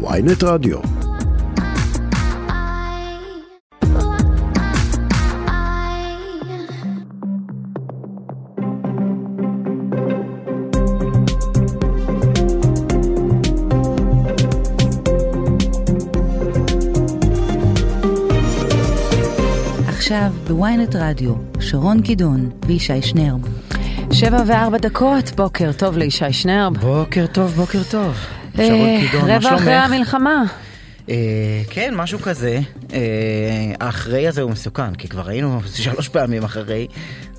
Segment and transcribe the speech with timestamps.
[0.00, 0.78] ויינט רדיו.
[19.88, 23.40] עכשיו בוויינט רדיו, שרון קידון וישי שנרב.
[24.12, 26.76] שבע וארבע דקות, בוקר טוב לישי שנרב.
[26.76, 28.37] בוקר טוב, בוקר טוב.
[28.58, 29.74] אה, שרון קידון, מה רבע אחרי?
[29.74, 30.44] המלחמה.
[31.10, 31.14] אה,
[31.70, 32.60] כן, משהו כזה.
[32.92, 32.98] אה,
[33.80, 36.86] האחרי הזה הוא מסוכן, כי כבר היינו שלוש פעמים אחרי,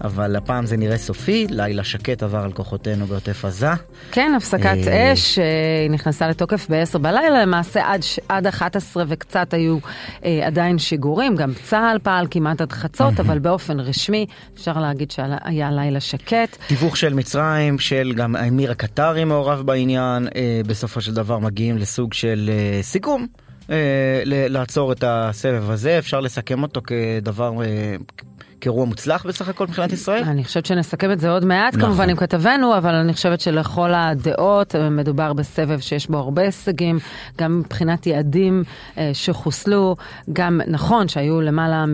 [0.03, 3.67] אבל הפעם זה נראה סופי, לילה שקט עבר על כוחותינו בעוטף עזה.
[4.11, 5.45] כן, הפסקת אה, אש, אה,
[5.81, 9.77] היא נכנסה לתוקף ב-10 בלילה, למעשה עד, עד 11 וקצת היו
[10.25, 15.71] אה, עדיין שיגורים, גם צה"ל פעל כמעט עד חצות, אבל באופן רשמי אפשר להגיד שהיה
[15.71, 16.57] לילה שקט.
[16.67, 22.13] תיווך של מצרים, של גם האמיר הקטרי מעורב בעניין, אה, בסופו של דבר מגיעים לסוג
[22.13, 23.27] של אה, סיכום.
[23.69, 27.53] אה, לעצור את הסבב הזה, אפשר לסכם אותו כדבר,
[28.61, 30.23] כאירוע מוצלח בסך הכל מבחינת ישראל?
[30.23, 31.89] אני חושבת שנסכם את זה עוד מעט נכון.
[31.89, 36.99] כמובן עם כתבנו, אבל אני חושבת שלכל הדעות אה, מדובר בסבב שיש בו הרבה הישגים,
[37.37, 38.63] גם מבחינת יעדים
[38.97, 39.95] אה, שחוסלו,
[40.33, 41.93] גם נכון שהיו למעלה מ...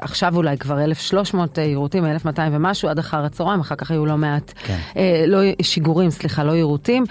[0.00, 4.52] עכשיו אולי כבר 1,300 יירוטים, 1,200 ומשהו עד אחר הצהריים, אחר כך היו לא מעט
[4.56, 4.78] כן.
[4.96, 7.04] אה, לא, שיגורים, סליחה, לא יירוטים,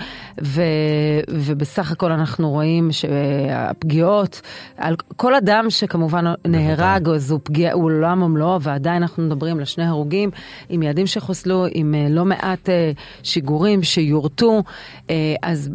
[0.43, 0.61] ו,
[1.29, 4.41] ובסך הכל אנחנו רואים שהפגיעות,
[4.77, 9.85] על כל אדם שכמובן נהרג, זו פגיעה, הוא עולם ומלואו, ועדיין אנחנו מדברים על שני
[9.85, 10.29] הרוגים,
[10.69, 12.91] עם יעדים שחוסלו, עם אה, לא מעט אה,
[13.23, 14.63] שיגורים שיורטו,
[15.09, 15.69] אה, אז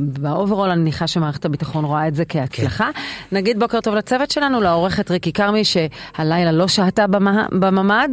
[0.00, 2.90] ב overall אני מניחה שמערכת הביטחון רואה את זה כהצלחה.
[3.32, 7.06] נגיד בוקר טוב לצוות שלנו, לעורכת ריקי כרמי, שהלילה לא שהתה
[7.52, 8.08] בממ"ד,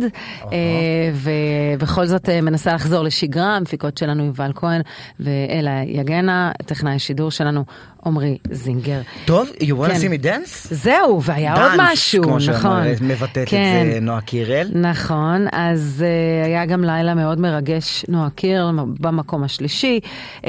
[1.13, 4.81] ובכל זאת מנסה לחזור לשגרה, המפיקות שלנו יובל כהן
[5.19, 7.63] ואלה יגנה, טכנאי השידור שלנו
[8.05, 9.01] עמרי זינגר.
[9.25, 9.95] טוב, you wanna כן.
[9.95, 10.67] see me dance?
[10.71, 12.83] זהו, והיה עוד דאנס, משהו, כמו נכון.
[12.97, 13.83] שמבטאת כן.
[13.87, 14.67] את זה נועה קירל.
[14.73, 16.03] נכון, אז
[16.43, 19.99] uh, היה גם לילה מאוד מרגש, נועה קירל במקום השלישי.
[20.41, 20.45] Uh,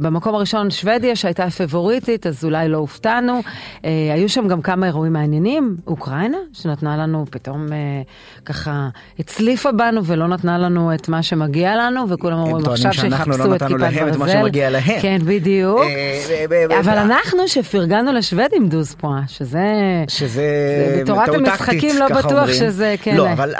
[0.00, 3.40] במקום הראשון שוודיה שהייתה הפבוריטית, אז אולי לא הופתענו.
[3.40, 7.70] Uh, היו שם גם כמה אירועים מעניינים, אוקראינה, שנתנה לנו פתאום uh,
[8.44, 13.32] ככה, הצליפה בנו ולא נתנה לנו את מה שמגיע לנו, וכולם אומרים טוענים עכשיו שאנחנו
[13.32, 14.40] שיחפשו לא את נתנו כיפת להם את מה ברזל.
[14.40, 15.00] שמגיע להם.
[15.02, 15.80] כן, בדיוק.
[16.88, 19.64] אבל אנחנו שפרגנו לשוודים דוז פואה, שזה...
[20.08, 20.42] שזה
[20.96, 22.52] זה בתורת המשחקים לא בטוח.
[22.52, 23.16] שזה, כן.
[23.16, 23.54] לא, אבל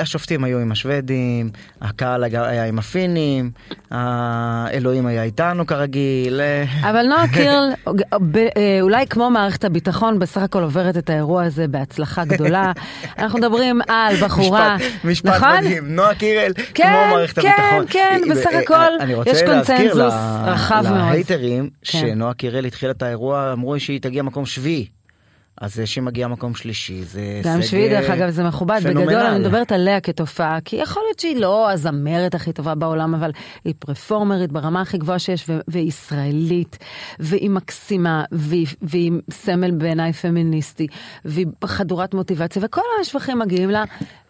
[0.00, 1.50] השופטים היו עם השוודים,
[1.82, 3.50] הקהל היה עם הפינים,
[3.90, 6.40] האלוהים היה איתנו כרגיל.
[6.82, 7.68] אבל נועה קירל,
[8.56, 12.72] אה, אולי כמו מערכת הביטחון, בסך הכל עוברת את האירוע הזה בהצלחה גדולה.
[13.18, 15.56] אנחנו מדברים על בחורה, משפט- משפט נכון?
[15.58, 17.84] מדהים, נועה קירל, כן, כמו מערכת כן, הביטחון.
[17.90, 20.14] כן, אה, בסך אה, הכל אני רוצה יש להזכיר קונצנזוס
[20.44, 20.96] רחב מאוד.
[20.98, 21.70] להייטרים,
[22.20, 22.24] כן.
[22.24, 24.86] שנועה קירל התחילה את האירוע, אמרו שהיא תגיע מקום שביעי.
[25.60, 28.80] אז זה שהיא מגיעה מקום שלישי, זה גם הישג, שביעי, דרך אה, אגב, זה מכובד.
[28.82, 29.06] פנומנל.
[29.06, 33.30] בגדול, אני מדברת עליה כתופעה, כי יכול להיות שהיא לא הזמרת הכי טובה בעולם, אבל
[33.64, 36.78] היא פרפורמרית ברמה הכי גבוהה שיש, והיא ישראלית,
[37.18, 40.86] והיא מקסימה, והיא, והיא סמל בעיניי פמיניסטי,
[41.24, 43.84] והיא חדורת מוטיבציה, וכל השבחים מגיעים לה,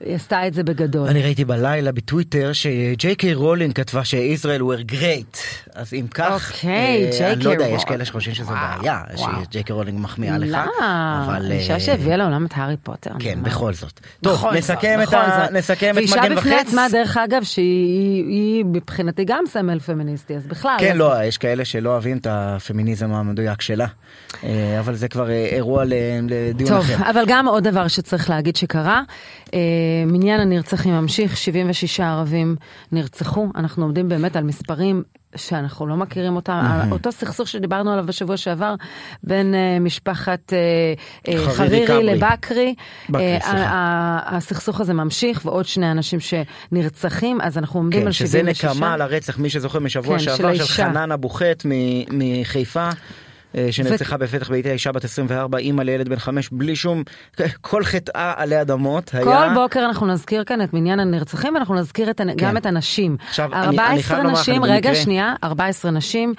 [0.05, 1.09] היא עשתה את זה בגדול.
[1.09, 5.37] אני ראיתי בלילה בטוויטר שג'יי קיי רולינג כתבה שישראל were great
[5.75, 7.67] אז אם כך אוקיי, אה, אני לא יודע.
[7.69, 9.01] יש כאלה שחושבים שזו וואו, בעיה.
[9.17, 11.25] שג'יי קיי רולינג מחמיאה לך למה?
[11.27, 13.11] אבל אישה אה, שהביאה לעולם את הארי פוטר.
[13.19, 13.39] כן.
[13.43, 15.53] בכל זאת טוב בכל נסכם זאת, את ה- בכל זאת.
[15.53, 20.37] נסכם את ואישה מגן בפני וחץ עצמה, דרך אגב, שהיא היא מבחינתי גם סמל פמיניסטי,
[20.37, 20.77] אז בכלל.
[20.79, 23.87] כן אז- לא יש כאלה שלא אוהבים את הפמיניזם המדויק שלה
[24.45, 27.11] אה, אבל זה כבר אה, אירוע לדיון טוב, אחר.
[27.11, 29.03] אבל גם עוד דבר שצריך להגיד שקרה,
[30.07, 32.57] מניין הנרצחים ממשיך, 76 ערבים
[32.93, 35.03] נרצחו, אנחנו עומדים באמת על מספרים
[35.37, 36.53] שאנחנו לא מכירים אותם,
[36.83, 38.75] על אותו סכסוך שדיברנו עליו בשבוע שעבר
[39.25, 40.53] בין אה, משפחת
[41.29, 42.03] אה, חרירי.
[42.05, 42.75] לבקרי,
[43.15, 48.65] ה- הסכסוך הזה ממשיך ועוד שני אנשים שנרצחים, אז אנחנו עומדים כן, על שזה 76.
[48.65, 50.85] נקמה על הרצח מי שזוכר משבוע כן, של שעבר של האישה.
[50.93, 51.71] חנן אבו חט מ-
[52.41, 52.89] מחיפה.
[53.57, 57.03] אה, שנרצחה בפתח ביתה אישה בת 24 אימא לילד בן חמש בלי שום
[57.61, 62.11] כל חטאה עלי אדמות היה כל בוקר אנחנו נזכיר כאן את מניין הנרצחים ואנחנו נזכיר
[62.11, 63.17] את, הנ- גם את הנשים.
[63.17, 63.25] כן.
[63.29, 66.35] עכשיו, אני- אני 14 חייב לומר לך, נשים, אני רגע במקרה- שנייה, 14 נשים.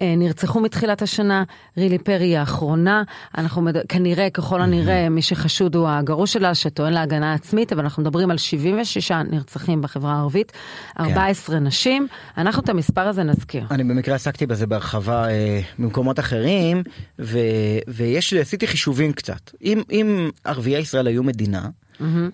[0.00, 1.44] אה, נרצחו מתחילת השנה,
[1.76, 3.02] רילי פרי היא האחרונה,
[3.38, 3.76] אנחנו מד...
[3.88, 8.38] כנראה, ככל הנראה, מי שחשוד הוא הגרוש שלה, שטוען להגנה עצמית, אבל אנחנו מדברים על
[8.38, 10.52] 76 נרצחים בחברה הערבית,
[10.98, 11.04] כן.
[11.04, 12.06] 14 נשים,
[12.36, 13.64] אנחנו את המספר הזה נזכיר.
[13.70, 16.82] אני במקרה עסקתי בזה בהרחבה אה, במקומות אחרים,
[17.18, 17.38] ו,
[17.88, 19.50] ויש, עשיתי חישובים קצת.
[19.62, 21.68] אם, אם ערביי ישראל היו מדינה,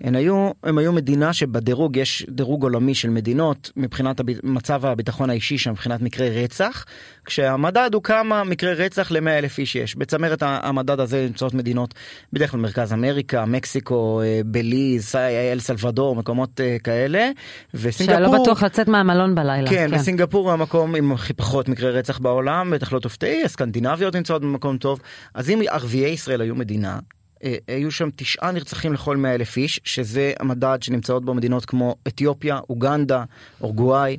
[0.01, 4.27] הם היו, הם היו מדינה שבדירוג יש דירוג עולמי של מדינות מבחינת הב...
[4.43, 6.85] מצב הביטחון האישי שם מבחינת מקרי רצח,
[7.25, 9.95] כשהמדד הוא כמה מקרי רצח ל-100 אלף איש יש.
[9.95, 11.93] בצמרת המדד הזה נמצאות מדינות
[12.33, 17.29] בדרך כלל מרכז אמריקה, מקסיקו, אה, בליז, אל סלבדור, מקומות אה, כאלה.
[17.73, 18.19] וסינגפור...
[18.19, 19.69] שלא בטוח לצאת מהמלון בלילה.
[19.69, 24.15] כן, כן, וסינגפור הוא המקום עם הכי פחות מקרי רצח בעולם, בטח לא תופתעי, הסקנדינביות
[24.15, 24.99] נמצאות במקום טוב.
[25.33, 26.99] אז אם ערביי ישראל היו מדינה,
[27.67, 32.59] היו שם תשעה נרצחים לכל מאה אלף איש, שזה המדד שנמצאות בו מדינות כמו אתיופיה,
[32.69, 33.23] אוגנדה,
[33.61, 34.17] אורגוואי.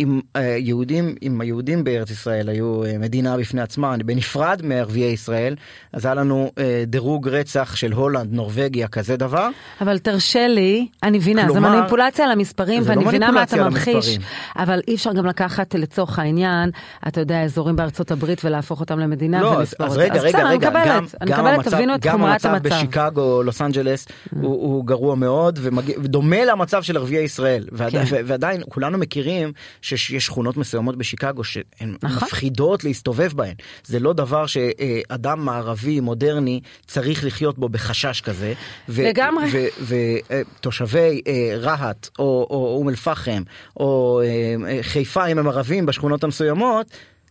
[0.00, 5.54] אם היהודים, אה, אם היהודים בארץ ישראל היו אה, מדינה בפני עצמה, בנפרד מערביי ישראל,
[5.92, 9.48] אז היה לנו אה, דירוג רצח של הולנד, נורבגיה, כזה דבר.
[9.80, 14.18] אבל תרשה לי, אני מבינה, זו מניפולציה על המספרים, ואני לא מבינה מה אתה ממחיש,
[14.56, 16.70] אבל אי אפשר גם לקחת לצורך העניין,
[17.08, 20.70] אתה יודע, אזורים בארצות הברית ולהפוך אותם למדינה לא, ולספור אז, אז רגע, רגע, רגע,
[20.70, 22.48] גם, אני מקבלת, תבינו את חומרת המצב.
[22.48, 24.36] המצב בשיקגו, לוס אנג'לס, mm.
[24.40, 25.58] הוא, הוא גרוע מאוד,
[26.02, 28.04] ודומה למצב של ערביי ישראל, כן.
[28.08, 29.52] ועדיין כולנו מכירים
[29.96, 32.26] שיש שכונות מסוימות בשיקגו שהן נכון.
[32.26, 33.54] מפחידות להסתובב בהן.
[33.84, 38.52] זה לא דבר שאדם מערבי מודרני צריך לחיות בו בחשש כזה.
[38.88, 39.48] לגמרי.
[39.86, 43.42] ותושבי אה, רהט או אום אל פחם
[43.76, 46.86] או אה, חיפה אם הם ערבים בשכונות המסוימות.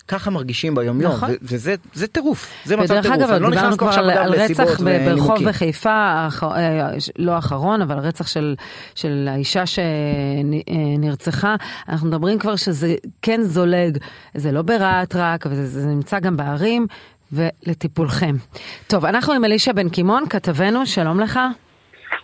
[0.09, 1.29] ככה מרגישים ביום יום, נכון.
[1.41, 6.89] וזה טירוף, זה מצב טירוף, אגב, לא נכנס כבר על, על רצח ברחוב בחיפה, אה,
[7.17, 8.55] לא האחרון, אבל רצח של,
[8.95, 11.55] של האישה שנרצחה,
[11.89, 13.97] אנחנו מדברים כבר שזה כן זולג,
[14.35, 16.87] זה לא ברהט רק, וזה נמצא גם בערים,
[17.31, 18.35] ולטיפולכם.
[18.87, 21.39] טוב, אנחנו עם אלישע בן קימון, כתבנו, שלום לך.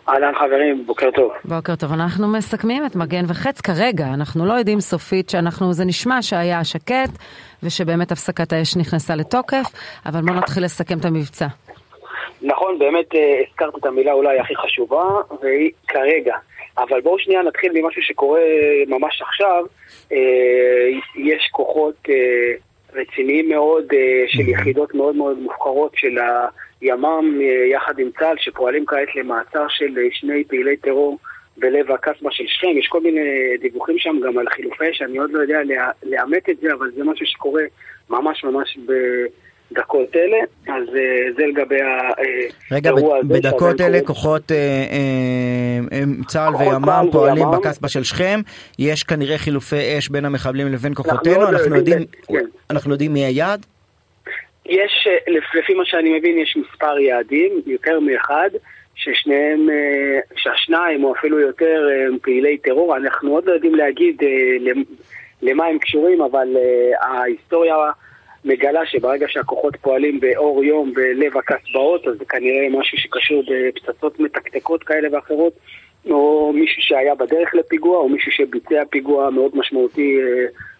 [0.10, 1.31] אהלן חברים, בוקר טוב.
[1.46, 6.22] בוקר טוב, אנחנו מסכמים את מגן וחץ כרגע, אנחנו לא יודעים סופית שאנחנו, זה נשמע
[6.22, 7.10] שהיה שקט
[7.63, 9.66] ושבאמת הפסקת האש נכנסה לתוקף,
[10.06, 11.48] אבל בואו נתחיל לסכם את המבצע.
[12.42, 15.04] נכון, באמת אה, הזכרת את המילה אולי הכי חשובה,
[15.42, 16.36] והיא כרגע.
[16.78, 18.42] אבל בואו שנייה נתחיל ממשהו שקורה
[18.88, 19.66] ממש עכשיו.
[20.12, 20.18] אה,
[21.16, 22.16] יש כוחות אה,
[22.96, 23.86] רציניים מאוד
[24.28, 26.48] של יחידות מאוד מאוד מובחרות של ה...
[26.82, 31.20] ימ"מ אה, יחד עם צה"ל שפועלים כעת למעצר של אה, שני פעילי טרור
[31.58, 32.78] בלב הקסבה של שכם.
[32.78, 35.60] יש כל מיני דיווחים שם גם על חילופי שאני עוד לא יודע
[36.04, 37.64] לאמת את זה, אבל זה משהו שקורה
[38.10, 38.78] ממש ממש
[39.72, 40.38] בדקות אלה.
[40.68, 43.34] אז אה, זה לגבי האירוע הזה.
[43.34, 44.52] רגע, בדקות אלה כוחות
[46.28, 48.40] צה"ל וימ"מ פועלים בקסבה של שכם.
[48.80, 51.46] יש כנראה חילופי אש בין המחבלים לבין כוחותינו.
[52.28, 52.46] כן.
[52.70, 53.66] אנחנו יודעים מי היעד?
[54.66, 58.50] יש, אה, לפי מה שאני מבין, יש מספר יעדים, יותר מאחד,
[58.96, 62.98] ששניהם, אה, שהשניים או אפילו יותר אה, הם פעילי טרור.
[62.98, 64.22] אנחנו עוד לא יודעים להגיד
[65.42, 66.48] למה הם קשורים, אבל
[67.02, 67.76] ההיסטוריה
[68.46, 74.84] מגלה שברגע שהכוחות פועלים באור יום בלב הקסבאות, אז זה כנראה משהו שקשור בפצצות מתקתקות
[74.84, 75.54] כאלה ואחרות,
[76.10, 80.18] או מישהו שהיה בדרך לפיגוע, או מישהו שביצע פיגוע מאוד משמעותי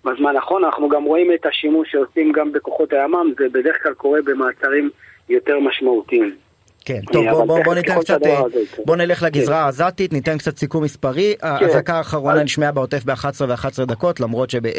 [0.06, 0.66] בזמן האחרון.
[0.66, 4.90] אנחנו גם רואים את השימוש שעושים גם בכוחות הימ"מ, זה בדרך כלל קורה במעצרים
[5.30, 6.45] יותר משמעותיים.
[6.86, 8.42] כן, טוב, בוא, בוא, בוא ניתן קצת, אה,
[8.86, 9.64] בוא נלך לגזרה כן.
[9.64, 11.34] העזתית, ניתן קצת סיכום מספרי.
[11.42, 11.48] כן.
[11.48, 14.70] האזעקה האחרונה נשמעה בעוטף ב-11 ו-11 דקות, למרות שב-10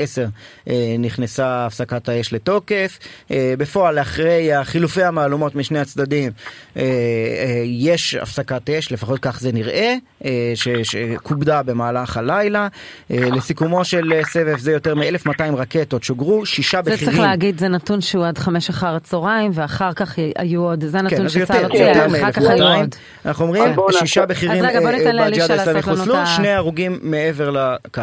[0.69, 2.99] אה, נכנסה הפסקת האש לתוקף.
[3.31, 6.33] אה, בפועל, אחרי חילופי המהלומות משני הצדדים,
[7.65, 9.95] יש הפסקת אש, לפחות כך זה נראה,
[10.83, 12.69] שכובדה במהלך הלילה.
[13.11, 16.99] לסיכומו של סבב זה יותר מ-1200 רקטות שוגרו, שישה בכירים.
[16.99, 21.03] זה צריך להגיד, זה נתון שהוא עד חמש אחר הצהריים, ואחר כך היו עוד, זה
[21.03, 21.96] נתון כן, שצה"ל הוציא.
[23.27, 24.63] אנחנו אומרים, שישה בכירים
[25.27, 28.03] בג'יהאד האסלאמי חוסלו, שני הרוגים מעבר לקו.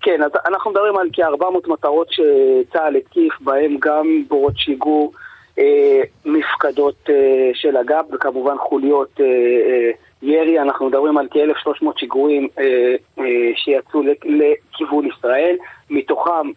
[0.00, 5.12] כן, אז אנחנו מדברים על כ-400 מטרות שצה"ל התקיף, בהם גם בורות שיגור,
[5.58, 9.90] אה, מפקדות אה, של אג"ב וכמובן חוליות אה, אה,
[10.22, 13.24] ירי, אנחנו מדברים על כ-1,300 שיגורים אה, אה,
[13.56, 15.56] שיצאו לכיוון ישראל,
[15.90, 16.50] מתוכם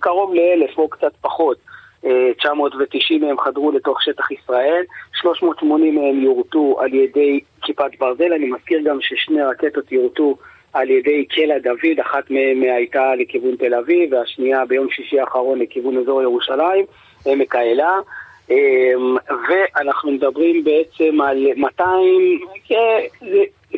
[0.00, 1.56] קרוב ל-1,000 או קצת פחות
[2.02, 4.82] 990 מהם חדרו לתוך שטח ישראל,
[5.20, 10.36] 380 מהם יורטו על ידי כיפת ברזל, אני מזכיר גם ששני רקטות יורטו
[10.72, 15.98] על ידי קלע דוד, אחת מהן הייתה לכיוון תל אביב והשנייה ביום שישי האחרון לכיוון
[15.98, 16.84] אזור ירושלים,
[17.26, 17.90] עמק האלה.
[18.50, 19.16] אמ,
[19.48, 22.38] ואנחנו מדברים בעצם על 200,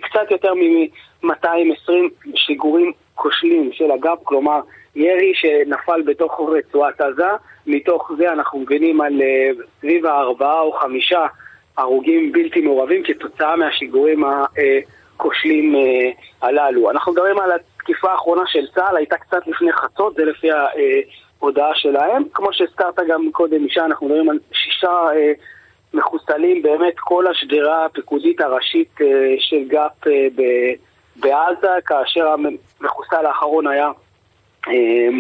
[0.01, 1.91] קצת יותר מ-220
[2.35, 4.61] שיגורים כושלים של אגב, כלומר
[4.97, 7.29] ירי שנפל בתוך רצועת עזה,
[7.67, 11.27] מתוך זה אנחנו מבינים על uh, סביב הארבעה או חמישה
[11.77, 15.77] הרוגים בלתי מעורבים כתוצאה מהשיגורים הכושלים uh,
[16.43, 16.91] הללו.
[16.91, 20.49] אנחנו מדברים על התקיפה האחרונה של צה"ל, הייתה קצת לפני חצות, זה לפי
[21.41, 22.23] ההודעה שלהם.
[22.35, 25.09] כמו שהזכרת גם קודם, אישה, אנחנו מדברים על שישה
[25.95, 28.95] מחוסלים באמת כל השדרה הפיקודית הראשית
[29.39, 29.93] של גאפ
[31.17, 32.29] בעזה, כאשר
[32.81, 33.91] המחוסל האחרון היה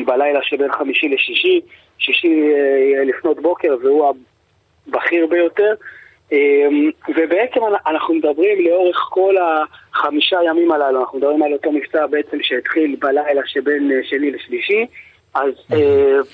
[0.06, 1.60] בלילה שבין חמישי לשישי,
[1.98, 2.52] שישי
[3.06, 4.12] לפנות בוקר, והוא
[4.88, 5.74] הבכיר ביותר.
[7.08, 9.34] ובעצם אנחנו מדברים לאורך כל
[9.92, 14.86] החמישה ימים הללו, אנחנו מדברים על אותו מבצע בעצם שהתחיל בלילה שבין שני לשלישי,
[15.34, 15.52] אז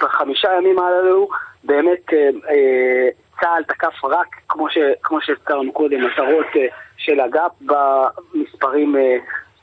[0.02, 1.28] בחמישה ימים הללו
[1.64, 2.06] באמת
[3.40, 4.26] צה"ל תקף רק,
[5.02, 6.46] כמו שהזכרנו קודם, מטרות
[6.96, 8.96] של אג"פ במספרים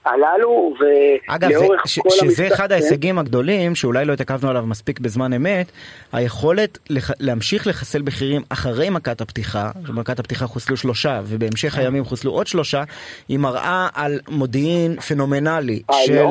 [0.08, 2.48] הללו, ולאורך ש- כל שזה.
[2.48, 5.72] אחד ההישגים הגדולים, שאולי לא התעכבנו עליו מספיק בזמן אמת,
[6.14, 12.32] היכולת לח- להמשיך לחסל בכירים אחרי מכת הפתיחה, במכת הפתיחה חוסלו שלושה, ובהמשך הימים חוסלו
[12.32, 12.84] עוד שלושה,
[13.28, 16.24] היא מראה על מודיעין פנומנלי של, אה.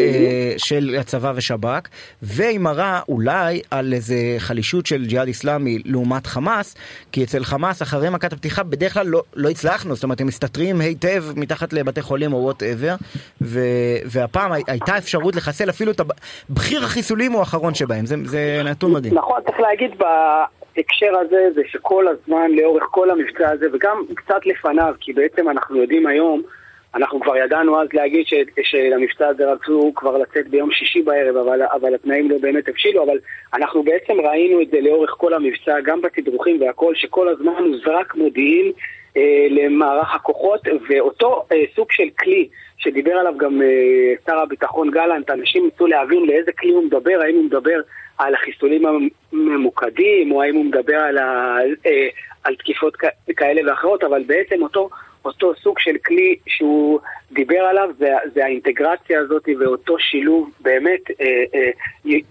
[0.00, 1.88] אה, של הצבא ושב"כ,
[2.22, 6.74] והיא מראה אולי על איזה חלישות של ג'יהאד איסלאמי לעומת חמאס,
[7.12, 10.80] כי אצל חמאס אחרי מכת הפתיחה בדרך כלל לא, לא הצלחנו, זאת אומרת הם מסתתרים
[10.80, 12.94] היטב מתחת לבתי חולים או whatever,
[14.06, 16.00] והפעם הי- הייתה אפשרות לחסל אפילו את
[16.50, 19.14] בכיר החיסולים הוא האחרון שבהם, זה, זה נתון מדהים.
[19.14, 24.94] נכון, צריך להגיד בהקשר הזה, זה שכל הזמן, לאורך כל המבצע הזה, וגם קצת לפניו,
[25.00, 26.42] כי בעצם אנחנו יודעים היום,
[26.94, 31.60] אנחנו כבר ידענו אז להגיד ש, שלמבצע הזה רצו כבר לצאת ביום שישי בערב, אבל,
[31.62, 33.18] אבל התנאים לא באמת הבשילו, אבל
[33.54, 38.72] אנחנו בעצם ראינו את זה לאורך כל המבצע, גם בתדרוכים והכל, שכל הזמן הוזרק מודיעין
[39.16, 42.48] אה, למערך הכוחות, ואותו אה, סוג של כלי
[42.84, 47.34] שדיבר עליו גם אה, שר הביטחון גלנט, אנשים ניסו להבין לאיזה כלי הוא מדבר, האם
[47.34, 47.80] הוא מדבר
[48.18, 48.82] על החיסולים
[49.32, 52.08] הממוקדים, או האם הוא מדבר על, ה, אה,
[52.44, 52.96] על תקיפות
[53.36, 54.88] כאלה ואחרות, אבל בעצם אותו,
[55.24, 57.00] אותו סוג של כלי שהוא
[57.32, 61.70] דיבר עליו, זה, זה האינטגרציה הזאת ואותו שילוב באמת אה, אה,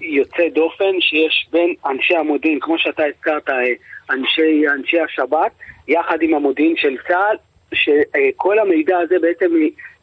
[0.02, 3.56] יוצא דופן שיש בין אנשי המודיעין, כמו שאתה הזכרת, אה,
[4.10, 5.52] אנשי, אנשי השב"כ,
[5.88, 7.36] יחד עם המודיעין של צה"ל,
[7.74, 9.52] שכל המידע הזה בעצם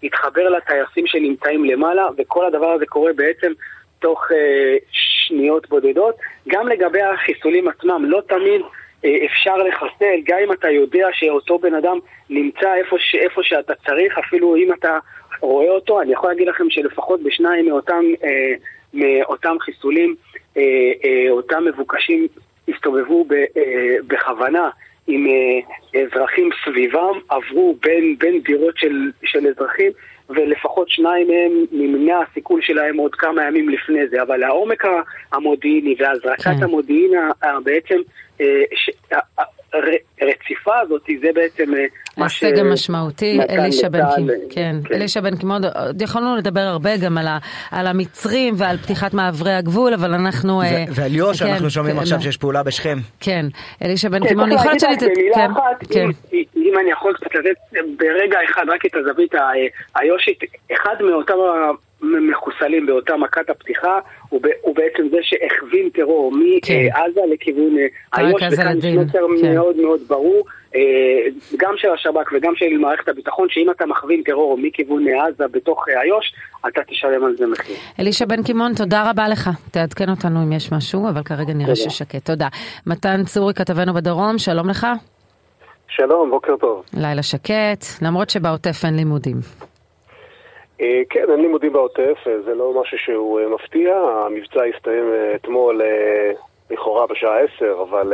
[0.02, 3.52] יתחבר לטייסים שנמצאים למעלה, וכל הדבר הזה קורה בעצם
[3.98, 6.14] תוך אה, שניות בודדות.
[6.48, 8.60] גם לגבי החיסולים עצמם, לא תמיד
[9.04, 11.98] אה, אפשר לחסל, גם אם אתה יודע שאותו בן אדם
[12.30, 14.98] נמצא איפה, ש, איפה שאתה צריך, אפילו אם אתה
[15.40, 18.54] רואה אותו, אני יכול להגיד לכם שלפחות בשניים מאותם, אה,
[18.94, 20.14] מאותם חיסולים,
[20.56, 20.62] אה,
[21.04, 22.28] אה, אותם מבוקשים
[22.68, 24.70] הסתובבו ב, אה, בכוונה.
[25.08, 29.92] עם אה, אזרחים סביבם, עברו בין, בין דירות של, של אזרחים,
[30.30, 34.22] ולפחות שניים מהם נמנע הסיכול שלהם עוד כמה ימים לפני זה.
[34.22, 34.82] אבל העומק
[35.32, 36.62] המודיעיני והזרקת כן.
[36.62, 37.10] המודיעין
[37.64, 37.96] בעצם,
[38.40, 38.90] אה, ש-
[40.20, 41.84] הרציפה הזאת, זה בעצם אה,
[42.16, 42.42] מה ש...
[42.44, 44.94] ההישג המשמעותי, אלישע בן לצה"ל, קימון, אה, כן, כן.
[44.94, 47.38] אלישע בן קימון, עוד יכולנו לדבר הרבה גם על ה-
[47.70, 50.62] על המצרים ועל פתיחת מעברי הגבול, אבל אנחנו...
[50.62, 52.22] אה, ו- ועל שאנחנו כן, שומעים כן, עכשיו לא.
[52.22, 52.98] שיש פעולה בשכם.
[53.20, 53.46] כן,
[53.82, 54.96] אלישע בן קימון, יכול להיות שאני...
[54.96, 56.06] במילה כן, אחת, כן.
[56.62, 57.56] אם- אני יכול קצת לתת
[57.98, 59.50] ברגע אחד רק את הזווית ה-
[59.94, 60.38] היושית,
[60.72, 61.34] אחד מאותם
[62.02, 63.98] המחוסלים באותה מכת הפתיחה
[64.28, 66.86] הוא בעצם זה שהכווין טרור כן.
[66.94, 67.86] מעזה לכיוון אה,
[68.20, 69.54] איו"ש, וכאן יש מסר כן.
[69.54, 70.80] מאוד מאוד ברור, אה,
[71.56, 76.02] גם של השב"כ וגם של מערכת הביטחון, שאם אתה מכווין טרור מכיוון עזה בתוך אה,
[76.02, 76.32] איו"ש,
[76.68, 77.76] אתה תשלם על זה מחיר.
[78.00, 79.50] אלישע בן קימון, תודה רבה לך.
[79.70, 81.90] תעדכן אותנו אם יש משהו, אבל כרגע נראה תודה.
[81.90, 82.24] ששקט.
[82.24, 82.48] תודה.
[82.86, 84.86] מתן צורי, כתבנו בדרום, שלום לך.
[85.88, 86.84] שלום, בוקר טוב.
[86.94, 89.36] לילה שקט, למרות שבעוטף אין לימודים.
[90.80, 93.94] אה, כן, אין לימודים בעוטף, אה, זה לא משהו שהוא אה, מפתיע.
[93.96, 95.04] המבצע הסתיים
[95.34, 95.82] אתמול
[96.70, 98.12] לכאורה בשעה 10, אבל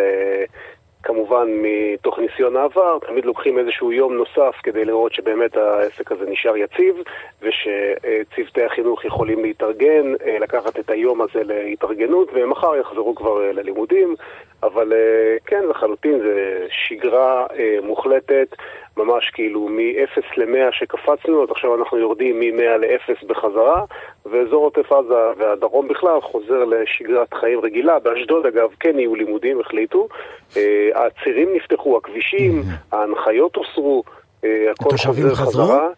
[1.04, 6.56] כמובן מתוך ניסיון העבר, תמיד לוקחים איזשהו יום נוסף כדי לראות שבאמת העסק הזה נשאר
[6.56, 6.96] יציב,
[7.42, 14.14] ושצוותי החינוך יכולים להתארגן, אה, לקחת את היום הזה להתארגנות, ומחר יחזרו כבר אה, ללימודים.
[14.62, 17.46] אבל אה, כן, לחלוטין זה שגרה
[17.82, 18.56] מוחלטת,
[18.96, 23.84] ממש כאילו מ-0 ל-100 שקפצנו, אז עכשיו אנחנו יורדים מ-100 ל-0 בחזרה,
[24.26, 27.98] ואזור עוטף עזה והדרום בכלל חוזר לשגרת חיים רגילה.
[27.98, 30.08] באשדוד אגב כן יהיו לימודים, החליטו.
[30.56, 32.62] אה, הצירים נפתחו, הכבישים,
[32.92, 34.02] ההנחיות הוסרו,
[34.44, 35.34] אה, הכל חוזר?
[35.34, 35.88] חזרה.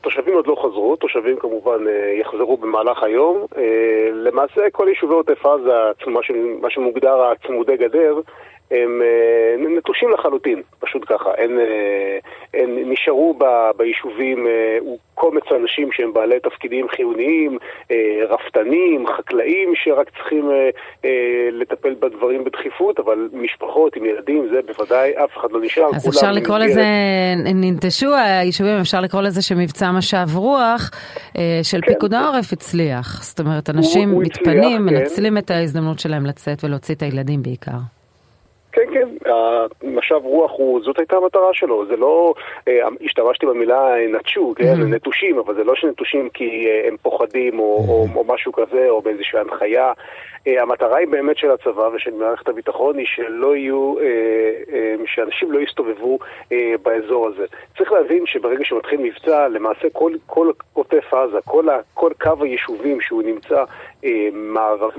[0.00, 3.46] תושבים עוד לא חזרו, תושבים כמובן אה, יחזרו במהלך היום.
[4.12, 6.10] למעשה כל יישובי עוטף עזה,
[6.60, 8.20] מה שמוגדר הצמודי גדר,
[8.70, 11.30] הם אה, נטושים לחלוטין, פשוט ככה.
[11.38, 12.18] הם, אה,
[12.54, 13.44] הם נשארו ב,
[13.76, 14.78] ביישובים אה,
[15.14, 17.58] קומץ אנשים שהם בעלי תפקידים חיוניים,
[18.28, 20.50] רפתנים, חקלאים שרק צריכים
[21.52, 25.86] לטפל בדברים בדחיפות, אבל משפחות עם ילדים, זה בוודאי, אף אחד לא נשאר.
[25.94, 26.84] אז אפשר לקרוא לזה,
[27.54, 30.90] ננטשו היישובים, אפשר לקרוא לזה שמבצע משב רוח
[31.62, 31.92] של כן.
[31.92, 33.22] פיקוד העורף הצליח.
[33.22, 34.94] זאת אומרת, אנשים הוא הצליח, מתפנים, כן.
[34.94, 37.97] מנצלים את ההזדמנות שלהם לצאת ולהוציא את הילדים בעיקר.
[38.72, 39.30] כן, כן,
[39.82, 42.34] משב רוח הוא, זאת הייתה המטרה שלו, זה לא,
[43.04, 44.94] השתמשתי במילה נטשו, כן, mm-hmm.
[44.94, 47.90] נטושים, אבל זה לא שנטושים כי הם פוחדים או, mm-hmm.
[47.90, 49.92] או, או משהו כזה, או באיזושהי הנחיה.
[50.46, 53.94] המטרה היא באמת של הצבא ושל מערכת הביטחון היא שלא יהיו,
[55.06, 56.18] שאנשים לא יסתובבו
[56.82, 57.44] באזור הזה.
[57.78, 63.00] צריך להבין שברגע שמתחיל מבצע, למעשה כל, כל עוטף עזה, כל, ה, כל קו היישובים
[63.00, 63.64] שהוא נמצא
[64.32, 64.90] מערב,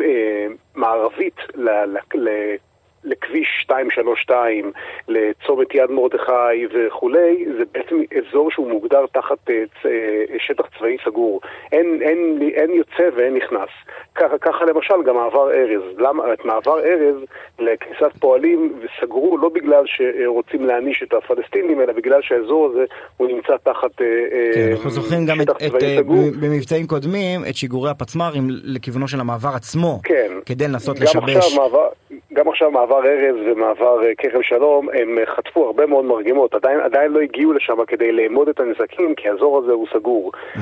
[0.75, 2.55] מערבית ל, ל, ל,
[3.03, 4.71] לכביש 232,
[5.07, 11.41] לצומת יד מרדכי וכולי, זה בעצם אזור שהוא מוגדר תחת אה, אה, שטח צבאי סגור.
[11.71, 13.69] אין, אין, אין יוצא ואין נכנס.
[14.15, 15.83] ככה, ככה למשל גם מעבר ארז.
[15.97, 16.33] למה?
[16.33, 17.15] את מעבר ארז
[17.59, 22.83] לכניסת פועלים סגרו לא בגלל שרוצים להעניש את הפלסטינים, אלא בגלל שהאזור הזה
[23.17, 24.05] הוא נמצא תחת אה,
[24.53, 26.05] כן, אנחנו זוכרים גם את, את,
[26.41, 30.31] במבצעים קודמים את שיגורי הפצמ"רים לכיוונו של המעבר עצמו, כן.
[30.45, 31.35] כדי לנסות לשבש.
[31.35, 31.87] עכשיו מעבר,
[32.33, 36.79] גם עכשיו מעבר ארז ומעבר אה, כרם שלום, הם אה, חטפו הרבה מאוד מרגמות, עדיין,
[36.79, 40.31] עדיין לא הגיעו לשם כדי לאמוד את הנזקים, כי האזור הזה הוא סגור.
[40.33, 40.59] Mm-hmm.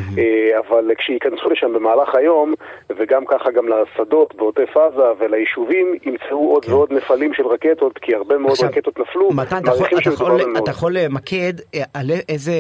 [0.68, 2.54] אבל כשייכנסו לשם במהלך היום,
[2.98, 6.72] וגם ככה גם לשדות בעוטף עזה וליישובים, ימצאו עוד כן.
[6.72, 9.30] ועוד נפלים של רקטות, כי הרבה מאוד עכשיו, רקטות נפלו.
[9.34, 11.54] מתן, אתה, יכול, אתה, יכול, אתה יכול למקד
[11.94, 12.52] על איזה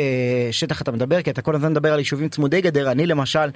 [0.51, 2.91] שטח אתה מדבר, כי אתה כל הזמן מדבר על יישובים צמודי גדר.
[2.91, 3.47] אני למשל,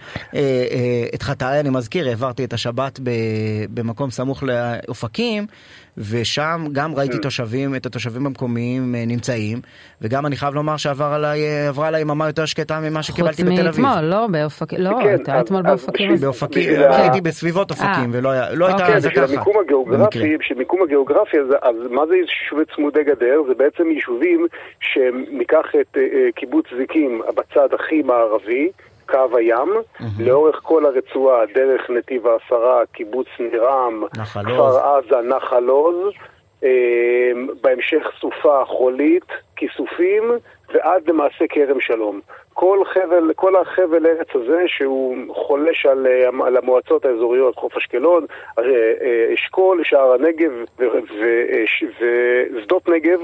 [1.15, 2.99] את חטאי אני מזכיר, העברתי את השבת
[3.73, 5.45] במקום סמוך לאופקים.
[5.98, 7.21] ושם גם ראיתי mm.
[7.21, 9.57] תושבים, את התושבים המקומיים אה, נמצאים,
[10.01, 13.71] וגם אני חייב לומר שעברה עליי, עברה עליי יממה יותר שקטה ממה שקיבלתי בתל אביב.
[13.71, 16.15] חוץ מאתמול, לא באופקים, לא, כן, הייתה אתמול באופקים.
[16.15, 18.19] באופקים, הייתי בסביבות אופקים, אה.
[18.19, 18.29] ולא
[18.67, 19.24] הייתה אוקיי, זה ככה.
[19.24, 23.41] המיקום הגיאוגרפי, שמיקום הגיאוגרפי, אז מה זה יישובי צמודי גדר?
[23.48, 24.48] זה בעצם יישובים
[24.79, 28.69] שניקח את אה, קיבוץ זיקים בצד הכי מערבי,
[29.11, 30.03] קו הים, mm-hmm.
[30.19, 36.13] לאורך כל הרצועה, דרך נתיב העשרה, קיבוץ נירם, כפר עזה, נחל עוז,
[36.63, 39.25] אה, בהמשך סופה חולית,
[39.55, 40.23] כיסופים,
[40.73, 42.19] ועד למעשה כרם שלום.
[42.53, 48.25] כל חבל, כל החבל ארץ הזה שהוא חולש על, אה, על המועצות האזוריות, חוף אשקלון,
[48.59, 48.63] אה,
[49.33, 50.51] אשכול, שער הנגב
[52.59, 53.19] ושדות נגב,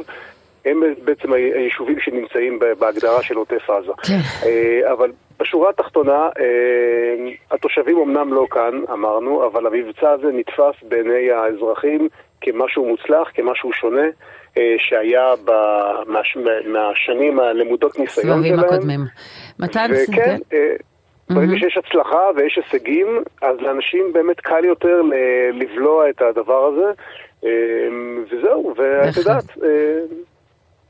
[0.66, 3.92] הם בעצם היישובים שנמצאים בהגדרה של עוטף עזה.
[4.04, 4.20] כן.
[4.92, 12.08] אבל בשורה התחתונה, אה, התושבים אמנם לא כאן, אמרנו, אבל המבצע הזה נתפס בעיני האזרחים
[12.42, 14.08] כמשהו מוצלח, כמשהו שונה,
[14.58, 16.38] אה, שהיה במש...
[16.66, 18.58] מהשנים הלמודות ניסיון שלהם.
[18.58, 19.00] סבבים הקודמים.
[19.60, 20.76] מתן וכן, אה,
[21.30, 21.60] ברגע mm-hmm.
[21.60, 23.08] שיש הצלחה ויש הישגים,
[23.42, 25.02] אז לאנשים באמת קל יותר
[25.54, 26.92] לבלוע את הדבר הזה,
[28.32, 29.44] וזהו, ואת יודעת...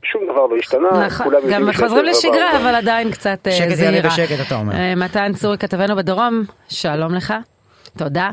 [0.02, 3.70] שום דבר לא השתנה, נכון, כולם יודעים גם חוזרים לשגרה, אבל עדיין קצת זהירה.
[3.70, 4.72] שקט יעלה בשקט, אתה אומר.
[4.74, 7.34] אה, מתן צורי, כתבנו בדרום, שלום לך.
[7.98, 8.30] תודה.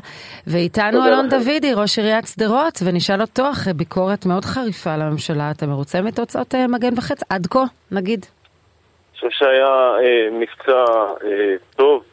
[0.47, 5.65] ואיתנו אלון דוידי, ראש עיריית שדרות, ונשאל אותו אחרי ביקורת מאוד חריפה על הממשלה, אתה
[5.65, 8.25] מרוצה מתוצאות אה, מגן וחץ עד כה, נגיד?
[8.25, 10.86] אני חושב שהיה אה, מבצע
[11.23, 12.04] אה, טוב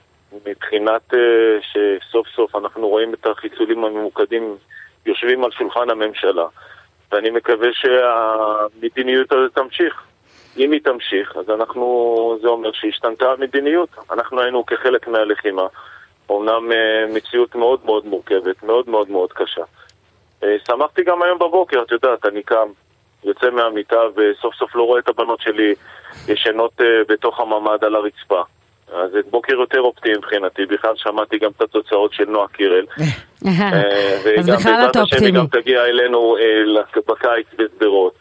[0.46, 4.56] מבחינת אה, שסוף סוף אנחנו רואים את החיסולים הממוקדים
[5.06, 6.46] יושבים על שולחן הממשלה.
[7.12, 10.02] ואני מקווה שהמדיניות הזאת תמשיך.
[10.56, 13.88] אם היא תמשיך, אז אנחנו, זה אומר שהשתנתה המדיניות.
[14.10, 15.66] אנחנו היינו כחלק מהלחימה.
[16.28, 19.62] אומנם אה, מציאות מאוד מאוד מורכבת, מאוד מאוד מאוד קשה.
[20.44, 22.68] אה, שמחתי גם היום בבוקר, את יודעת, אני קם,
[23.24, 25.74] יוצא מהמיטה וסוף סוף לא רואה את הבנות שלי
[26.28, 28.42] ישנות אה, בתוך הממ"ד על הרצפה.
[28.94, 32.84] אז זה בוקר יותר אופטימי מבחינתי, בכלל שמעתי גם את התוצאות של נועה קירל.
[33.46, 33.82] אה,
[34.38, 35.38] אז בכלל אתה אופטימי.
[35.38, 38.14] וגם תגיע אלינו אה, בקיץ בשדרות.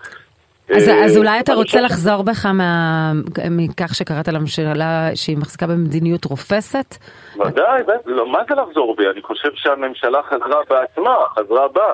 [0.75, 3.11] אז, אה, אז אולי אתה רוצה לחזור בך מה,
[3.51, 6.95] מכך שקראת לממשלה שהיא מחזיקה במדיניות רופסת?
[7.39, 9.09] ודאי, לא, מה זה לחזור בי?
[9.09, 11.93] אני חושב שהממשלה חזרה בעצמה, חזרה בה.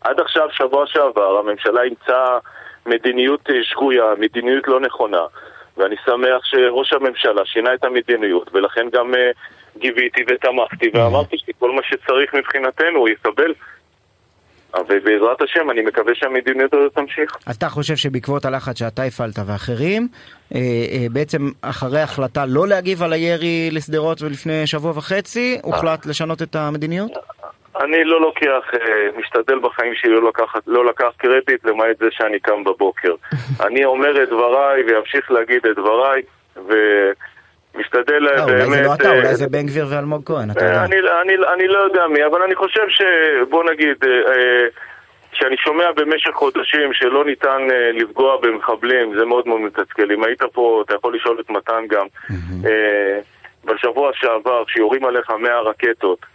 [0.00, 2.38] עד עכשיו, שבוע שעבר, הממשלה אימצה
[2.86, 5.22] מדיניות שגויה, מדיניות לא נכונה.
[5.76, 11.82] ואני שמח שראש הממשלה שינה את המדיניות, ולכן גם uh, גיביתי ותמכתי ואמרתי שכל מה
[11.82, 13.52] שצריך מבחינתנו הוא יקבל.
[14.88, 17.36] ובעזרת השם אני מקווה שהמדיניות הזאת תמשיך.
[17.50, 20.08] אתה חושב שבעקבות הלחץ שאתה הפעלת ואחרים,
[20.54, 26.42] אה, אה, בעצם אחרי החלטה לא להגיב על הירי לשדרות ולפני שבוע וחצי, הוחלט לשנות
[26.42, 27.10] את המדיניות?
[27.80, 32.40] אני לא לוקח, אה, משתדל בחיים שלי לא לקחת, לא לקח קרדיט למעט זה שאני
[32.40, 33.14] קם בבוקר.
[33.66, 36.22] אני אומר את דבריי ואמשיך להגיד את דבריי,
[36.56, 38.50] ומשתדל באמת...
[38.50, 40.84] אולי זה לא אתה, אה, אולי זה בן גביר ואלמוג כהן, אתה יודע.
[41.54, 43.02] אני לא יודע מי, אבל אני חושב ש...
[43.50, 43.96] בוא נגיד...
[45.32, 50.12] כשאני שומע במשך חודשים שלא ניתן לפגוע במחבלים, זה מאוד מאוד מתסכל.
[50.12, 52.06] אם היית פה, אתה יכול לשאול את מתן גם.
[53.64, 56.26] בשבוע שעבר, כשיורים עליך 100 רקטות,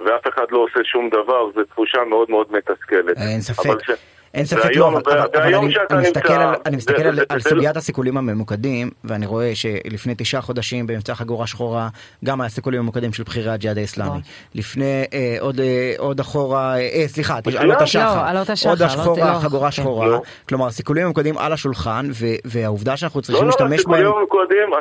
[0.00, 3.16] ואף אחד לא עושה שום דבר, זו תחושה מאוד מאוד מתסכלת.
[3.16, 3.84] אין ספק.
[3.86, 3.90] ש...
[4.34, 7.40] אין ספק לא, אבל, אבל אני, אני מסתכל, על, אני מסתכל זה, על, זה, על
[7.40, 11.88] זה סוגיית הסיכולים הממוקדים, ואני רואה שלפני תשעה חודשים במבצע חגורה שחורה,
[12.24, 14.20] גם היה סיכולים ממוקדים של בכירי הג'יהאד האסלאמי.
[14.54, 19.70] לפני אה, עוד, אה, עוד אחורה, אה, סליחה, עלות השחר, לא, עוד השחורה, לא, חגורה
[19.70, 20.22] שחורה, לא.
[20.48, 24.02] כלומר סיכולים ממוקדים על השולחן, ו, והעובדה שאנחנו צריכים להשתמש בהם...
[24.02, 24.26] לא,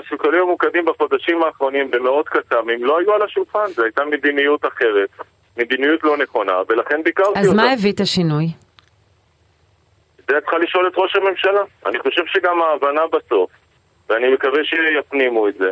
[0.06, 5.10] הסיכולים הממוקדים בחודשים האחרונים במאות קסאמים לא היו על השולחן, זו הייתה מדיניות אחרת.
[5.58, 7.40] מדיניות לא נכונה, ולכן ביקרתי אותה.
[7.40, 8.48] אז מה הביא את השינוי?
[10.34, 11.62] זה צריכה לשאול את ראש הממשלה.
[11.86, 13.52] אני חושב שגם ההבנה בסוף,
[14.10, 15.72] ואני מקווה שיפנימו את זה,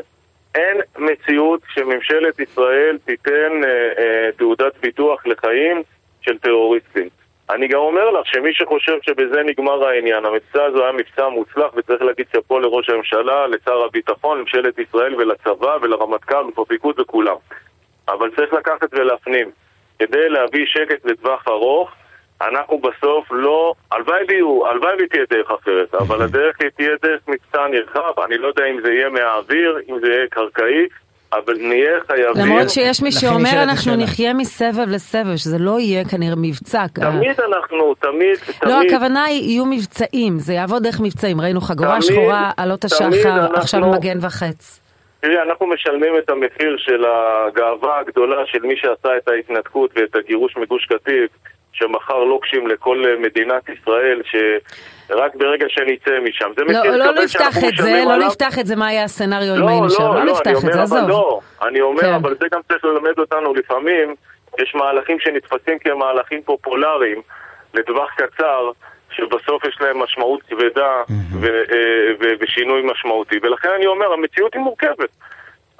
[0.55, 5.83] אין מציאות שממשלת ישראל תיתן אה, אה, תעודת ביטוח לחיים
[6.21, 7.09] של טרוריסטים.
[7.49, 12.01] אני גם אומר לך שמי שחושב שבזה נגמר העניין, המבצע הזה היה מבצע מוצלח וצריך
[12.01, 17.35] להגיד שאפו לראש הממשלה, לשר הביטחון, לממשלת ישראל ולצבא ולרמטכ"ל ולפיקוד וכולם.
[18.07, 19.51] אבל צריך לקחת ולהפנים,
[19.99, 21.91] כדי להביא שקט לטווח ארוך,
[22.49, 28.19] אנחנו בסוף לא, הלוואי ויהיו, הלוואי ותהיה דרך אחרת, אבל הדרך תהיה דרך מבצע נרחב,
[28.25, 30.87] אני לא יודע אם זה יהיה מהאוויר, אם זה יהיה קרקעי,
[31.33, 32.45] אבל נהיה חייבים...
[32.45, 36.87] למרות שיש מי שאומר אנחנו נחיה מסבב לסבב, שזה לא יהיה כנראה מבצע.
[36.87, 38.73] תמיד אנחנו, תמיד, תמיד...
[38.73, 41.41] לא, הכוונה היא, יהיו מבצעים, זה יעבוד דרך מבצעים.
[41.41, 44.81] ראינו חגורה שחורה, עלות השחר, עכשיו מגן וחץ.
[45.21, 50.57] תראי, אנחנו משלמים את המחיר של הגאווה הגדולה של מי שעשה את ההתנתקות ואת הגירוש
[50.57, 51.31] מגוש קטיף,
[51.81, 56.51] שמכר לוקשים לכל מדינת ישראל, שרק ברגע שנצא משם.
[56.55, 58.27] זה לא, מחיר לא, לא נפתח את זה, לא עליו...
[58.27, 60.73] נפתח את זה, מה יהיה הסצנריו לא, אם היינו לא, שם, לא, לא נפתח את
[60.73, 61.09] זה, עזוב.
[61.09, 62.13] לא, אני אומר, כן.
[62.13, 64.15] אבל זה גם צריך ללמד אותנו לפעמים,
[64.59, 67.21] יש מהלכים שנתפסים כמהלכים פופולריים
[67.73, 68.71] לטווח קצר,
[69.11, 71.03] שבסוף יש להם משמעות כבדה
[71.43, 73.35] אה, ושינוי משמעותי.
[73.41, 75.09] ולכן אני אומר, המציאות היא מורכבת.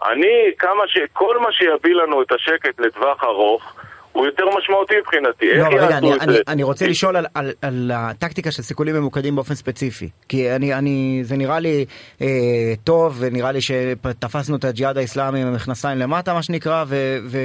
[0.05, 0.97] אני, כמה ש...
[1.13, 3.75] כל מה שיביא לנו את השקט לטווח ארוך,
[4.11, 5.45] הוא יותר משמעותי מבחינתי.
[5.45, 9.35] לא, איך רגע, אני, אני, אני רוצה לשאול על, על, על הטקטיקה של סיכולים ממוקדים
[9.35, 10.09] באופן ספציפי.
[10.29, 11.85] כי אני, אני, זה נראה לי
[12.21, 17.37] אה, טוב, ונראה לי שתפסנו את הג'יהאד האסלאמי עם המכנסיים למטה, מה שנקרא, ו, ו,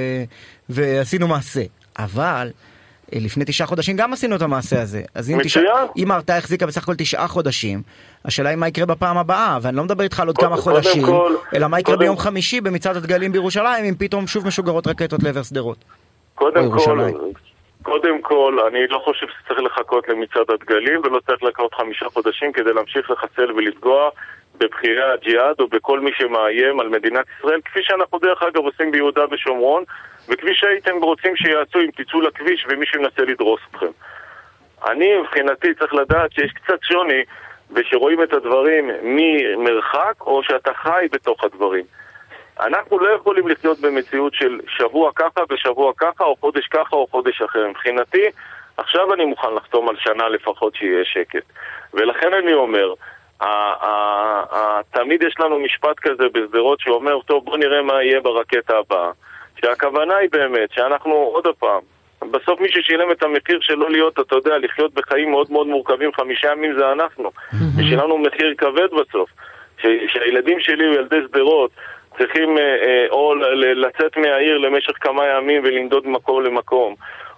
[0.69, 1.63] ועשינו מעשה.
[1.99, 2.51] אבל...
[3.15, 5.03] אה, לפני תשעה חודשים גם עשינו את המעשה הזה.
[5.15, 5.61] אז אם, תשע,
[5.97, 7.83] אם ההרתעה החזיקה בסך הכל תשעה חודשים,
[8.25, 11.35] השאלה היא מה יקרה בפעם הבאה, ואני לא מדבר איתך על עוד כמה חודשים, כל,
[11.55, 15.43] אלא מה יקרה קודם, ביום חמישי במצעד הדגלים בירושלים, אם פתאום שוב משוגרות רקטות לעבר
[15.43, 15.85] שדרות.
[16.37, 16.99] קודם כל,
[17.83, 22.73] קודם כל, אני לא חושב שצריך לחכות למצעד הדגלים ולא צריך לקרות חמישה חודשים כדי
[22.73, 24.11] להמשיך לחסל ולפגוע
[24.59, 29.25] בבכירי הג'יהאד או בכל מי שמאיים על מדינת ישראל, כפי שאנחנו דרך אגב עושים ביהודה
[29.31, 29.85] ושומרון,
[30.29, 33.91] וכפי שהייתם רוצים שיעשו אם תצאו לכביש ומישהו ינסה לדרוס אתכם.
[34.87, 37.23] אני מבחינתי צריך לדעת שיש קצת שוני
[37.71, 41.85] ושרואים את הדברים ממרחק או שאתה חי בתוך הדברים.
[42.61, 47.43] אנחנו לא יכולים לחיות במציאות של שבוע ככה ושבוע ככה או חודש ככה או חודש
[47.43, 47.69] אחר.
[47.69, 48.25] מבחינתי,
[48.77, 51.43] עכשיו אני מוכן לחתום על שנה לפחות שיהיה שקט.
[51.95, 52.95] ולכן אני אומר,
[54.91, 59.11] תמיד יש לנו משפט כזה בשדרות שאומר, טוב בוא נראה מה יהיה ברקטה הבאה.
[59.61, 61.81] שהכוונה היא באמת שאנחנו, עוד פעם,
[62.31, 66.13] בסוף מי ששילם את המחיר של לא להיות, אתה יודע, לחיות בחיים מאוד מאוד מורכבים,
[66.13, 67.31] חמישה ימים זה אנחנו.
[67.77, 69.31] ושילמנו מחיר כבד בסוף.
[70.09, 71.71] שהילדים שלי וילדי שדרות
[72.19, 73.35] צריכים אה, אה, או
[73.75, 76.95] לצאת מהעיר למשך כמה ימים ולנדוד ממקום למקום.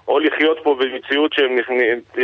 [0.09, 1.57] או לחיות פה במציאות שהם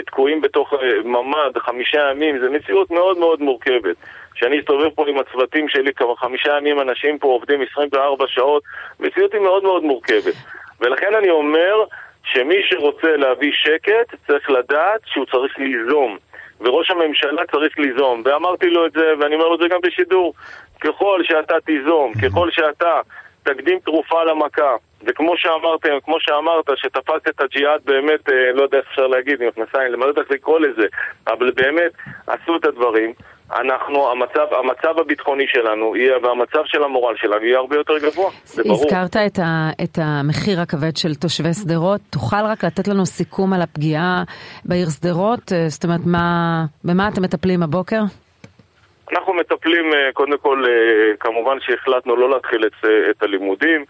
[0.06, 3.96] תקועים בתוך אה, ממ"ד חמישה ימים, זו מציאות מאוד מאוד מורכבת.
[4.34, 8.62] כשאני אסתובב פה עם הצוותים שלי, כבר חמישה ימים אנשים פה עובדים 24 שעות,
[9.00, 10.34] מציאות היא מאוד מאוד מורכבת.
[10.80, 11.84] ולכן אני אומר
[12.24, 16.18] שמי שרוצה להביא שקט צריך לדעת שהוא צריך ליזום.
[16.60, 20.34] וראש הממשלה צריך ליזום, ואמרתי לו את זה, ואני אומר לו את זה גם בשידור.
[20.80, 23.00] ככל שאתה תיזום, ככל שאתה
[23.42, 28.86] תקדים תרופה למכה, וכמו שאמרתם, כמו שאמרת, שתפס את הג'יהאד באמת, אה, לא יודע איך
[28.90, 30.86] אפשר להגיד, עם מכנסיים, לא יודע איך לקרוא לזה,
[31.26, 31.92] אבל באמת
[32.26, 33.12] עשו את הדברים.
[33.52, 38.62] אנחנו, המצב, המצב הביטחוני שלנו יהיה, והמצב של המורל שלנו יהיה הרבה יותר גבוה, זה
[38.62, 38.84] ברור.
[38.84, 43.62] הזכרת את, ה, את המחיר הכבד של תושבי שדרות, תוכל רק לתת לנו סיכום על
[43.62, 44.22] הפגיעה
[44.64, 45.52] בעיר שדרות?
[45.52, 48.00] אה, זאת אומרת, מה, במה אתם מטפלים הבוקר?
[49.12, 53.84] אנחנו מטפלים, אה, קודם כל, אה, כמובן שהחלטנו לא להתחיל את, את הלימודים.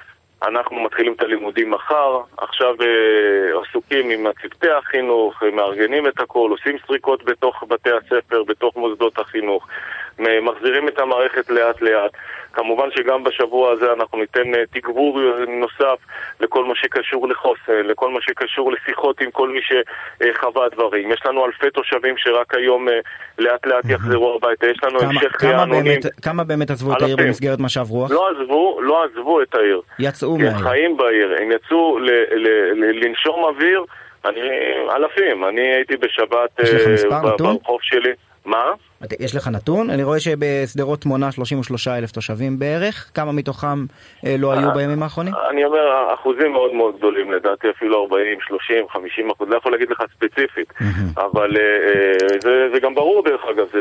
[0.49, 6.77] אנחנו מתחילים את הלימודים מחר, עכשיו אה, עסוקים עם צוותי החינוך, מארגנים את הכל, עושים
[6.87, 9.67] סריקות בתוך בתי הספר, בתוך מוסדות החינוך,
[10.19, 12.13] מחזירים את המערכת לאט לאט.
[12.55, 15.21] כמובן שגם בשבוע הזה אנחנו ניתן אה, תגבור
[15.61, 15.99] נוסף
[16.41, 21.13] לכל מה שקשור לחוסן, לכל מה שקשור לשיחות עם כל מי שחווה דברים.
[21.13, 22.95] יש לנו אלפי תושבים שרק היום אה,
[23.39, 26.01] לאט לאט יחזרו הביתה, יש לנו המשך רענונים.
[26.23, 28.11] כמה באמת עזבו את העיר במסגרת משב רוח?
[28.11, 29.81] לא עזבו, לא עזבו את העיר.
[29.99, 30.57] יצאו מהעיר.
[30.57, 31.99] הם חיים בעיר, הם יצאו
[33.03, 33.85] לנשום אוויר.
[34.25, 34.41] אני,
[34.97, 35.45] אלפים.
[35.45, 36.61] אני הייתי בשבת
[37.25, 37.57] נתון?
[37.57, 38.13] ברחוב שלי.
[38.45, 38.65] מה?
[39.21, 39.91] יש לך נתון?
[39.91, 43.85] אני רואה שבשדרות מונה 33 אלף תושבים בערך, כמה מתוכם
[44.27, 45.35] אה, לא היו בימים האחרונים?
[45.51, 49.91] אני אומר, אחוזים מאוד מאוד גדולים, לדעתי אפילו 40, 30, 50 אחוז, לא יכול להגיד
[49.91, 50.73] לך ספציפית,
[51.17, 53.81] אבל אה, אה, זה, גם ברור דרך אגב, זה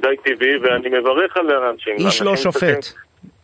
[0.00, 1.96] די, אה, טבעי ואני מברך על האנשים.
[1.98, 2.92] איש לא שופט.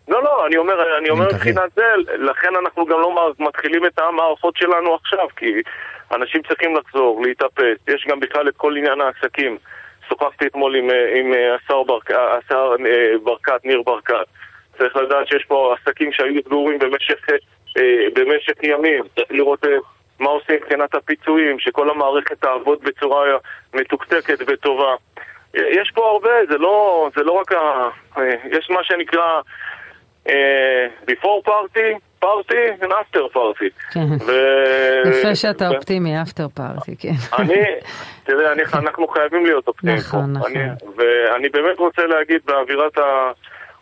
[0.09, 1.27] לא, לא, אני אומר, אני אומר.
[1.35, 1.85] מבחינת זה,
[2.18, 5.62] לכן אנחנו גם לא מתחילים את המערכות שלנו עכשיו, כי
[6.12, 9.59] אנשים צריכים לחזור, להתאפס, יש גם בכלל את כל עניין העסקים.
[10.09, 14.27] שוחחתי אתמול עם, אה, עם אה, השר, ברק, השר אה, ברקת, ניר ברקת.
[14.79, 17.27] צריך לדעת שיש פה עסקים שהיו סגורים במשך,
[18.14, 19.05] במשך ימים.
[19.14, 19.64] צריך לראות
[20.18, 23.25] מה עושים מבחינת הפיצויים, שכל המערכת תעבוד בצורה
[23.75, 24.94] מתוקתקת וטובה.
[25.55, 27.88] יש פה הרבה, זה לא, זה לא רק ה...
[28.51, 29.40] יש מה שנקרא
[30.29, 33.93] אה, before party, party and after party.
[33.93, 34.01] כן.
[34.27, 37.12] ו- יפה שאתה ו- אופטימי, אפטר פארטי, כן.
[37.38, 37.55] אני,
[38.25, 40.07] תראה, אני, אנחנו חייבים להיות אופטימיים פה.
[40.17, 40.57] נכון, נכון.
[40.57, 42.93] אני, ואני באמת רוצה להגיד באווירת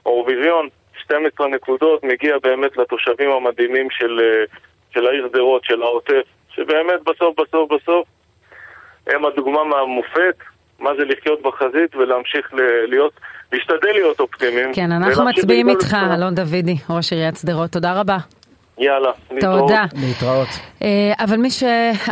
[0.04, 0.68] האירוויזיון,
[1.02, 4.44] 12 נקודות מגיע באמת לתושבים המדהימים של, אה,
[4.94, 6.22] של העיר שדרות, של העוטף,
[6.54, 8.08] שבאמת בסוף בסוף בסוף
[9.06, 10.36] הם הדוגמה מהמופת,
[10.80, 13.12] מה זה לחיות בחזית ולהמשיך ל- להיות,
[13.52, 14.74] להשתדל להיות אופטימיים.
[14.74, 15.96] כן, אנחנו מצביעים איתך.
[16.14, 18.16] אלון דוידי, ראש עיריית שדרות, תודה רבה.
[18.78, 19.60] יאללה, להתראות.
[19.60, 19.84] תודה.
[19.94, 20.48] להתראות.
[20.82, 21.62] אה, אבל מי ש...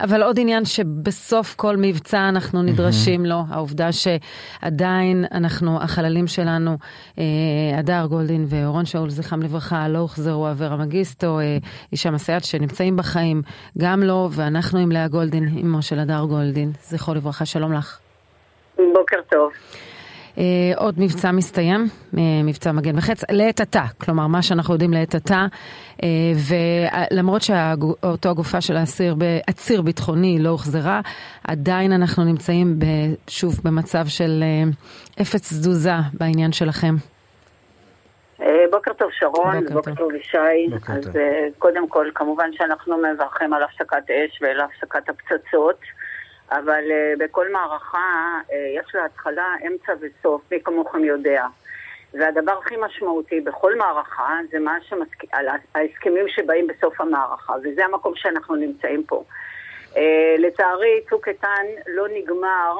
[0.04, 6.76] אבל עוד עניין שבסוף כל מבצע אנחנו נדרשים לו, העובדה שעדיין אנחנו, החללים שלנו,
[7.18, 7.24] אה,
[7.78, 11.56] הדר גולדין ואורון שאול, זכרם לברכה, לא הוחזרו, אברה מגיסטו, אה,
[11.92, 13.42] אישה מסייעת שנמצאים בחיים,
[13.78, 17.98] גם לא, ואנחנו עם לאה גולדין, אמו של הדר גולדין, זכרו לברכה, שלום לך.
[18.76, 19.52] בוקר טוב.
[20.38, 21.80] אה, עוד מבצע מסתיים,
[22.18, 25.46] אה, מבצע מגן וחץ, לעת עתה, כלומר מה שאנחנו יודעים לעת עתה,
[26.02, 26.08] אה,
[27.10, 29.14] ולמרות שאותו הגופה של האסיר,
[29.46, 31.00] עציר ביטחוני לא הוחזרה,
[31.48, 32.78] עדיין אנחנו נמצאים
[33.28, 34.44] שוב במצב של
[35.20, 36.94] אפס תזוזה בעניין שלכם.
[38.40, 40.14] אה, בוקר טוב שרון, בוקר בוקר טוב.
[40.14, 40.66] ישי.
[40.88, 41.12] אז טוב.
[41.58, 45.80] קודם כל, כמובן שאנחנו מברכים על הפסקת אש ועל הפסקת הפצצות,
[46.50, 51.46] אבל אה, בכל מערכה אה, יש לה התחלה, אמצע וסוף, מי כמוכם יודע.
[52.12, 55.24] והדבר הכי משמעותי בכל מערכה זה מה שמסכ...
[55.32, 59.24] על ההסכמים שבאים בסוף המערכה, וזה המקום שאנחנו נמצאים פה.
[59.96, 62.76] אה, לצערי, צוק איתן לא נגמר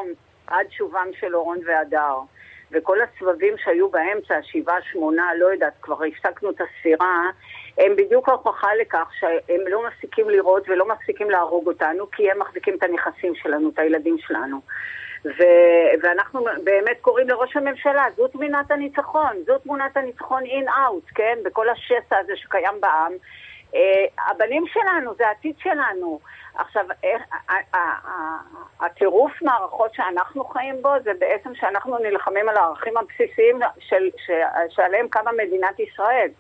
[0.47, 2.19] עד שובם של אורון והדר.
[2.73, 7.31] וכל הסבבים שהיו באמצע, שבעה, שמונה, לא יודעת, כבר הפסקנו את הספירה,
[7.79, 12.75] הם בדיוק ההוכחה לכך שהם לא מפסיקים לראות ולא מפסיקים להרוג אותנו, כי הם מחזיקים
[12.75, 14.61] את הנכסים שלנו, את הילדים שלנו.
[15.25, 21.39] ו- ואנחנו באמת קוראים לראש הממשלה, זו תמונת הניצחון, זו תמונת הניצחון אין-אאוט, כן?
[21.45, 23.13] בכל השסע הזה שקיים בעם.
[23.73, 23.77] Uh,
[24.31, 26.21] הבנים שלנו, זה העתיד שלנו.
[26.55, 26.85] עכשיו,
[28.81, 34.11] הטירוף מערכות שאנחנו חיים בו זה בעצם שאנחנו נלחמים על הערכים הבסיסיים של,
[34.69, 36.31] שעליהם קמה מדינת ישראל.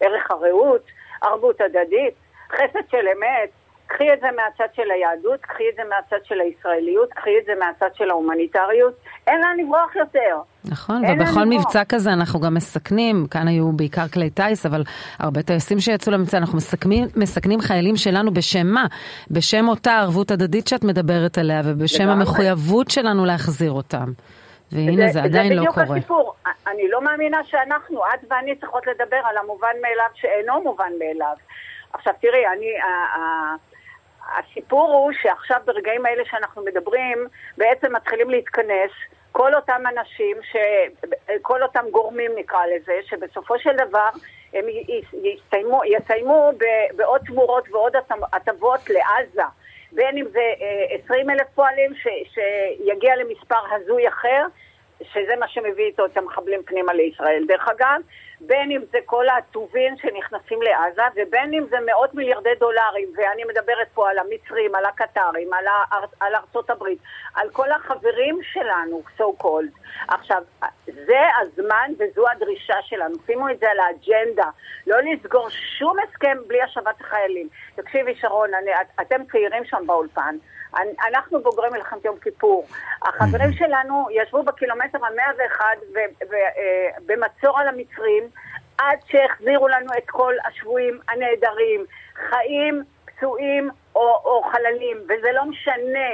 [0.00, 0.82] ערך הרעות,
[1.22, 2.14] ערבות הדדית,
[2.52, 3.50] חסד של אמת.
[3.92, 7.52] קחי את זה מהצד של היהדות, קחי את זה מהצד של הישראליות, קחי את זה
[7.60, 8.94] מהצד של ההומניטריות.
[9.26, 10.36] אין לאן לברוח יותר.
[10.64, 14.82] נכון, ובכל מבצע כזה אנחנו גם מסכנים, כאן היו בעיקר כלי טיס, אבל
[15.18, 18.86] הרבה טייסים שיצאו למבצע, אנחנו מסכנים, מסכנים חיילים שלנו בשם מה?
[19.30, 22.08] בשם אותה ערבות הדדית שאת מדברת עליה, ובשם.
[22.08, 24.12] המחויבות שלנו להחזיר אותם.
[24.72, 25.84] והנה זה, עדיין לא זה קורה.
[25.84, 26.34] בדיוק הסיפור.
[26.66, 31.34] אני לא מאמינה שאנחנו, את ואני צריכות לדבר על המובן מאליו שאינו מובן מאליו.
[31.92, 32.70] עכשיו תראי, אני,
[34.38, 37.26] הסיפור הוא שעכשיו ברגעים האלה שאנחנו מדברים,
[37.58, 38.90] בעצם מתחילים להתכנס
[39.32, 40.56] כל אותם אנשים, ש...
[41.42, 44.08] כל אותם גורמים נקרא לזה, שבסופו של דבר
[44.54, 44.64] הם
[45.12, 46.50] יסיימו, יסיימו
[46.96, 49.42] בעוד תמורות ועוד הטב- הטבות לעזה.
[49.92, 54.46] בין אם זה אה, 20 אלף פועלים ש, שיגיע למספר הזוי אחר,
[55.02, 57.44] שזה מה שמביא איתו את המחבלים פנימה לישראל.
[57.48, 58.00] דרך אגב,
[58.40, 63.88] בין אם זה כל הטובין שנכנסים לעזה, ובין אם זה מאות מיליארדי דולרים, ואני מדברת
[63.94, 66.98] פה על המצרים, על הקטרים, על, האר, על ארצות הברית,
[67.34, 69.80] על כל החברים שלנו, so called.
[70.08, 70.42] עכשיו,
[70.86, 73.14] זה הזמן וזו הדרישה שלנו.
[73.26, 74.50] שימו את זה על האג'נדה.
[74.86, 77.48] לא לסגור שום הסכם בלי השבת החיילים.
[77.74, 80.36] תקשיבי, שרון, אני, את, אתם צעירים שם באולפן.
[81.08, 82.66] אנחנו בוגרי מלחמת יום כיפור.
[83.02, 85.76] החברים שלנו ישבו בקילומטר המאה ואחד
[87.06, 88.29] במצור על המצרים
[88.80, 96.10] עד שהחזירו לנו את כל השבויים הנעדרים, חיים, פצועים או, או חללים, וזה לא משנה.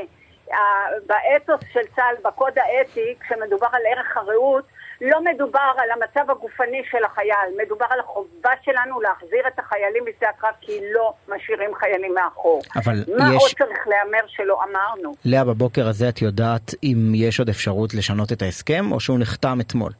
[1.06, 4.64] באתוס של צה"ל, בקוד האתי, כשמדובר על ערך הרעות,
[5.00, 10.28] לא מדובר על המצב הגופני של החייל, מדובר על החובה שלנו להחזיר את החיילים בשדה
[10.28, 12.62] הקרב כי לא משאירים חיילים מאחור.
[12.76, 13.42] אבל מה יש...
[13.42, 15.14] עוד צריך להיאמר שלא אמרנו?
[15.24, 19.58] לאה, בבוקר הזה את יודעת אם יש עוד אפשרות לשנות את ההסכם, או שהוא נחתם
[19.60, 19.92] אתמול?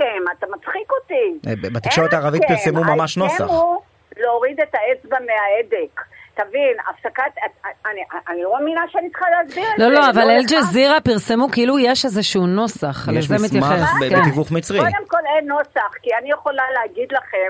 [0.00, 1.48] הסכם, אתה מצחיק אותי.
[1.48, 2.42] אה, בתקשורת הערבית.
[2.48, 3.40] פרסמו ממש נוסח.
[3.40, 3.80] ההסכם הוא
[4.16, 6.00] להוריד את האצבע מההדק.
[6.34, 7.32] תבין, הפסקת,
[7.86, 9.84] אני, אני לא מאמינה שאני צריכה להסביר את זה.
[9.84, 10.30] לא, לא, אבל.
[10.30, 14.10] אל-ג'זירה פרסמו כאילו יש איזשהו נוסח, יש לזה מסמך מתייחס.
[14.10, 14.20] כן.
[14.20, 14.78] בתיווך מצרי.
[14.78, 17.48] קודם כל אין נוסח, כי אני יכולה להגיד לכם,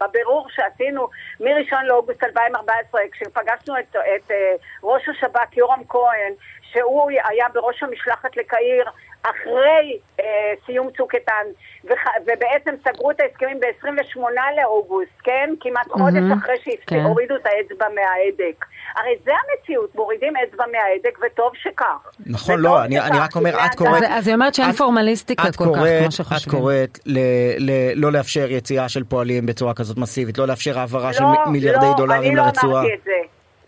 [0.00, 1.08] ובבירור שעשינו
[1.40, 4.36] מ-1 לאוגוסט 2014, כשפגשנו את, את אה,
[4.82, 6.32] ראש השב"כ יורם כהן,
[6.72, 8.84] שהוא היה בראש המשלחת לקהיר
[9.22, 9.84] אחרי
[10.20, 10.24] אה,
[10.66, 11.46] סיום צוק איתן,
[11.84, 14.20] וח, ובעצם סגרו את ההסכמים ב-28
[14.62, 15.50] לאוגוסט, כן?
[15.60, 16.54] כמעט חודש מהמם, אחרי
[16.86, 16.96] כן.
[17.02, 18.64] שהורידו את האצבע מההדק.
[18.96, 22.10] הרי זה המציאות, מורידים אצבע מההדק, וטוב שכך.
[22.26, 24.74] נכון, לא, אני- שכך, אני רק אומר, את קוראת- אז- אז היא אומרת שאין את-
[24.76, 26.60] פורמליסטיקה את כל כך, קוראת, כמו את שחושבים.
[26.60, 27.18] קוראת ל-
[27.58, 31.52] ל- לא לאפשר יציאה של פועלים בצורה כזאת מסיבית, לא לאפשר העברה של לא, מ-
[31.52, 32.72] מיליארדי לא, דולרים אני לרצועה.
[32.72, 33.12] לא אמרתי את זה.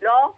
[0.01, 0.31] לא?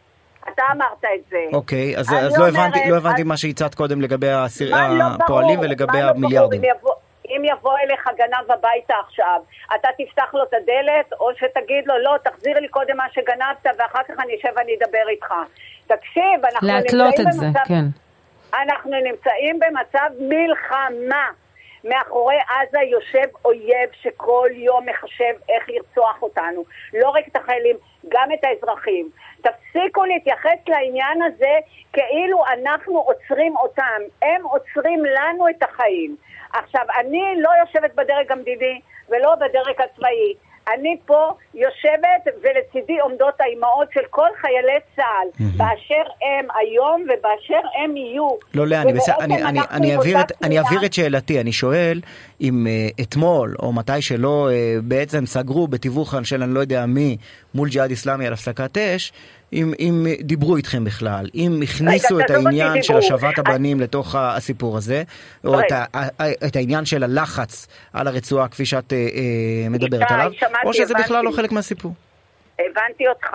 [0.57, 1.37] אתה אמרת את זה.
[1.53, 4.27] אוקיי, אז אז לא הבנתי אומרת, לא הבנתי אז- מה שהצעת קודם לגבי
[4.71, 5.65] מה לא הפועלים ברור?
[5.69, 6.25] ולגבי מה לא ברור?
[6.25, 6.61] המיליארדים.
[6.63, 6.93] אם יבוא-
[7.27, 9.41] אם יבוא אליך גנב הביתה עכשיו,
[9.75, 13.99] אתה תפתח לו את הדלת, או שתגיד לו, לא, תחזיר לי קודם מה שגנבת, ואחר
[14.07, 15.33] כך אני אשב ואני אדבר איתך.
[15.87, 17.59] תקשיב, אנחנו להתלות נמצאים את זה, במצב...
[17.67, 17.85] כן.
[18.63, 21.25] אנחנו נמצאים במצב מלחמה.
[21.83, 26.63] מאחורי עזה יושב אויב שכל יום מחשב איך לרצוח אותנו.
[26.93, 27.77] לא רק את החיילים,
[28.09, 29.09] גם את האזרחים.
[29.41, 31.53] תפסיקו להתייחס לעניין הזה
[31.93, 34.01] כאילו אנחנו עוצרים אותם.
[34.21, 36.15] הם עוצרים לנו את החיים.
[36.53, 40.33] עכשיו, אני לא יושבת בדרג המדיני ולא בדרג הצבאי.
[40.73, 45.27] אני פה יושבת ולצידי עומדות האימהות של כל חיילי צה"ל,
[45.57, 48.29] באשר הם היום ובאשר הם יהיו.
[48.53, 50.59] לא, לאה, אני בסדר, אני- אני- אני אעביר את- אני.
[50.59, 52.01] אעביר את שאלתי, אני שואל
[52.41, 57.17] אם אה, אתמול, או מתי שלא, אה, בעצם סגרו בתיווך של אני לא יודע מי,
[57.55, 59.13] מול ג'יהאד איסלאמי על הפסקת אש,
[59.53, 62.97] אם אם דיברו איתכם בכלל, אם הכניסו את אותי, העניין של.
[62.97, 65.03] השבת הבנים לתוך הסיפור הזה,
[65.45, 65.65] או את
[66.47, 70.31] את העניין של הלחץ על הרצועה כפי שאת אה, אה, מדברת עליו,
[70.65, 71.31] או שזה בכלל לא.
[71.31, 71.93] חלק מהסיפור.
[72.59, 73.27] הבנתי אותך.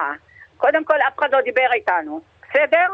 [0.57, 2.87] קודם כל, אף אחד לא דיבר איתנו, בסדר?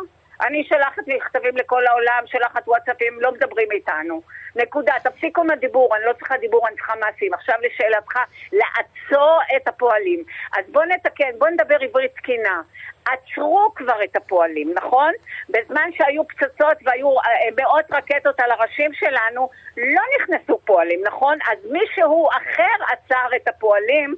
[0.47, 4.23] אני שולחת מכתבים לכל העולם, שולחת וואטסאפים, לא מדברים איתנו.
[4.59, 4.93] נקודה.
[5.03, 7.35] תפסיקו עם הדיבור, אני לא צריכה דיבור, אני צריכה מעשים.
[7.35, 8.19] עכשיו לשאלתך,
[8.53, 10.25] לעצור את הפועלים.
[10.59, 12.63] אז בוא נתקן, בוא נדבר עברית תקינה.
[13.13, 15.13] עצרו כבר את הפועלים, נכון?
[15.49, 21.39] בזמן שהיו פצצות והיו אה, מאות רקטות על הראשים שלנו, לא נכנסו פועלים, נכון?
[21.53, 24.15] אז מישהו אחר עצר את הפועלים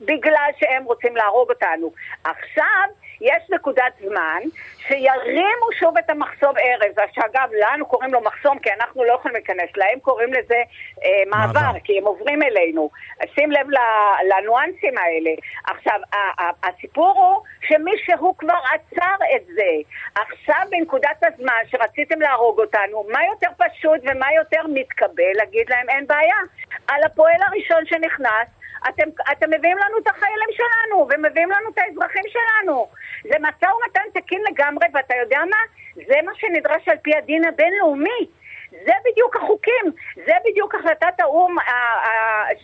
[0.00, 1.92] בגלל שהם רוצים להרוג אותנו.
[2.24, 2.88] עכשיו
[3.20, 4.40] יש נקודת זמן
[4.76, 9.70] שירימו שוב את המחסום ארז, שאגב, לנו קוראים לו מחסום כי אנחנו לא יכולים להיכנס,
[9.80, 10.62] להם קוראים לזה
[11.04, 11.78] אה, מעבר, מעבר.
[11.84, 12.90] כי הם עוברים אלינו.
[13.34, 13.66] שים לב
[14.28, 15.30] לניואנסים האלה.
[15.66, 16.00] עכשיו,
[16.62, 19.70] הסיפור הוא שמישהו כבר עצר את זה.
[20.14, 26.06] עכשיו, בנקודת הזמן שרציתם להרוג אותנו, מה יותר פשוט ומה יותר מתקבל להגיד להם אין
[26.06, 26.36] בעיה?
[26.88, 28.48] על הפועל הראשון שנכנס,
[28.88, 32.86] אתם, אתם מביאים לנו את החיילים שלנו, ומביאים לנו את האזרחים שלנו.
[33.22, 35.56] זה משא ומתן תקין לגמרי, ואתה יודע מה?
[35.94, 38.26] זה מה שנדרש על פי הדין הבינלאומי.
[38.70, 41.56] זה בדיוק החוקים, זה בדיוק החלטת האו"ם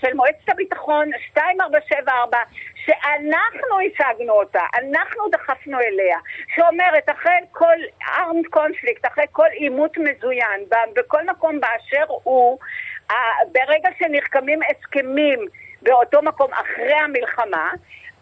[0.00, 2.38] של מועצת הביטחון 2474,
[2.74, 6.18] שאנחנו השגנו אותה, אנחנו דחפנו אליה,
[6.54, 10.64] שאומרת אחרי כל armed conflict, אחרי כל עימות מזוין,
[10.94, 12.58] בכל מקום באשר הוא,
[13.52, 15.46] ברגע שנחכמים הסכמים
[15.82, 17.70] באותו מקום אחרי המלחמה,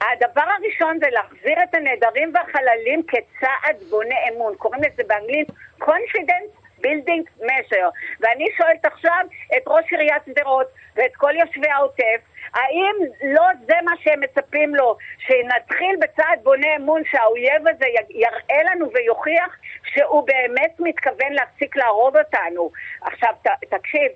[0.01, 4.55] הדבר הראשון זה להחזיר את הנעדרים והחללים כצעד בונה אמון.
[4.57, 5.49] קוראים לזה באנגלית
[5.81, 7.91] confidence building measure.
[8.21, 10.67] ואני שואלת עכשיו את ראש עיריית שדרות
[10.97, 12.21] ואת כל יושבי העוטף,
[12.55, 18.91] האם לא זה מה שהם מצפים לו, שנתחיל בצעד בונה אמון שהאויב הזה יראה לנו
[18.95, 22.71] ויוכיח שהוא באמת מתכוון להפסיק להרוג אותנו.
[23.01, 24.13] עכשיו, ת, תקשיב,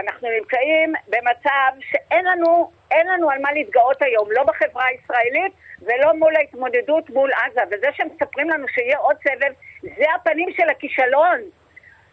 [0.00, 6.14] אנחנו נמצאים במצב שאין לנו, אין לנו על מה להתגאות היום, לא בחברה הישראלית ולא
[6.14, 7.60] מול ההתמודדות מול עזה.
[7.70, 11.40] וזה שמספרים לנו שיהיה עוד סבב, זה הפנים של הכישלון.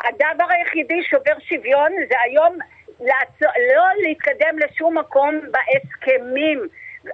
[0.03, 2.57] הדבר היחידי שובר שוויון זה היום
[2.99, 6.67] לעצור, לא להתקדם לשום מקום בהסכמים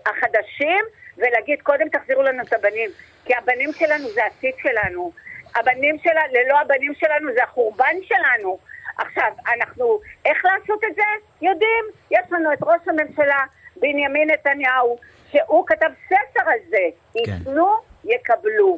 [0.06, 0.84] החדשים
[1.18, 2.90] ולהגיד קודם תחזירו לנו את הבנים.
[3.26, 5.12] כי הבנים שלנו זה העתיד שלנו.
[5.56, 8.58] הבנים שלנו, ללא הבנים שלנו זה החורבן שלנו.
[8.98, 11.02] עכשיו, אנחנו, איך לעשות את זה?
[11.42, 13.44] יודעים, יש לנו את ראש הממשלה
[13.76, 14.98] בנימין נתניהו
[15.32, 16.78] שהוא כתב ספר על זה,
[17.14, 17.20] כן.
[17.20, 17.68] ייתנו,
[18.04, 18.78] יקבלו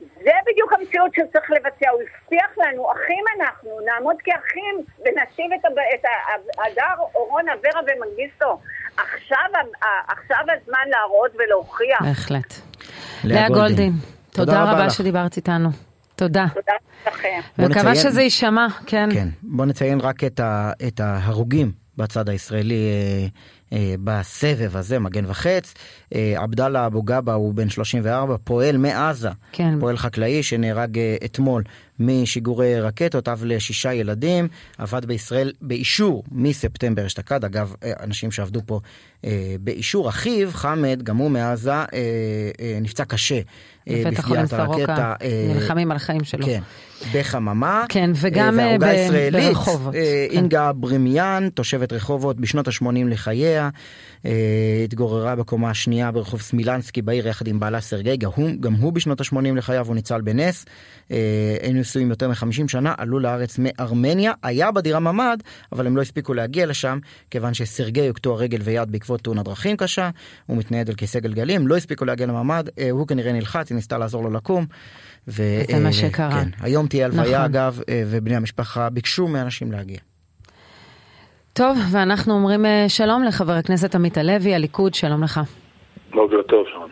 [0.00, 1.90] זה בדיוק המציאות שצריך לבצע.
[1.90, 6.04] הוא הבטיח לנו, אחים אנחנו, נעמוד כאחים ונשיב את,
[6.66, 8.60] הדר, אורון, אברה ומנגיסטו.
[8.96, 9.48] עכשיו,
[10.08, 12.02] עכשיו הזמן להראות ולהוכיח.
[12.02, 12.54] בהחלט.
[13.24, 13.92] לאה גולדין,
[14.30, 15.68] תודה, תודה רבה שדיברת איתנו.
[16.16, 16.46] תודה.
[16.54, 16.72] תודה
[17.06, 17.40] לכם.
[17.58, 19.08] מקווה שזה יישמע, כן.
[19.12, 19.28] כן.
[19.42, 23.28] בוא נציין רק את, ה, את ההרוגים בצד הישראלי אה,
[24.04, 25.74] בסבב הזה, מגן וחץ.
[26.14, 29.80] אה, עבדאללה אבו גבא הוא בן 34, פועל מעזה, כן.
[29.80, 31.62] פועל חקלאי שנהרג אה, אתמול
[32.00, 38.80] משיגורי רקטות, אב לשישה ילדים, עבד בישראל באישור מספטמבר אשתקד, אגב, אנשים שעבדו פה
[39.60, 40.08] באישור.
[40.08, 41.72] אחיו, חמד, גם הוא מעזה,
[42.80, 43.40] נפצע קשה
[43.86, 45.14] בפגיעת הרקטה.
[45.54, 46.46] נלחמים על החיים שלו.
[46.46, 46.60] כן,
[47.14, 47.84] בחממה.
[47.88, 48.58] כן, וגם
[49.32, 49.92] ברחובות.
[49.92, 49.98] כן.
[50.30, 53.70] אינגה ברימיאן, תושבת רחובות בשנות ה-80 לחייה,
[54.84, 55.98] התגוררה בקומה השנייה.
[55.98, 59.86] השנייה ברחוב סמילנסקי בעיר יחד עם בעלה סרגי, גם הוא, גם הוא בשנות ה-80 לחייו,
[59.86, 60.66] הוא ניצל בנס.
[61.10, 61.16] אה,
[61.62, 65.38] היינו נשואים יותר מ-50 שנה, עלו לארץ מארמניה, היה בדירה ממ"ד,
[65.72, 66.98] אבל הם לא הספיקו להגיע לשם,
[67.30, 70.10] כיוון שסרגי הוקטוע רגל ויד בעקבות תאונת דרכים קשה,
[70.46, 73.98] הוא מתנייד על כיסא גלגלים, לא הספיקו להגיע לממ"ד, אה, הוא כנראה נלחץ, היא ניסתה
[73.98, 74.66] לעזור לו לקום.
[75.28, 76.30] ו- זה מה אה, שקרה.
[76.30, 77.40] כן, היום תהיה הלוויה נכון.
[77.40, 79.98] אגב, ובני המשפחה ביקשו מאנשים להגיע.
[81.52, 85.40] טוב, ואנחנו אומרים שלום לחבר הכנסת עמית הלוי, הליכוד, שלום לך.
[86.10, 86.90] בוקר טוב, שרון.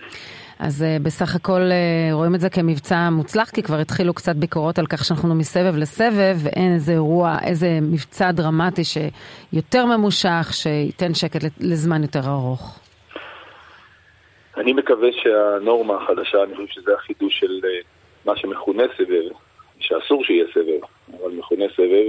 [0.59, 4.79] אז uh, בסך הכל uh, רואים את זה כמבצע מוצלח, כי כבר התחילו קצת ביקורות
[4.79, 11.41] על כך שאנחנו מסבב לסבב, ואין איזה אירוע, איזה מבצע דרמטי שיותר ממושך, שייתן שקט
[11.61, 12.81] לזמן יותר ארוך.
[14.57, 17.87] אני מקווה שהנורמה החדשה, אני חושב שזה החידוש של uh,
[18.25, 19.37] מה שמכונה סבב,
[19.79, 20.81] שאסור שיהיה סבב,
[21.23, 22.05] אבל מכונה סבב,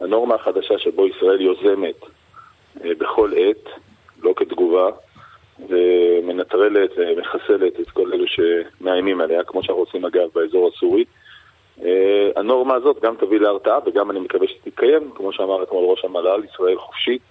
[0.00, 2.00] הנורמה החדשה שבו ישראל יוזמת
[2.76, 3.68] בכל עת,
[4.22, 4.88] לא כתגובה,
[5.68, 11.04] ומנטרלת ומחסלת את כל אלו שמאיימים עליה, כמו שאנחנו עושים אגב באזור הסורי.
[11.84, 16.42] אה, הנורמה הזאת גם תביא להרתעה וגם אני מקווה שתתקיים, כמו שאמר אתמול ראש המל"ל,
[16.44, 17.22] ישראל חופשית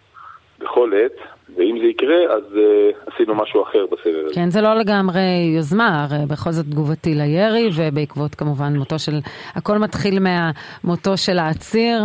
[0.59, 1.11] בכל עת,
[1.57, 4.35] ואם זה יקרה אז uh, עשינו משהו אחר בסבב הזה.
[4.35, 5.21] כן, זה לא לגמרי
[5.55, 9.19] יוזמה, הרי בכל זאת תגובתי לירי, ובעקבות כמובן מותו של,
[9.55, 12.03] הכל מתחיל מהמותו של העציר,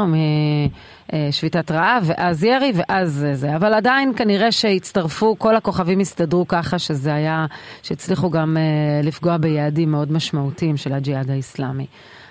[1.12, 3.56] משביתת רעב, ואז ירי, ואז זה.
[3.56, 7.46] אבל עדיין כנראה שהצטרפו, כל הכוכבים הסתדרו ככה שזה היה,
[7.82, 11.86] שהצליחו גם uh, לפגוע ביעדים מאוד משמעותיים של הג'יהאד האיסלאמי.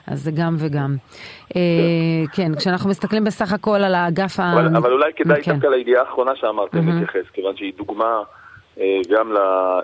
[0.08, 0.96] אז זה גם וגם.
[1.56, 1.62] אה,
[2.34, 4.54] כן, כשאנחנו מסתכלים בסך הכל על האגף ה...
[4.78, 5.52] אבל אולי כדאי כן.
[5.52, 8.24] דווקא לידיעה האחרונה שאמרתם להתייחס, כיוון שהיא דוגמה
[8.80, 9.34] אה, גם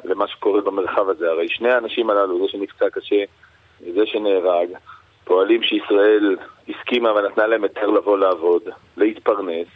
[0.04, 1.30] למה שקורה במרחב הזה.
[1.30, 3.24] הרי שני האנשים הללו, זה שנפצע קשה,
[3.94, 4.70] זה שנהרג,
[5.24, 6.36] פועלים שישראל
[6.70, 8.62] הסכימה ונתנה להם היתר לבוא לעבוד,
[8.98, 9.68] להתפרנס.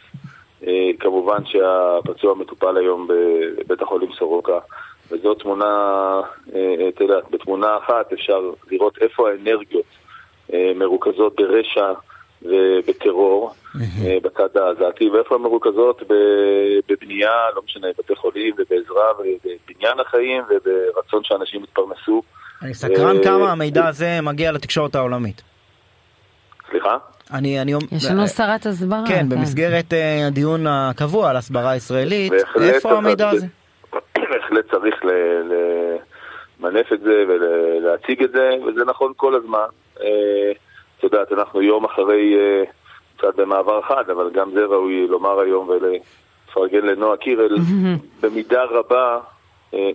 [0.66, 4.58] אה, כמובן שהפצוע מטופל היום בבית החולים סורוקה,
[5.10, 6.20] וזו תמונה,
[6.88, 9.84] אתה יודע, בתמונה אחת אפשר לראות איפה האנרגיות
[10.52, 11.92] מרוכזות ברשע
[12.42, 16.02] ובטרור אה, בצד העזתי, ואיפה הן מרוכזות
[16.88, 22.22] בבנייה, לא משנה, בתי חולים ובעזרה ובבניין החיים וברצון שאנשים יתפרנסו.
[22.62, 25.42] אני סקרן כמה המידע הזה מגיע לתקשורת העולמית.
[26.70, 26.96] סליחה?
[27.32, 27.72] אני, אני...
[27.92, 29.02] יש לנו שרת הסברה.
[29.08, 29.28] כן, כן.
[29.28, 29.92] במסגרת
[30.26, 33.46] הדיון הקבוע על הסברה הישראלית, איפה המידע הזה?
[34.30, 34.94] בהחלט צריך
[36.64, 39.66] למנף את זה ולהציג את זה, וזה נכון כל הזמן.
[40.00, 40.52] אה,
[40.98, 42.64] את יודעת, אנחנו יום אחרי, אה,
[43.16, 47.56] קצת במעבר חד, אבל גם זה ראוי לומר היום ולפרגן לנועה קירל,
[48.20, 49.20] במידה רבה
[49.74, 49.90] אה,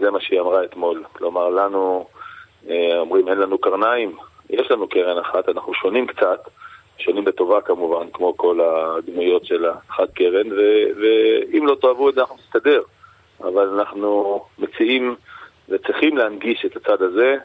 [0.00, 1.04] זה מה שהיא אמרה אתמול.
[1.12, 2.06] כלומר, לנו,
[2.96, 4.16] אומרים אין לנו קרניים,
[4.50, 6.48] יש לנו קרן אחת, אנחנו שונים קצת,
[6.98, 10.46] שונים בטובה כמובן, כמו כל הדמויות של החד קרן,
[11.00, 12.82] ואם לא תאהבו את זה אנחנו נסתדר.
[13.40, 15.16] אבל אנחנו מציעים
[15.68, 17.36] וצריכים להנגיש את הצד הזה.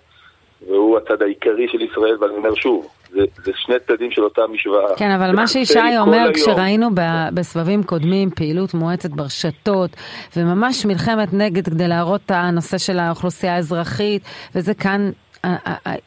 [0.67, 4.95] והוא הצד העיקרי של ישראל, ואני אומר שוב, זה, זה שני צדדים של אותה משוואה.
[4.97, 6.89] כן, אבל מה שישי אומר, כשראינו
[7.33, 9.89] בסבבים קודמים פעילות מואצת ברשתות,
[10.37, 14.23] וממש מלחמת נגד כדי להראות את הנושא של האוכלוסייה האזרחית,
[14.55, 15.11] וזה כאן,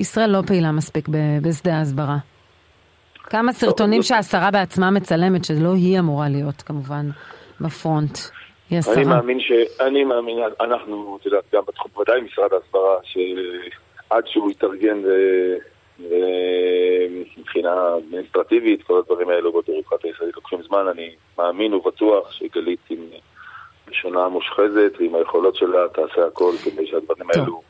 [0.00, 1.08] ישראל לא פעילה מספיק
[1.42, 2.16] בשדה ההסברה.
[3.24, 7.10] כמה סרטונים שהשרה בעצמה מצלמת, שלא היא אמורה להיות כמובן
[7.60, 8.18] בפרונט.
[8.72, 9.52] אני מאמין ש...
[9.80, 12.96] אני מאמין, אנחנו, את יודעת, גם בתחום, ודאי משרד ההסברה,
[14.10, 15.02] עד שהוא יתארגן
[17.38, 22.98] מבחינה אדמיניסטרטיבית, כל הדברים האלו בבירוקרטיה הישראלית לוקחים זמן, אני מאמין ובטוח שגלית עם
[23.88, 27.62] לשונה מושחזת ועם היכולות שלה תעשה הכל כדי שהדברים האלו...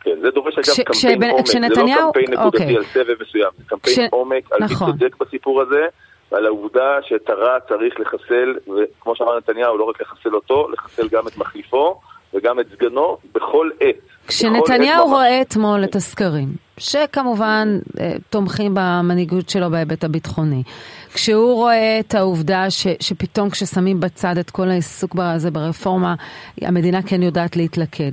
[0.00, 2.76] כן, זה דורש אגב קמפיין עומק, זה לא קמפיין נקודתי אוקיי.
[2.76, 4.92] על סבב מסוים, זה קמפיין עומק על מי נכון.
[4.92, 5.86] צודק בסיפור הזה
[6.32, 11.28] ועל העובדה שאת הרע צריך לחסל, וכמו שאמר נתניהו, לא רק לחסל אותו, לחסל גם
[11.28, 12.00] את מחליפו
[12.34, 13.96] וגם את סגנו בכל עת.
[14.26, 16.48] כשנתניהו רואה אתמול את הסקרים,
[16.78, 17.68] שכמובן
[18.00, 20.62] אה, תומכים במנהיגות שלו בהיבט הביטחוני,
[21.14, 26.14] כשהוא רואה את העובדה ש, שפתאום כששמים בצד את כל העיסוק הזה ברפורמה,
[26.62, 28.12] המדינה כן יודעת להתלכד.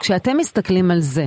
[0.00, 1.26] כשאתם מסתכלים על זה,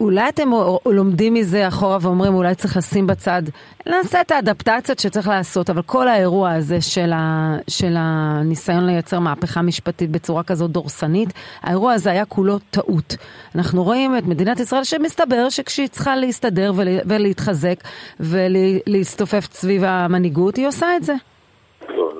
[0.00, 0.48] אולי אתם
[0.86, 3.42] לומדים מזה אחורה ואומרים אולי צריך לשים בצד,
[3.86, 9.62] נעשה את האדפטציות שצריך לעשות, אבל כל האירוע הזה של, ה, של הניסיון לייצר מהפכה
[9.62, 11.28] משפטית בצורה כזאת דורסנית,
[11.62, 13.16] האירוע הזה היה כולו טעות.
[13.54, 16.72] אנחנו רואים את מדינת ישראל שמסתבר שכשהיא צריכה להסתדר
[17.04, 17.76] ולהתחזק
[18.20, 21.14] ולהסתופף סביב המנהיגות, היא עושה את זה.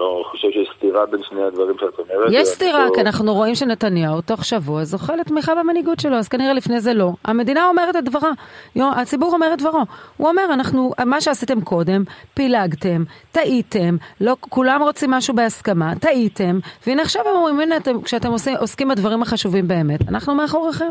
[0.01, 2.29] לא חושב שיש סתירה בין שני הדברים שאת אומרת.
[2.33, 6.53] יש סתירה, לא- כי אנחנו רואים שנתניהו תוך שבוע זוכה לתמיכה במנהיגות שלו, אז כנראה
[6.53, 7.11] לפני זה לא.
[7.25, 8.31] המדינה אומרת את דברה,
[8.77, 9.81] הציבור אומר את דברו.
[10.17, 12.03] הוא אומר, אנחנו, מה שעשיתם קודם,
[12.35, 18.31] פילגתם, טעיתם, לא כולם רוצים משהו בהסכמה, טעיתם, והנה עכשיו הם אומרים, הנה, אתם, כשאתם
[18.31, 20.91] עושים, עוסקים בדברים החשובים באמת, אנחנו מאחוריכם.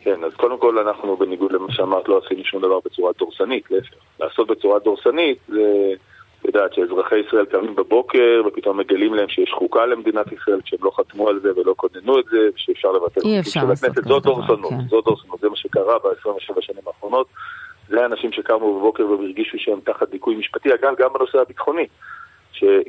[0.00, 3.94] כן, אז קודם כל אנחנו, בניגוד למה שאמרת, לא עשינו שום דבר בצורה דורסנית, להפך.
[4.20, 5.94] לעשות בצורה דורסנית זה...
[6.46, 11.28] יודעת שאזרחי ישראל קמים בבוקר ופתאום מגלים להם שיש חוקה למדינת ישראל כשהם לא חתמו
[11.28, 14.04] על זה ולא כוננו את זה ושאפשר לבטל חוקים של הכנסת.
[14.04, 14.88] זאת דורסנות, כן.
[14.88, 17.26] זאת דורסנות, זה מה שקרה ב-27 שנים האחרונות.
[17.88, 21.86] זה האנשים שקמו בבוקר והרגישו שהם תחת דיכוי משפטי, אגב גם בנושא הביטחוני.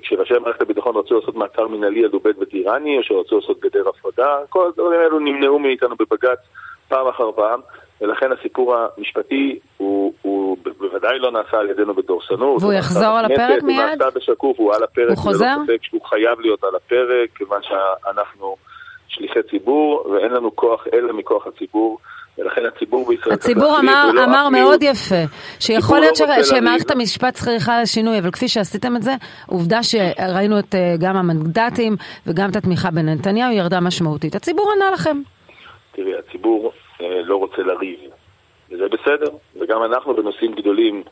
[0.01, 4.37] כשראשי מערכת הביטחון רצו לעשות מעצר מנהלי על עובד וטירני או שרצו לעשות גדר הפרדה,
[4.49, 6.39] כל הדברים האלו נמנעו מאיתנו בבג"ץ
[6.87, 7.59] פעם אחר פעם.
[8.01, 12.61] ולכן הסיפור המשפטי הוא, הוא בוודאי לא נעשה על ידינו בדורסנות.
[12.61, 13.79] והוא יחזור על הפרק מיד?
[13.79, 15.09] הוא נעשה בשקוף, הוא על הפרק.
[15.09, 15.55] הוא חוזר?
[15.57, 18.55] לא ספק שהוא חייב להיות על הפרק, כיוון שאנחנו
[19.07, 21.99] שליחי ציבור, ואין לנו כוח אלא מכוח הציבור.
[22.37, 25.15] ולכן הציבור בישראל הציבור אמר, לא אמר מאוד יפה,
[25.59, 29.11] שיכול להיות לא שמערכת המשפט צריכה לשינוי, אבל כפי שעשיתם את זה,
[29.47, 31.95] עובדה שראינו את אה, גם המנדטים
[32.27, 34.35] וגם את התמיכה בנתניהו ירדה משמעותית.
[34.35, 35.21] הציבור ענה לכם.
[35.91, 36.71] תראי, הציבור
[37.01, 37.37] אה, לא
[37.67, 37.99] רוצה לריב,
[38.71, 41.03] וזה בסדר, וגם אנחנו בנושאים גדולים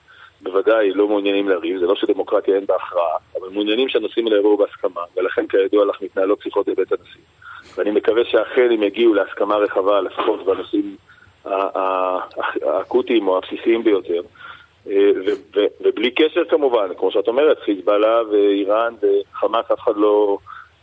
[0.41, 5.01] בוודאי לא מעוניינים לריב, זה לא שדמוקרטיה אין בהכרעה, אבל מעוניינים שהנושאים האלה יבואו בהסכמה,
[5.18, 7.22] ולכן כידוע לך מתנהלות שיחות בבית הנשיא.
[7.78, 10.95] ואני מקווה שאכן הם יגיעו להסכמה רחבה, לפחות בנושאים
[11.45, 14.22] האקוטיים או הבסיסיים ביותר.
[14.89, 15.10] אה,
[15.82, 20.38] ובלי קשר כמובן, כמו שאת אומרת, חיזבאללה ואיראן וחמאס, אף אחד לא...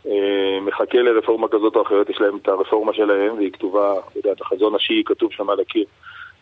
[0.07, 4.31] אה, מחכה לרפורמה כזאת או אחרת, יש להם את הרפורמה שלהם, והיא כתובה, אתה יודע,
[4.31, 5.85] את החזון השיעי כתוב שם על הקיר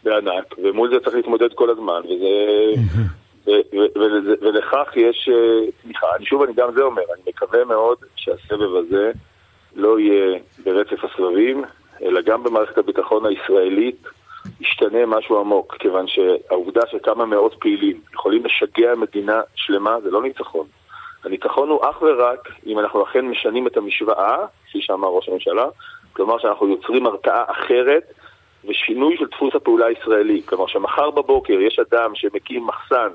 [0.04, 2.82] בענק, ומול זה צריך להתמודד כל הזמן, וזה...
[4.42, 6.08] ולכך יש אה, תמיכה.
[6.16, 9.12] אני שוב, אני גם זה אומר, אני מקווה מאוד שהסבב הזה
[9.76, 11.64] לא יהיה ברצף הסבבים,
[12.02, 14.08] אלא גם במערכת הביטחון הישראלית
[14.62, 20.68] ישתנה משהו עמוק, כיוון שהעובדה שכמה מאות פעילים יכולים לשגע מדינה שלמה זה לא ניצחון.
[21.24, 24.38] הניצחון הוא אך ורק אם אנחנו אכן משנים את המשוואה,
[24.70, 25.66] כפי שאמר ראש הממשלה,
[26.14, 28.04] כלומר שאנחנו יוצרים הרתעה אחרת
[28.70, 30.42] ושינוי של דפוס הפעולה הישראלי.
[30.46, 33.08] כלומר שמחר בבוקר יש אדם שמקים מחסן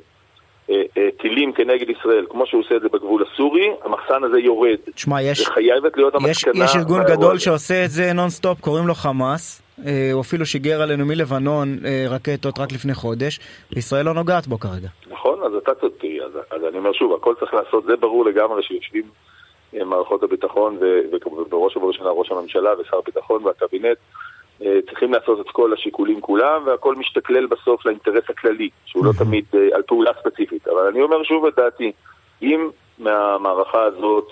[0.71, 4.79] אה, אה, טילים כנגד ישראל, כמו שהוא עושה את זה בגבול הסורי, המחסן הזה יורד.
[4.95, 5.49] תשמע, יש, יש,
[6.55, 9.66] יש ארגון גדול שעושה את זה נונסטופ, קוראים לו חמאס.
[9.87, 11.69] אה, הוא אפילו שיגר עלינו מלבנון
[12.11, 13.41] רקטות רק לפני חודש,
[13.73, 14.89] וישראל לא נוגעת בו כרגע.
[15.11, 18.63] נכון, אז אתה צודק, אז, אז אני אומר שוב, הכל צריך לעשות, זה ברור לגמרי
[18.63, 19.05] שיושבים
[19.73, 20.79] מערכות הביטחון,
[21.27, 23.99] ובראש ובראשונה ראש הממשלה ושר הביטחון והקבינט,
[24.63, 29.45] אה, צריכים לעשות את כל השיקולים כולם, והכל משתכלל בסוף לאינטרס הכללי, שהוא לא תמיד
[29.55, 30.69] אה, על פעולה ספציפית.
[30.69, 31.93] אבל אני אומר שוב את דעתי,
[32.43, 32.69] אם
[32.99, 34.29] מהמערכה הזאת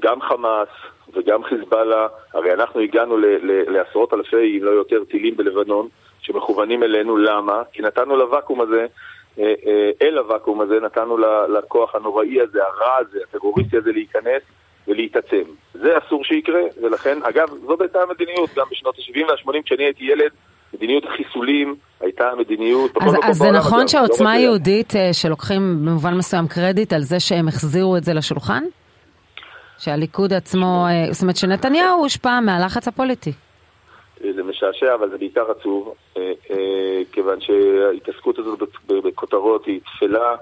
[0.00, 0.68] גם חמאס
[1.14, 5.88] וגם חיזבאללה, הרי אנחנו הגענו ל- ל- לעשרות אלפי, אם לא יותר, טילים בלבנון,
[6.20, 7.62] שמכוונים אלינו, למה?
[7.72, 8.86] כי נתנו לוואקום הזה,
[9.38, 9.54] אה,
[10.02, 14.42] אל הוואקום הזה, נתנו לכוח הנוראי הזה, הרע הזה, הטרוריסטי הזה להיכנס.
[14.88, 15.42] ולהתעצם.
[15.74, 20.30] זה אסור שיקרה, ולכן, אגב, זאת הייתה המדיניות גם בשנות ה-70 וה-80 כשאני הייתי ילד.
[20.74, 26.14] מדיניות החיסולים הייתה מדיניות אז, אז זה נכון לא שעוצמה לא יהודית, אה, שלוקחים במובן
[26.14, 28.64] מסוים קרדיט על זה שהם החזירו את זה לשולחן?
[29.78, 33.32] שהליכוד עצמו, אה, זאת אומרת שנתניהו הושפע מהלחץ הפוליטי.
[34.34, 36.22] זה משעשע, אבל זה בעיקר עצוב, אה,
[37.12, 40.36] כיוון שההתעסקות הזאת בכותרות היא תפלה.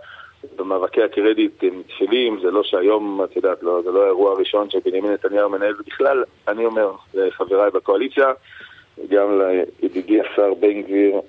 [0.56, 5.12] במאבקי הקרדיט הם תפלים, זה לא שהיום, את יודעת, לא, זה לא האירוע הראשון שבנימין
[5.12, 8.26] נתניהו מנהל, ובכלל, אני אומר לחבריי בקואליציה,
[9.08, 9.40] גם
[9.82, 11.20] לידידי השר בן גביר,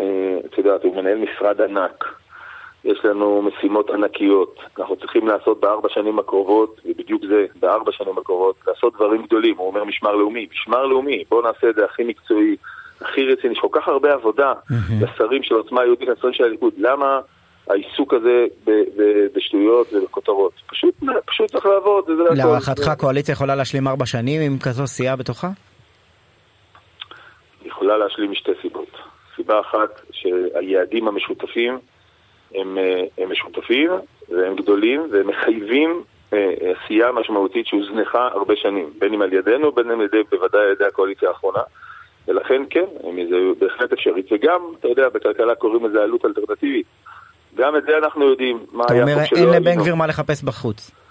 [0.00, 2.04] אה, את יודעת, הוא מנהל משרד ענק.
[2.84, 4.58] יש לנו משימות ענקיות.
[4.78, 9.56] אנחנו צריכים לעשות בארבע שנים הקרובות, ובדיוק זה, בארבע שנים הקרובות, לעשות דברים גדולים.
[9.56, 10.46] הוא אומר משמר לאומי.
[10.52, 12.56] משמר לאומי, בואו נעשה את זה הכי מקצועי,
[13.00, 13.52] הכי רציני.
[13.52, 14.52] יש כל כך הרבה עבודה
[15.00, 16.74] לשרים של עוצמה יהודית, לשרים של הליכוד.
[16.78, 17.20] למה
[17.70, 18.46] העיסוק הזה
[19.34, 20.52] בשטויות ובכותרות.
[20.66, 20.94] פשוט,
[21.26, 22.04] פשוט צריך לעבוד.
[22.36, 25.48] להערכתך הקואליציה יכולה להשלים ארבע שנים עם כזו סיעה בתוכה?
[27.64, 28.90] יכולה להשלים משתי סיבות.
[29.36, 31.78] סיבה אחת, שהיעדים המשותפים
[32.54, 33.90] הם, אה, הם משותפים
[34.28, 36.02] והם גדולים והם מחייבים
[36.32, 40.60] אה, עשייה משמעותית שהוזנחה הרבה שנים, בין אם על ידינו, בין אם על ידי, בוודאי
[40.60, 41.60] על ידי הקואליציה האחרונה.
[42.28, 42.84] ולכן כן,
[43.30, 44.26] זה בהחלט אפשרית.
[44.32, 46.86] וגם, אתה יודע, בכלכלה קוראים לזה עלות אלטרנטיבית.
[47.54, 49.38] גם את זה אנחנו יודעים, מה היה פה שלא...
[49.38, 51.03] אתה אומר, אין לבן גביר מה לחפש בחוץ.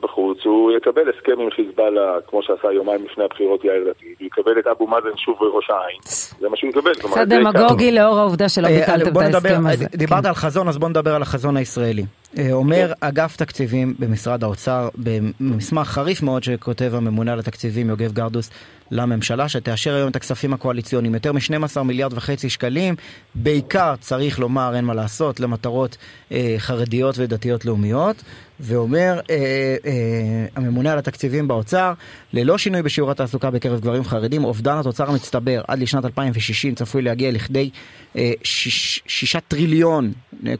[0.00, 4.58] בחוץ, הוא יקבל הסכם עם חיזבאללה, כמו שעשה יומיים לפני הבחירות יאיר לפיד, הוא יקבל
[4.58, 5.98] את אבו מאזן שוב בראש העין,
[6.38, 6.94] זה מה שהוא יקבל.
[6.94, 9.84] קצת דמגוגי לאור העובדה שלא אה, ביטלתם את ההסכם הזה.
[9.96, 10.28] דיברת כן.
[10.28, 12.04] על חזון, אז בוא נדבר על החזון הישראלי.
[12.38, 18.50] אה, אומר אגף תקציבים במשרד האוצר, במסמך חריף מאוד שכותב הממונה על התקציבים יוגב גרדוס
[18.90, 22.94] לממשלה, שתאשר היום את הכספים הקואליציוניים, יותר מ-12 מיליארד וחצי שקלים,
[23.34, 25.96] בעיקר, צריך לומר, אין מה לעשות, למטרות
[26.32, 28.22] אה, חרדיות ודתיות לאומיות.
[28.60, 31.92] ואומר אה, אה, הממונה על התקציבים באוצר,
[32.32, 37.30] ללא שינוי בשיעור התעסוקה בקרב גברים חרדים, אובדן התוצר המצטבר עד לשנת 2060 צפוי להגיע
[37.30, 37.70] לכדי
[38.16, 40.12] אה, 6 טריליון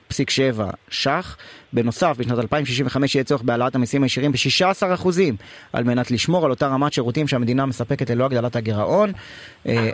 [0.09, 1.37] פסיק 7 ש"ח.
[1.73, 5.09] בנוסף, בשנת 2065 יהיה צורך בהעלאת המיסים הישירים ב-16%
[5.73, 9.13] על מנת לשמור על אותה רמת שירותים שהמדינה מספקת ללא הגדלת הגירעון.
[9.69, 9.91] אה,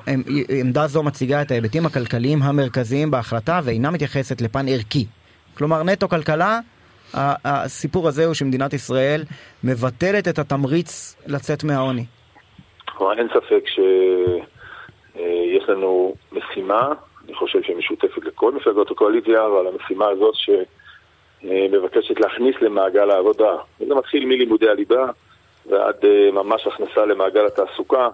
[0.60, 5.06] עמדה זו מציגה את ההיבטים הכלכליים המרכזיים בהחלטה ואינה מתייחסת לפן ערכי.
[5.54, 6.60] כלומר, נטו כלכלה
[7.44, 9.22] הסיפור הזה הוא שמדינת ישראל
[9.64, 12.04] מבטלת את התמריץ לצאת מהעוני.
[13.18, 16.88] אין ספק שיש לנו משימה,
[17.24, 20.34] אני חושב שהיא משותפת לכל מפלגות הקואליציה, אבל המשימה הזאת
[21.42, 25.06] שמבקשת להכניס למעגל העבודה, וזה מתחיל מלימודי הליבה
[25.66, 28.08] ועד אה, ממש הכנסה למעגל התעסוקה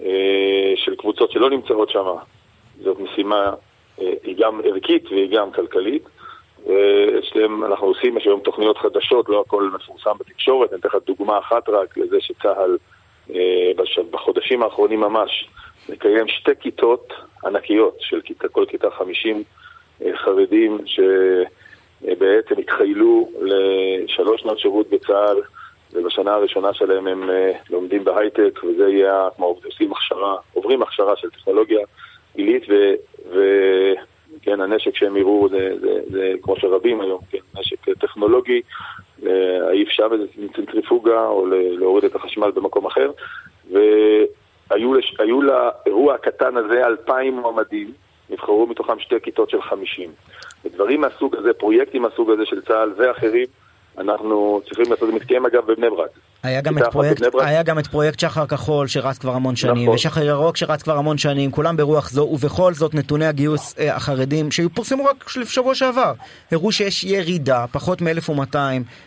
[0.00, 2.04] אה, של קבוצות שלא נמצאות שם.
[2.82, 3.54] זאת משימה,
[4.00, 6.02] אה, היא גם ערכית והיא גם כלכלית.
[7.18, 11.38] אצלם אנחנו עושים, יש היום תוכניות חדשות, לא הכל מפורסם בתקשורת, אני אתן לך דוגמה
[11.38, 12.76] אחת רק לזה שצה"ל
[13.34, 13.72] אה,
[14.10, 15.48] בחודשים האחרונים ממש
[15.88, 17.12] מקיים שתי כיתות
[17.44, 18.20] ענקיות של
[18.52, 19.42] כל כיתה 50
[20.02, 20.78] אה, חרדים
[22.02, 25.40] שבעצם התחיילו לשלוש שנות שירות בצה"ל
[25.92, 31.30] ובשנה הראשונה שלהם הם אה, לומדים בהייטק וזה יהיה כמו עושים הכשרה, עוברים הכשרה של
[31.30, 31.80] טכנולוגיה
[32.34, 32.74] עילית ו...
[33.34, 33.40] ו
[34.42, 38.60] כן, הנשק שהם יראו זה, זה, זה כמו שרבים היום, כן, נשק טכנולוגי,
[39.22, 40.24] להעיף שם איזה
[40.56, 43.10] צנטריפוגה או להוריד את החשמל במקום אחר,
[43.70, 47.92] והיו לאירוע הקטן הזה אלפיים מועמדים,
[48.30, 50.10] נבחרו מתוכם שתי כיתות של חמישים.
[50.66, 53.46] ודברים מהסוג הזה, פרויקטים מהסוג הזה של צה"ל ואחרים,
[53.98, 56.10] אנחנו צריכים לעשות, זה מתקיים אגב בבני ברק.
[56.42, 59.94] היה גם, את פרויקט, היה גם את פרויקט שחר כחול שרץ כבר המון שנים, נכון.
[59.94, 64.50] ושחר ירוק שרץ כבר המון שנים, כולם ברוח זו, ובכל זאת נתוני הגיוס אה, החרדים,
[64.50, 66.12] שפורסמו רק שבוע שעבר,
[66.52, 68.56] הראו שיש ירידה, פחות מ-1200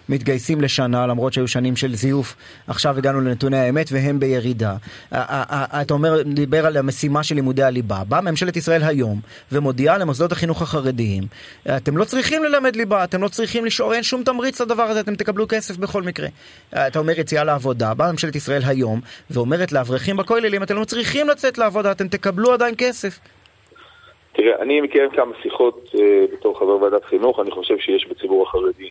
[0.10, 2.36] מתגייסים לשנה, למרות שהיו שנים של זיוף,
[2.68, 4.76] עכשיו הגענו לנתוני האמת והם בירידה.
[5.12, 9.20] אתה אומר, דיבר על המשימה של לימודי הליבה, באה ממשלת ישראל היום
[9.52, 11.24] ומודיעה למוסדות החינוך החרדיים,
[11.68, 15.16] אתם לא צריכים ללמד ליבה, אתם לא צריכים לשאול, אין שום תמריץ לדבר הזה, אתם
[15.16, 16.28] תקבלו כסף בכל מקרה.
[16.74, 19.00] אתה אומר, יציאה לעבודה, באה ממשלת ישראל היום
[19.32, 23.20] ואומרת לאברכים בכוללים, אתם לא צריכים לצאת לעבודה, אתם תקבלו עדיין כסף.
[24.34, 26.00] תראה, אני מקיים כמה שיחות uh,
[26.34, 28.90] בתור חבר ועדת חינוך, אני חושב שיש בציבור החרדי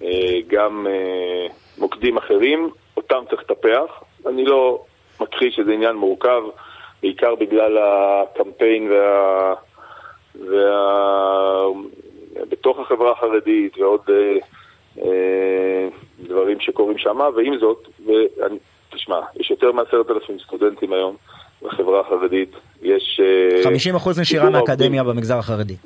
[0.00, 0.04] uh,
[0.46, 4.02] גם uh, מוקדים אחרים, אותם צריך לטפח.
[4.26, 4.84] אני לא
[5.20, 6.42] מכחיש שזה עניין מורכב,
[7.02, 9.54] בעיקר בגלל הקמפיין וה...
[10.34, 11.66] וה...
[12.48, 14.44] בתוך החברה החרדית ועוד uh,
[15.02, 15.88] אה,
[16.20, 18.58] דברים שקורים שם, ועם זאת, ואני,
[18.92, 21.16] תשמע, יש יותר מעשרת אלפים סטודנטים היום
[21.62, 22.52] בחברה החרדית,
[22.82, 23.20] יש...
[23.94, 25.76] 50% אה, נשירה מהאקדמיה במגזר החרדי.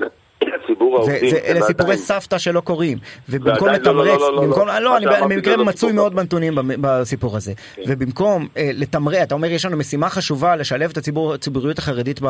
[0.80, 1.34] ציבור העובדים...
[1.44, 2.98] אלה סיפורי סבתא שלא קוראים.
[3.28, 7.52] ובמקום לא, לא, לתמרץ, לא, במקום, לא, אני במקרה מצוי מאוד בנתונים בסיפור הזה.
[7.74, 7.82] כן.
[7.88, 10.96] ובמקום אה, לתמרץ, אתה אומר, יש לנו משימה חשובה לשלב את
[11.34, 12.20] הציבוריות החרדית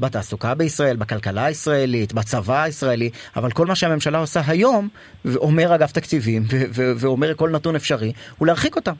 [0.00, 4.88] בתעסוקה בישראל, בכלכלה הישראלית, בצבא הישראלי, אבל כל מה שהממשלה עושה היום,
[5.24, 6.42] ואומר אגף תקציבים,
[6.74, 8.92] ואומר כל נתון אפשרי, הוא להרחיק אותם.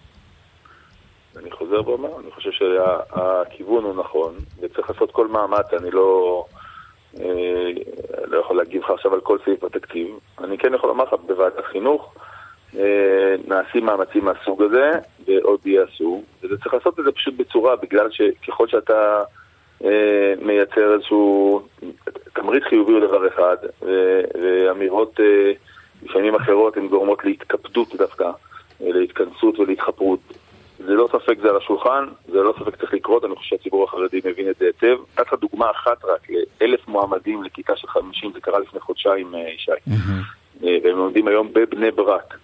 [1.36, 6.44] אני חוזר ואומר, אני חושב שהכיוון הוא נכון, וצריך לעשות כל מאמץ, אני לא...
[7.20, 7.70] אה,
[8.26, 10.06] לא יכול להגיב לך עכשיו על כל סעיף בתקציב.
[10.44, 12.14] אני כן יכול לומר לך, בוועדת חינוך
[12.78, 14.90] אה, נעשים מאמצים מהסוג הזה,
[15.26, 19.22] ועוד ייעשו, וזה צריך לעשות את זה פשוט בצורה, בגלל שככל שאתה
[19.84, 21.62] אה, מייצר איזשהו
[22.32, 23.56] תמריץ חיובי הוא דבר אחד,
[24.42, 25.20] ואמירות
[26.02, 28.30] לפעמים אחרות הן גורמות להתקפדות דווקא,
[28.80, 30.20] להתכנסות ולהתחפרות.
[30.86, 34.20] זה לא ספק זה על השולחן, זה לא ספק צריך לקרות, אני חושב שהציבור החרדי
[34.24, 34.96] מבין את זה היטב.
[35.20, 36.20] נתת דוגמה אחת רק,
[36.60, 39.70] לאלף מועמדים לכיתה של חמישים, זה קרה לפני חודשיים, אה, ישי.
[40.64, 42.38] אה, והם לומדים היום בבני ברק,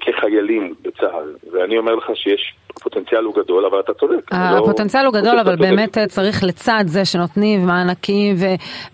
[0.00, 1.34] כחיילים בצה"ל.
[1.52, 4.30] ואני אומר לך שיש הפוטנציאל הוא גדול, אבל אתה צודק.
[4.30, 8.36] הפוטנציאל הוא גדול, אבל באמת צריך לצד זה שנותנים מענקים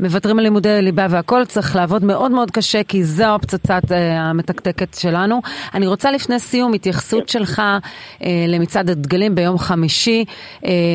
[0.01, 3.83] ומוותרים על לימודי ליבה והכל, צריך לעבוד מאוד מאוד קשה, כי זו הפצצת
[4.19, 5.41] המתקתקת שלנו.
[5.75, 7.29] אני רוצה לפני סיום התייחסות כן.
[7.29, 7.63] שלך
[8.49, 10.25] למצעד הדגלים ביום חמישי.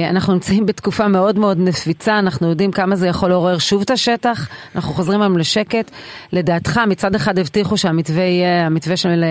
[0.09, 4.49] אנחנו נמצאים בתקופה מאוד מאוד נפיצה, אנחנו יודעים כמה זה יכול לעורר שוב את השטח,
[4.75, 5.91] אנחנו חוזרים היום לשקט.
[6.33, 9.23] לדעתך, מצד אחד הבטיחו שהמתווה יהיה, המתווה של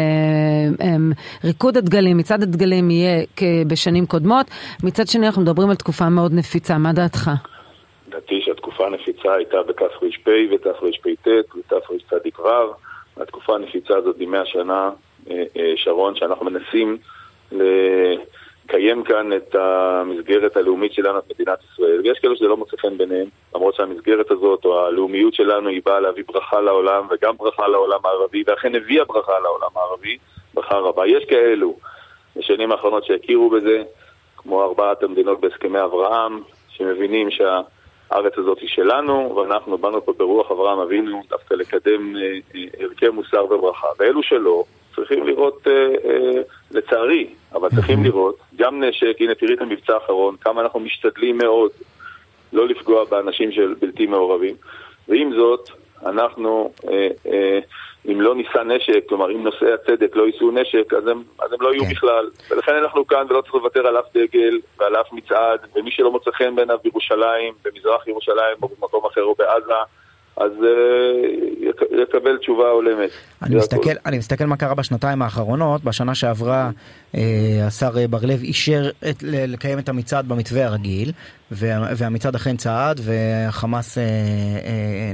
[1.45, 3.25] ריקוד הדגלים, מצעד הדגלים יהיה
[3.67, 4.47] בשנים קודמות,
[4.83, 7.31] מצד שני אנחנו מדברים על תקופה מאוד נפיצה, מה דעתך?
[8.09, 12.75] דעתי שהתקופה הנפיצה הייתה בתר"פ ותר"פט ותרצ"ו,
[13.17, 14.91] התקופה הנפיצה הזאת היא 100 שנה,
[15.31, 16.99] אה, אה, שרון, שאנחנו מנסים
[18.71, 22.99] לקיים כאן את המסגרת הלאומית שלנו, את מדינת ישראל, ויש כאלה שזה לא מוצא חן
[22.99, 27.99] ביניהם, למרות שהמסגרת הזאת, או הלאומיות שלנו, היא באה להביא ברכה לעולם, וגם ברכה לעולם
[28.05, 30.19] הערבי, ואכן הביאה ברכה לעולם הערבי,
[30.55, 31.07] ברכה רבה.
[31.07, 31.77] יש כאלו
[32.37, 33.83] בשנים האחרונות שהכירו בזה,
[34.37, 40.79] כמו ארבעת המדינות בהסכמי אברהם, שמבינים שהארץ הזאת היא שלנו, ואנחנו באנו פה ברוח אברהם
[40.79, 42.23] אבינו דווקא לקדם אה,
[42.55, 43.89] אה, ערכי מוסר וברכה.
[43.99, 44.65] ואלו שלא,
[45.01, 45.73] צריכים לראות, אה,
[46.11, 51.39] אה, לצערי, אבל צריכים לראות גם נשק, הנה תראי את המבצע האחרון, כמה אנחנו משתדלים
[51.39, 51.71] מאוד
[52.53, 54.55] לא לפגוע באנשים של בלתי מעורבים.
[55.09, 55.71] ועם זאת,
[56.07, 57.59] אנחנו, אה, אה,
[58.09, 61.59] אם לא נישא נשק, כלומר אם נושאי הצדק לא יישאו נשק, אז הם, אז הם
[61.61, 61.91] לא יהיו כן.
[61.91, 62.31] בכלל.
[62.51, 66.31] ולכן אנחנו כאן ולא צריך לוותר על אף דגל ועל אף מצעד, ומי שלא מוצא
[66.31, 69.73] חן בעיניו בירושלים, במזרח ירושלים או במקום אחר או בעזה,
[70.41, 73.11] אז uh, יקבל תשובה הולמת.
[73.43, 76.71] אני מסתכל, אני מסתכל מה קרה בשנתיים האחרונות, בשנה שעברה
[77.13, 77.19] uh,
[77.67, 81.13] השר בר לב אישר את, לקיים את המצעד במתווה הרגיל,
[81.51, 84.01] וה, והמצעד אכן צעד והחמאס uh,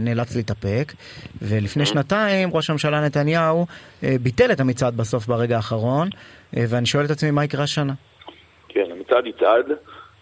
[0.00, 0.92] נאלץ להתאפק,
[1.42, 1.86] ולפני mm-hmm.
[1.86, 3.66] שנתיים ראש הממשלה נתניהו
[4.02, 6.08] ביטל את המצעד בסוף ברגע האחרון,
[6.52, 7.92] ואני שואל את עצמי מה יקרה השנה.
[8.68, 9.66] כן, המצעד יצעד.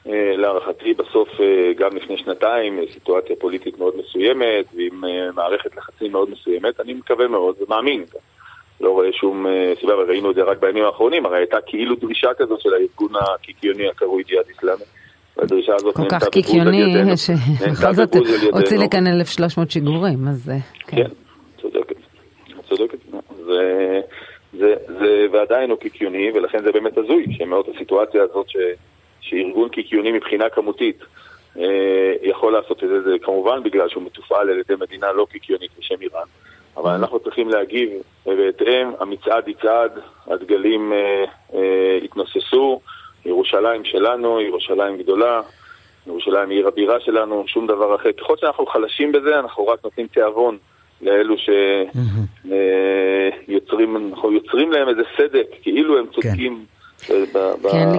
[0.06, 6.12] אה, להערכתי בסוף, אה, גם לפני שנתיים, סיטואציה פוליטית מאוד מסוימת ועם אה, מערכת לחצים
[6.12, 8.04] מאוד מסוימת, אני מקווה מאוד ומאמין.
[8.80, 9.46] לא רואה שום
[9.80, 13.88] סיבה, וראינו את זה רק בימים האחרונים, הרי הייתה כאילו דרישה כזאת של הארגון הקיקיוני
[13.88, 14.84] הקרוי ג'יהאד איסלאמי.
[15.36, 18.16] והדרישה הזאת כל כך קיקיוני, שבכל זאת
[18.52, 20.50] הוציא לכאן 1,300 שיגורים, אז
[20.86, 20.96] כן.
[20.96, 21.10] כן,
[21.60, 21.96] צודקת,
[22.68, 22.98] צודקת.
[24.58, 24.74] זה,
[25.32, 28.56] ועדיין הוא קיקיוני, ולכן זה באמת הזוי, שמאות הסיטואציה הזאת ש...
[29.24, 30.98] שארגון קיקיוני מבחינה כמותית
[31.58, 35.70] אה, יכול לעשות את זה, זה כמובן בגלל שהוא מתופעל על ידי מדינה לא קיקיונית
[35.78, 36.26] בשם איראן.
[36.76, 36.90] אבל.
[36.90, 37.90] אנחנו צריכים להגיב
[38.26, 39.92] בהתאם, המצעד יצעד,
[40.26, 42.80] הדגלים אה, אה, התנוססו,
[43.24, 45.40] ירושלים שלנו, ירושלים גדולה,
[46.06, 48.12] ירושלים היא עיר הבירה שלנו, שום דבר אחר.
[48.12, 50.58] ככל שאנחנו חלשים בזה, אנחנו רק נותנים תיאבון
[51.02, 51.34] לאלו
[53.46, 53.96] שיוצרים.
[54.10, 56.12] אנחנו יוצרים להם איזה סדק, כאילו הם כן.
[56.12, 56.64] צודקים.
[56.98, 57.24] כן.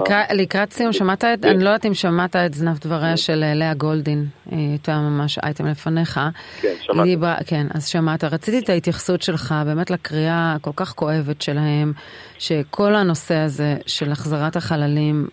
[0.04, 3.54] כן, לקראת סיום, שמעת את, אני לא יודעת אם שמעת את זנב דבריה של אה,
[3.54, 6.20] לאה גולדין, אה, הייתה ממש אייטם לפניך.
[6.60, 7.16] כן, שמעתי.
[7.46, 8.24] כן, אז שמעת.
[8.24, 11.92] רציתי את ההתייחסות שלך באמת לקריאה הכל כך כואבת שלהם,
[12.38, 15.26] שכל הנושא הזה של החזרת החללים,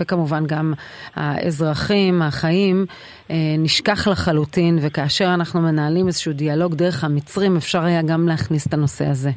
[0.00, 0.72] וכמובן גם
[1.14, 2.86] האזרחים, החיים,
[3.30, 8.74] אה, נשכח לחלוטין, וכאשר אנחנו מנהלים איזשהו דיאלוג דרך המצרים, אפשר היה גם להכניס את
[8.74, 9.30] הנושא הזה.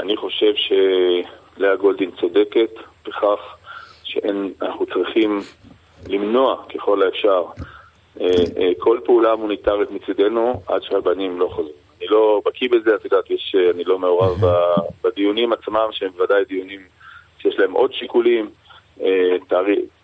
[0.00, 0.72] אני חושב ש...
[1.60, 2.70] לאה גולדין צודקת
[3.06, 3.56] בכך
[4.04, 5.40] שאנחנו צריכים
[6.08, 7.44] למנוע ככל האפשר
[8.20, 11.74] אה, אה, כל פעולה מוניטרית מצידנו עד שהבנים לא חוזרים.
[11.98, 14.40] אני לא בקיא בזה, את יודעת, יש, אה, אני לא מעורב
[15.04, 16.80] בדיונים עצמם, שהם ודאי דיונים
[17.38, 18.50] שיש להם עוד שיקולים,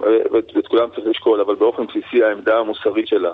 [0.00, 3.32] ואת כולם צריך לשקול, אבל באופן בסיסי העמדה המוסרית שלה,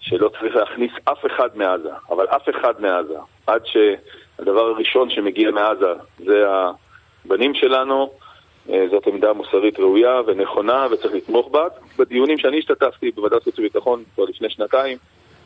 [0.00, 5.92] שלא צריך להכניס אף אחד מעזה, אבל אף אחד מעזה, עד שהדבר הראשון שמגיע מעזה
[6.18, 6.44] זה
[7.26, 8.10] הבנים שלנו,
[8.72, 11.66] אה, זאת עמדה מוסרית ראויה ונכונה וצריך לתמוך בה.
[11.98, 14.98] בדיונים שאני השתתפתי בוועדת חוץ וביטחון כבר לפני שנתיים,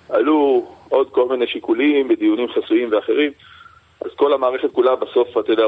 [0.08, 3.32] עלו עוד כל מיני שיקולים בדיונים חסויים ואחרים.
[4.00, 5.64] אז כל המערכת כולה בסוף, אתה יודע,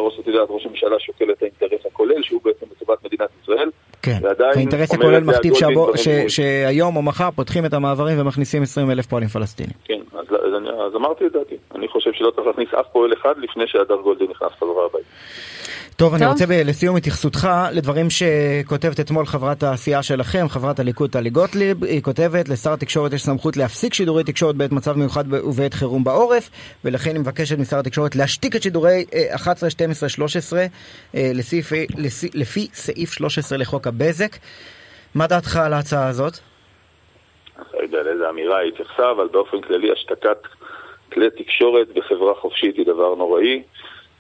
[0.49, 3.71] ראש הממשלה שוקל את האינטרס הכולל, שהוא בעצם לטובת מדינת ישראל.
[4.07, 9.07] כן, האינטרס הכולל מכתיב שבו, ש, שהיום או מחר פותחים את המעברים ומכניסים 20 אלף
[9.07, 9.73] פועלים פלסטינים.
[9.85, 10.53] כן, אז, אז,
[10.87, 11.55] אז אמרתי את דעתי.
[11.75, 15.09] אני חושב שלא צריך להכניס אף פועל אחד לפני שהדר גולדין נכנס חזרה הביתה.
[15.97, 21.85] טוב, אני רוצה לסיום התייחסותך לדברים שכותבת אתמול חברת הסיעה שלכם, חברת הליכוד טלי גוטליב.
[21.85, 26.51] היא כותבת, לשר התקשורת יש סמכות להפסיק שידורי תקשורת בעת מצב מיוחד ובעת חירום בעורף,
[26.85, 30.67] ולכן היא מבקשת משר התקשורת להשתיק את שידורי 11, 12, 13
[32.35, 34.36] לפי סעיף 13 לחוק הבזק.
[35.14, 36.38] מה דעתך על ההצעה הזאת?
[37.59, 40.38] אני לא יודע לאיזה אמירה היא התייחסה, אבל באופן כללי השתקת
[41.12, 43.62] כלי תקשורת בחברה חופשית היא דבר נוראי.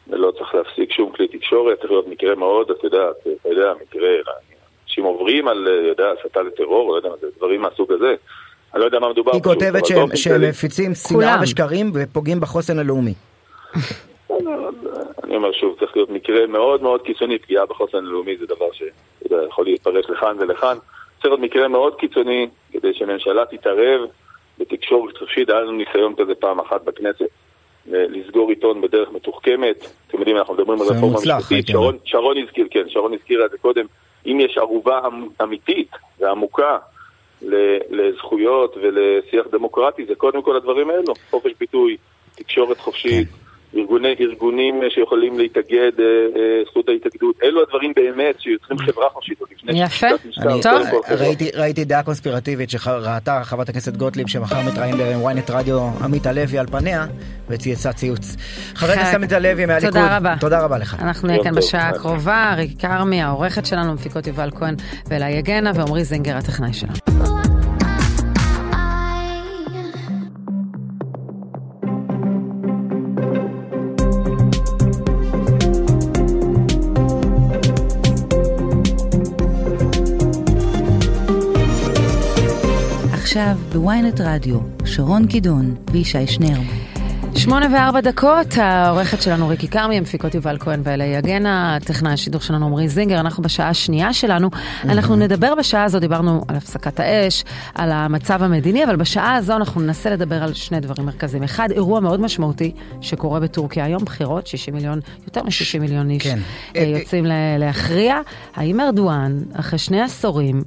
[0.08, 3.04] ולא צריך להפסיק שום כלי תקשורת, צריך להיות מקרה מאוד, אתה יודע,
[3.40, 4.08] אתה יודע, מקרה,
[4.84, 8.14] אנשים עוברים על, אתה יודע, הסתה לטרור, לא יודע, דברים מהסוג הזה.
[8.74, 9.32] אני לא יודע מה מדובר.
[9.32, 13.14] היא כותבת שהם מפיצים שנאה ושקרים ופוגעים בחוסן הלאומי.
[15.24, 19.64] אני אומר שוב, צריך להיות מקרה מאוד מאוד קיצוני, פגיעה בחוסן הלאומי זה דבר שיכול
[19.64, 20.76] להתפרש לכאן ולכאן.
[21.16, 24.00] צריך להיות מקרה מאוד קיצוני כדי שממשלה תתערב
[24.58, 27.28] בתקשורת חופשית, היה לנו ניסיון כזה פעם אחת בכנסת.
[27.86, 29.92] לסגור עיתון בדרך מתוחכמת.
[30.08, 31.68] אתם יודעים, אנחנו מדברים על רפורמה משפטית.
[31.68, 33.86] שרון, שרון הזכיר, כן, שרון הזכירה את זה קודם.
[34.26, 36.78] אם יש ערובה אמ- אמיתית ועמוקה
[37.90, 41.14] לזכויות ולשיח דמוקרטי, זה קודם כל הדברים האלו.
[41.30, 41.96] חופש ביטוי,
[42.34, 43.28] תקשורת חופשית.
[43.28, 43.45] כן.
[43.78, 46.04] ארגוני, ארגונים שיכולים להתאגד, אה,
[46.36, 50.06] אה, זכות ההתאגדות, אלו הדברים באמת שיוצרים חברה חופשית עוד לפני יפה,
[50.62, 50.82] טוב.
[51.20, 56.66] ראיתי, ראיתי דעה קונספירטיבית שראתה חברת הכנסת גוטליב שמחר מתראיין בוויינט רדיו עמית הלוי על
[56.66, 57.06] פניה
[57.48, 58.36] וצייצה ציוץ.
[58.74, 60.34] חבר הכנסת עמית הלוי מהליכוד, תודה רבה.
[60.40, 60.96] תודה רבה לך.
[61.02, 64.74] אנחנו נהיה כאן בשעה הקרובה, ריק כרמי העורכת שלנו, מפיקות יובל כהן
[65.08, 67.05] ואלה יגנה ועמרי זינגר הטכנאי שלנו.
[83.36, 86.58] עכשיו בוויינט רדיו, שרון קידון וישי שנר.
[87.34, 92.66] שמונה וארבע דקות, העורכת שלנו ריקי כרמי, המפיקות יובל כהן ואלי יגנה, טכנאי השידור שלנו
[92.66, 94.50] עמרי זינגר, אנחנו בשעה השנייה שלנו.
[94.84, 99.80] אנחנו נדבר בשעה הזו, דיברנו על הפסקת האש, על המצב המדיני, אבל בשעה הזו אנחנו
[99.80, 101.42] ננסה לדבר על שני דברים מרכזיים.
[101.42, 106.38] אחד, אירוע מאוד משמעותי שקורה בטורקיה היום, בחירות, 60 מיליון, יותר מ-60 מיליון איש כן.
[106.76, 107.24] אה, יוצאים
[107.58, 108.16] להכריע.
[108.54, 110.62] האם ארדואן, אחרי שני עשורים,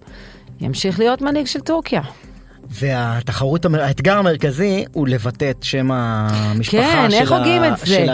[0.62, 2.02] ימשיך להיות מנהיג של טורקיה?
[2.72, 8.06] והתחרות, האתגר המרכזי הוא לבטא את שם המשפחה כן, של, איך הוגים את זה?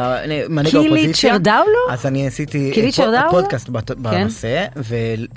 [0.50, 1.02] מנהיג האופוזיציה.
[1.02, 1.92] קילי צ'רדאולו?
[1.92, 2.72] אז אני עשיתי
[3.30, 4.04] פודקאסט כן.
[4.04, 4.66] בנושא.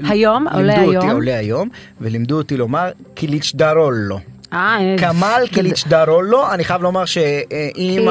[0.05, 0.49] היום?
[0.49, 1.11] עולה היום?
[1.11, 1.69] עולה היום,
[2.01, 4.21] ולימדו אותי לומר קיליץ' דרולו.
[4.53, 8.09] אה, כמאל קיליץ' דרולו, אני חייב לומר שאם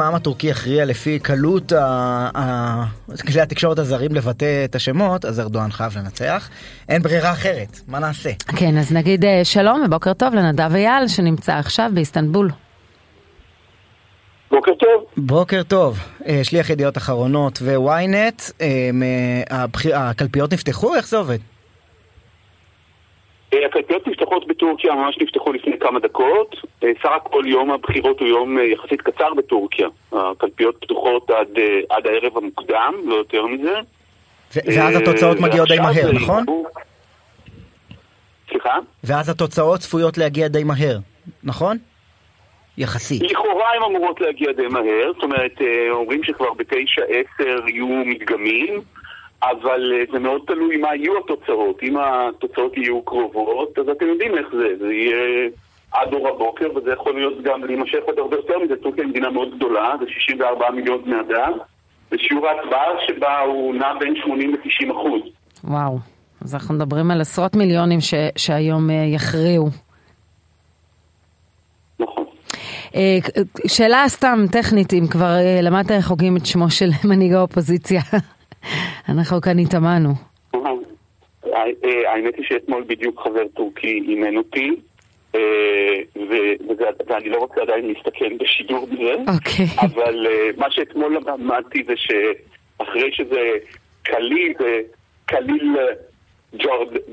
[0.00, 1.72] העם הטורקי יכריע לפי קלות
[3.26, 6.48] כלי התקשורת הזרים לבטא את השמות, אז ארדואן חייב לנצח.
[6.88, 8.30] אין ברירה אחרת, מה נעשה?
[8.56, 12.50] כן, אז נגיד אה, שלום ובוקר טוב לנדב אייל שנמצא עכשיו באיסטנבול.
[14.50, 15.04] בוקר טוב.
[15.16, 15.98] בוקר טוב.
[16.26, 18.42] אה, שליח ידיעות אחרונות וויינט,
[19.94, 20.94] הקלפיות נפתחו?
[20.94, 21.38] איך זה עובד?
[23.54, 26.56] אה, הקלפיות נפתחות בטורקיה, ממש נפתחו לפני כמה דקות.
[26.84, 29.88] אה, סך הכל יום הבחירות הוא יום אה, יחסית קצר בטורקיה.
[30.12, 31.48] הקלפיות פתוחות עד,
[31.90, 33.74] עד הערב המוקדם, לא יותר מזה.
[34.56, 36.44] ואז התוצאות מגיעות די מהר, נכון?
[38.50, 38.78] סליחה?
[39.04, 40.98] ואז התוצאות צפויות להגיע די מהר,
[41.44, 41.76] נכון?
[42.78, 43.22] יחסית.
[43.22, 48.80] לכאורה הן אמורות להגיע די מהר, זאת אומרת, אומרים שכבר בתשע עשר יהיו מדגמים.
[49.50, 51.82] אבל אה, זה מאוד תלוי מה יהיו התוצאות.
[51.82, 54.68] אם התוצאות יהיו קרובות, אז אתם יודעים איך זה.
[54.78, 55.48] זה יהיה
[55.92, 58.76] עד אור הבוקר, וזה יכול להיות גם להימשך עוד הרבה יותר מזה.
[58.76, 61.52] טורקיה מדינה מאוד גדולה, זה 64 מיליון בני אדם,
[62.12, 65.22] ושיעור ההצבעה שבה הוא נע בין 80 ל-90 אחוז.
[65.64, 65.98] וואו,
[66.44, 69.68] אז אנחנו מדברים על עשרות מיליונים ש- שהיום uh, יכריעו.
[72.00, 72.24] נכון.
[72.94, 73.18] אה,
[73.66, 75.32] שאלה סתם טכנית, אם כבר
[75.62, 78.00] למדת איך הוגים את שמו של מנהיג האופוזיציה.
[79.08, 80.10] אנחנו כאן התאמנו.
[81.44, 84.70] אה, האמת היא שאתמול בדיוק חבר טורקי אימן אותי,
[85.34, 85.40] אה,
[87.08, 89.66] ואני לא רוצה עדיין להסתכן בשידור בזה, אוקיי.
[89.80, 93.40] אבל אה, מה שאתמול למדתי זה שאחרי שזה
[94.02, 94.52] קליל,
[95.26, 95.76] קליל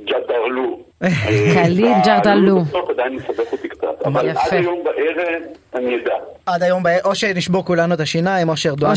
[0.05, 0.79] ג'רדרלו.
[1.53, 2.63] קליל ג'רדרלו.
[2.89, 5.41] עדיין מסבך אותי קצת, אבל עד היום בערב
[5.75, 6.13] אני אדע.
[6.45, 8.93] עד היום, או שנשבור כולנו את השיניים, או שארדואן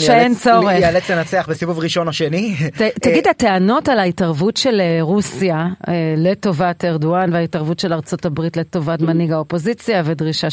[0.71, 2.55] ייאלץ לנצח בסיבוב ראשון או שני.
[3.03, 9.01] תגיד, הטענות על ההתערבות של אה, רוסיה אה, לטובת ארדואן וההתערבות של ארצות הברית לטובת
[9.01, 10.51] מנהיג האופוזיציה ודרישה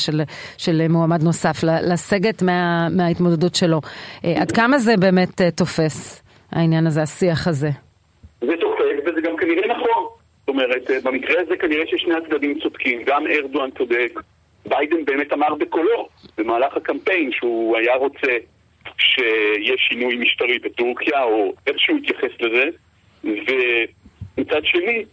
[0.58, 2.44] של מועמד נוסף לסגת
[2.92, 3.82] מההתמודדות שלו,
[4.26, 7.70] אה, עד כמה זה באמת תופס, העניין הזה, השיח הזה?
[8.42, 9.81] זה תופס וזה גם כנראה נכון.
[10.52, 14.20] אומרת, במקרה הזה כנראה ששני הצדדים צודקים, גם ארדואן צודק.
[14.66, 18.38] ביידן באמת אמר בקולו במהלך הקמפיין שהוא היה רוצה
[18.98, 22.66] שיהיה שינוי משטרי בטורקיה, או איך שהוא התייחס לזה,
[23.24, 25.06] ומצד שני,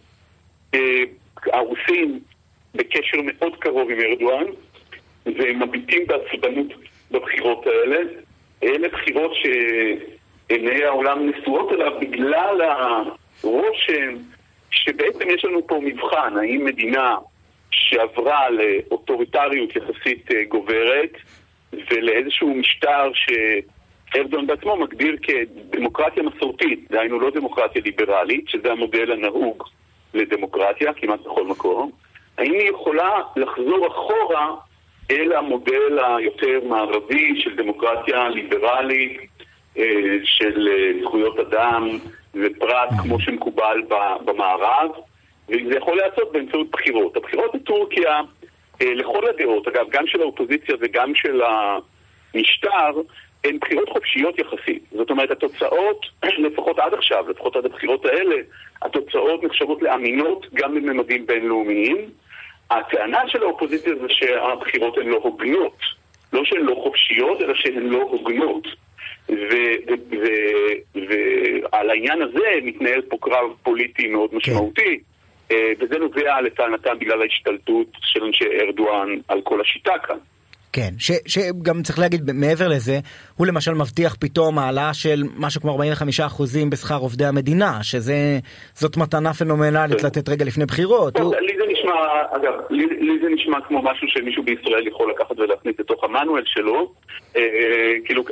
[0.73, 1.03] אה,
[1.53, 2.19] הרוסים
[2.75, 4.45] בקשר מאוד קרוב עם ארדואן,
[5.25, 6.67] והם מביטים בעצבנות
[7.11, 7.97] בבחירות האלה.
[8.63, 12.61] אלה בחירות שעיני העולם נשואות אליו בגלל
[13.43, 14.15] הרושם
[14.71, 17.15] שבעצם יש לנו פה מבחן, האם מדינה
[17.71, 21.11] שעברה לאוטוריטריות יחסית אה, גוברת
[21.73, 23.11] ולאיזשהו משטר
[24.15, 29.63] ארדואן בעצמו מגדיר כדמוקרטיה מסורתית, דהיינו לא דמוקרטיה ליברלית, שזה המודל הנהוג
[30.13, 31.91] לדמוקרטיה כמעט בכל מקום,
[32.37, 34.55] האם היא יכולה לחזור אחורה
[35.11, 39.19] אל המודל היותר מערבי של דמוקרטיה ליברלית,
[39.77, 41.89] אה, של אה, זכויות אדם
[42.35, 43.81] ופרט כמו שמקובל
[44.25, 44.91] במערב,
[45.49, 47.17] וזה יכול להיעשות באמצעות בחירות.
[47.17, 48.19] הבחירות בטורקיה,
[48.81, 53.01] אה, לכל הדעות, אגב, גם של האופוזיציה וגם של המשטר,
[53.43, 54.83] הן בחירות חופשיות יחסית.
[54.91, 56.05] זאת אומרת, התוצאות,
[56.45, 58.35] לפחות עד עכשיו, לפחות עד הבחירות האלה,
[58.81, 62.09] התוצאות נחשבות לאמינות גם בממדים בינלאומיים.
[62.71, 65.98] הטענה של האופוזיציה זה שהבחירות הן לא הוגנות.
[66.33, 68.67] לא שהן לא חופשיות, אלא שהן לא הוגנות.
[70.95, 74.37] ועל העניין הזה מתנהל פה קרב פוליטי מאוד כן.
[74.37, 74.99] משמעותי,
[75.49, 75.55] כן.
[75.79, 80.17] וזה נובע לטענתם בגלל ההשתלטות של אנשי ארדואן על כל השיטה כאן.
[80.73, 82.99] כן, ש, שגם צריך להגיד מעבר לזה,
[83.37, 85.81] הוא למשל מבטיח פתאום העלאה של משהו כמו 45%
[86.69, 90.07] בשכר עובדי המדינה, שזאת מתנה פנומנלית כן.
[90.07, 91.19] לתת רגע לפני בחירות.
[91.19, 91.35] הוא...
[91.35, 91.93] לי זה נשמע,
[92.31, 96.91] אגב, לי, לי זה נשמע כמו משהו שמישהו בישראל יכול לקחת ולהכניס לתוך המנואל שלו,
[97.35, 98.23] אה, אה, כאילו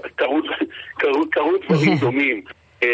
[1.31, 2.41] קרו דברים דומים.
[2.83, 2.89] אה,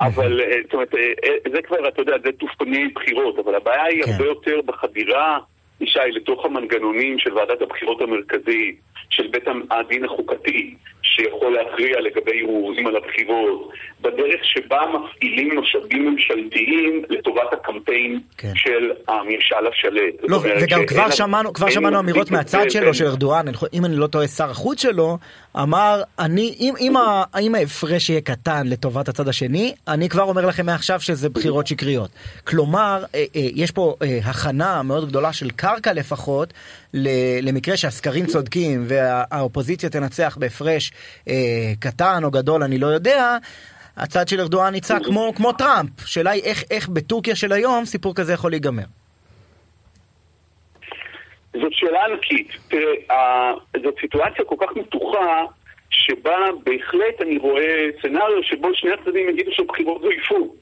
[0.00, 4.02] אבל, אה, זאת אומרת, אה, זה כבר, אתה יודע, זה תופני בחירות, אבל הבעיה היא
[4.02, 4.12] כן.
[4.12, 5.38] הרבה יותר בחדירה
[5.80, 12.86] ישי, לתוך המנגנונים של ועדת הבחירות המרכזית, של בית הדין החוקתי, שיכול להכריע לגבי ערעורים
[12.86, 13.70] על הבחירות,
[14.00, 18.52] בדרך שבה מפעילים משאבים ממשלתיים לטובת הקמפיין כן.
[18.54, 20.14] של הממשל השלט.
[20.22, 24.28] לא, וגם כבר שמענו, כבר שמענו אמירות מהצד שלו, של ארדואן, אם אני לא טועה,
[24.28, 25.18] שר החוץ שלו,
[25.62, 26.94] אמר, אני, אם, אם,
[27.40, 32.10] אם ההפרש יהיה קטן לטובת הצד השני, אני כבר אומר לכם מעכשיו שזה בחירות שקריות.
[32.44, 36.52] כלומר, אה, אה, יש פה אה, הכנה מאוד גדולה של קרקע לפחות,
[37.42, 40.92] למקרה שהסקרים צודקים והאופוזיציה תנצח בהפרש
[41.78, 43.36] קטן או גדול, אני לא יודע.
[43.96, 45.90] הצד של ארדואן יצא כמו, כמו טראמפ.
[46.06, 48.84] שאלה היא איך, איך בטורקיה של היום סיפור כזה יכול להיגמר.
[51.62, 52.48] זאת שאלה ענקית.
[52.68, 53.52] תראה,
[53.82, 55.44] זאת סיטואציה כל כך מתוחה,
[55.90, 60.54] שבה בהחלט אני רואה סצנריו שבו שני הצדדים יגידו שהבחירות זויפו.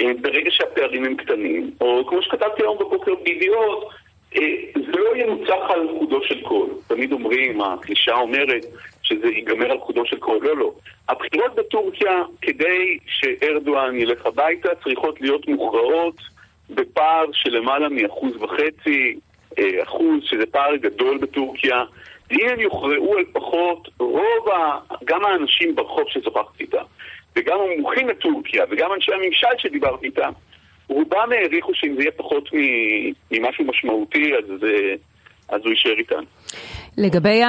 [0.00, 3.88] אה, ברגע שהפערים הם קטנים, או כמו שכתבתי היום בבוקר בידיעות,
[4.36, 4.42] אה,
[4.74, 6.68] זה לא ינוצח על חודו של קול.
[6.86, 8.64] תמיד אומרים, הקלישה אומרת
[9.02, 10.38] שזה ייגמר על חודו של קול.
[10.42, 10.72] לא, לא.
[11.08, 16.16] הבחירות בטורקיה, כדי שארדואן ילך הביתה, צריכות להיות מוכרעות
[16.70, 19.18] בפער של למעלה מאחוז וחצי,
[19.82, 21.84] אחוז, שזה פער גדול בטורקיה.
[22.32, 24.78] אם הם יוכרעו על פחות, רוב ה...
[25.04, 26.82] גם האנשים ברחוב ששוחחתי איתם,
[27.36, 30.30] וגם המומחים לטורקיה, וגם אנשי הממשל שדיברתי איתם,
[30.88, 32.48] רובם העריכו שאם זה יהיה פחות
[33.30, 34.44] ממשהו משמעותי, אז,
[35.48, 36.26] אז הוא יישאר איתנו.
[36.98, 37.42] לגבי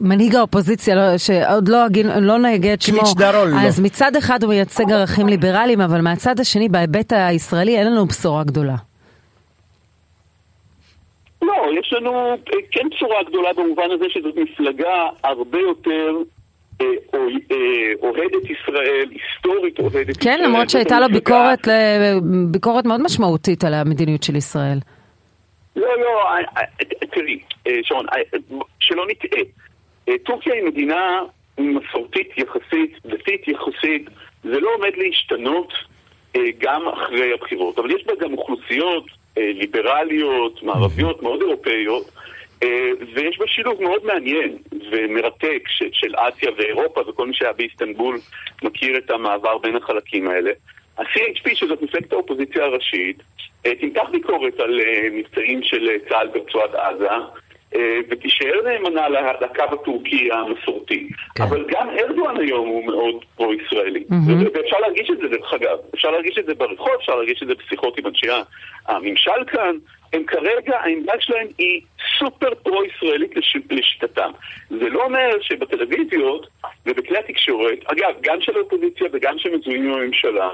[0.00, 1.78] מנהיג האופוזיציה, לא, שעוד לא,
[2.20, 3.02] לא נהגה את שמו,
[3.66, 8.44] אז מצד אחד הוא מייצג ערכים ליברליים, אבל מהצד השני, בהיבט הישראלי, אין לנו בשורה
[8.44, 8.76] גדולה.
[11.46, 12.34] לא, יש לנו אה,
[12.70, 16.16] כן בשורה גדולה במובן הזה שזאת מפלגה הרבה יותר
[16.80, 20.36] אה, אה, אוהדת ישראל, היסטורית אוהדת כן, ישראל.
[20.38, 21.68] כן, למרות שהייתה לו ביקורת,
[22.50, 24.78] ביקורת מאוד משמעותית על המדיניות של ישראל.
[25.76, 26.24] לא, לא,
[27.10, 27.38] תראי,
[27.82, 28.06] שרון,
[28.80, 29.40] שלא נטעה.
[30.24, 31.20] טורקיה היא מדינה
[31.58, 34.08] מסורתית יחסית, דתית יחסית,
[34.44, 35.72] זה לא עומד להשתנות
[36.58, 39.04] גם אחרי הבחירות, אבל יש בה גם אוכלוסיות
[39.36, 42.10] ליברליות, מערביות, מאוד אירופאיות,
[42.62, 44.58] אה, ויש בה שילוב מאוד מעניין
[44.90, 45.62] ומרתק
[45.92, 48.18] של אסיה ואירופה, וכל מי שהיה באיסטנבול
[48.62, 50.50] מכיר את המעבר בין החלקים האלה.
[50.98, 53.22] ה-CHP, שזאת מפלגת האופוזיציה הראשית,
[53.66, 54.80] אה, תמתח ביקורת על
[55.12, 57.18] מבצעים של צה"ל ברצועת עזה, אה,
[58.08, 61.08] ותישאר נאמנה לקו הטורקי המסורתי.
[61.34, 61.42] כן.
[61.42, 64.04] אבל גם ארדואן היום הוא מאוד פרו-ישראלי.
[64.10, 64.48] Mm-hmm.
[64.54, 65.78] ואפשר להרגיש את זה, דרך אגב.
[65.94, 68.26] אפשר להרגיש את זה ברחוב, אפשר להרגיש את זה בשיחות עם אנשי
[68.86, 69.76] הממשל כאן.
[70.12, 71.80] הם כרגע, העמדה שלהם היא
[72.18, 73.56] סופר פרו-ישראלית לש...
[73.70, 74.30] לשיטתם.
[74.70, 76.46] זה לא אומר שבטלוויזיות
[76.86, 80.50] ובכלי התקשורת, אגב, גם של האופוזיציה וגם שמזוהים עם הממשלה,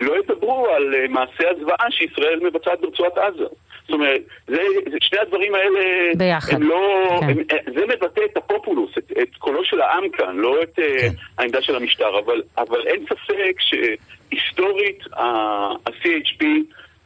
[0.00, 3.46] לא ידברו על uh, מעשי הזוועה שישראל מבצעת ברצועת עזה.
[3.90, 5.80] זאת אומרת, זה, זה, שני הדברים האלה,
[6.16, 6.54] ביחד.
[6.54, 7.26] הם לא, כן.
[7.28, 10.98] הם, אה, זה מבטא את הפופולוס, את, את קולו של העם כאן, לא את אה,
[10.98, 11.08] כן.
[11.08, 16.44] uh, העמדה של המשטר, אבל, אבל אין ספק שהיסטורית ה-CHP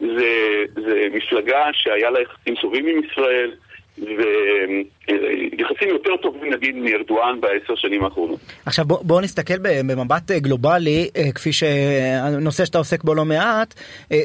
[0.01, 3.51] זה, זה מפלגה שהיה לה יחסים טובים עם ישראל,
[3.99, 8.40] ויחסים יותר טובים נגיד מארדואן בעשר שנים האחרונות.
[8.66, 13.74] עכשיו בואו בוא נסתכל במבט גלובלי, כפי שהנושא שאתה עוסק בו לא מעט,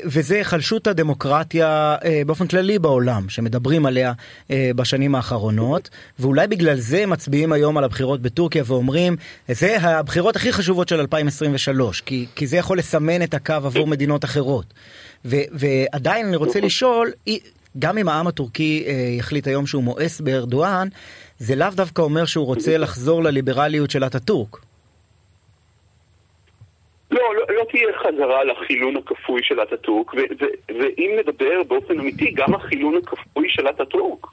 [0.06, 1.96] וזה היחלשות הדמוקרטיה
[2.26, 4.14] באופן כללי בעולם, שמדברים עליה
[4.50, 5.90] בשנים האחרונות,
[6.20, 9.16] ואולי בגלל זה מצביעים היום על הבחירות בטורקיה ואומרים,
[9.48, 14.26] זה הבחירות הכי חשובות של 2023, כי, כי זה יכול לסמן את הקו עבור מדינות
[14.26, 14.74] אחרות.
[15.26, 17.12] ועדיין אני רוצה לשאול,
[17.80, 20.88] גם אם העם הטורקי אה, יחליט היום שהוא מואס בארדואן,
[21.38, 24.58] זה לאו דווקא אומר שהוא רוצה לחזור לליברליות של אטאטורק.
[27.12, 30.14] לא, לא, לא תהיה חזרה לחילון הכפוי של אטאטורק,
[30.70, 34.28] ואם נדבר באופן אמיתי, גם החילון הכפוי של אטאטורק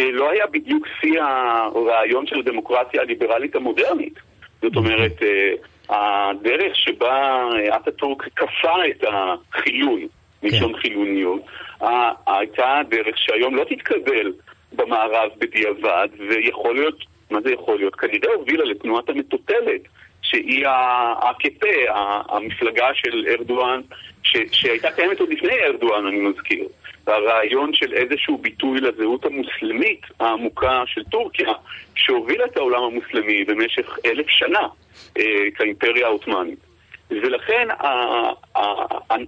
[0.00, 4.14] אה, לא היה בדיוק שיא הרעיון של הדמוקרטיה הליברלית המודרנית.
[4.62, 5.52] זאת אומרת, אה,
[5.88, 10.00] הדרך שבה אטאטורק כפה את החילון,
[10.44, 10.78] מלשון כן.
[10.78, 11.42] חילוניות,
[12.26, 14.32] הייתה דרך שהיום לא תתקבל
[14.72, 16.98] במערב בדיעבד, ויכול להיות,
[17.30, 17.94] מה זה יכול להיות?
[17.94, 19.80] כנראה הובילה לתנועת המטוטלת,
[20.22, 21.66] שהיא ה-AKP,
[22.28, 23.80] המפלגה של ארדואן,
[24.22, 26.68] ש, שהייתה קיימת עוד לפני ארדואן, אני מזכיר.
[27.06, 31.52] והרעיון של איזשהו ביטוי לזהות המוסלמית העמוקה של טורקיה,
[31.94, 34.68] שהובילה את העולם המוסלמי במשך אלף שנה
[35.18, 36.58] אה, כאימפריה העות'מאנית.
[37.22, 37.68] ולכן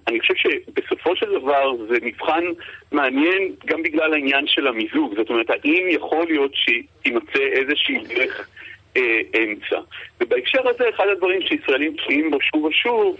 [0.08, 2.44] אני חושב שבסופו של דבר זה מבחן
[2.92, 5.14] מעניין גם בגלל העניין של המיזוג.
[5.16, 8.48] זאת אומרת, האם יכול להיות שתימצא איזושהי דרך
[8.96, 9.80] אה, אמצע.
[10.20, 13.16] ובהקשר הזה, אחד הדברים שישראלים טועים בו שוב ושוב,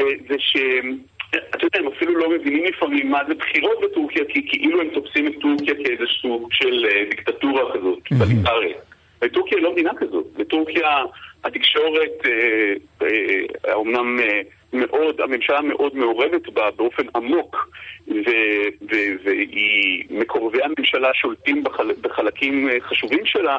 [0.00, 0.98] אה, זה שהם...
[1.30, 5.26] אתה יודע, הם אפילו לא מבינים לפעמים מה זה בחירות בטורקיה, כי כאילו הם תופסים
[5.26, 8.76] את טורקיה כאיזה סוג של אה, דיקטטורה כזאת, טוטליטרית.
[9.22, 10.26] וטורקיה היא לא מדינה כזאת.
[10.36, 11.04] בטורקיה
[11.44, 12.26] התקשורת
[13.72, 14.18] אומנם
[14.72, 17.70] מאוד, הממשלה מאוד מעורבת בה באופן עמוק,
[19.24, 23.58] והיא, מקורבי הממשלה שולטים בחל, בחלקים חשובים שלה,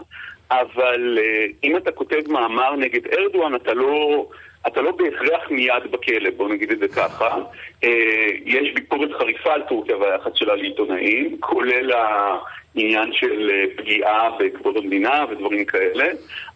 [0.51, 1.19] אבל
[1.63, 4.25] אם אתה כותב מאמר נגד ארדואן, אתה לא...
[4.67, 7.37] אתה לא בהכרח מיד בכלא, בוא נגיד את זה ככה.
[8.45, 11.91] יש ביקורת חריפה על טורקיה והיחס שלה לעיתונאים, כולל
[12.75, 16.05] עניין של אה, פגיעה בכבוד המדינה ודברים כאלה,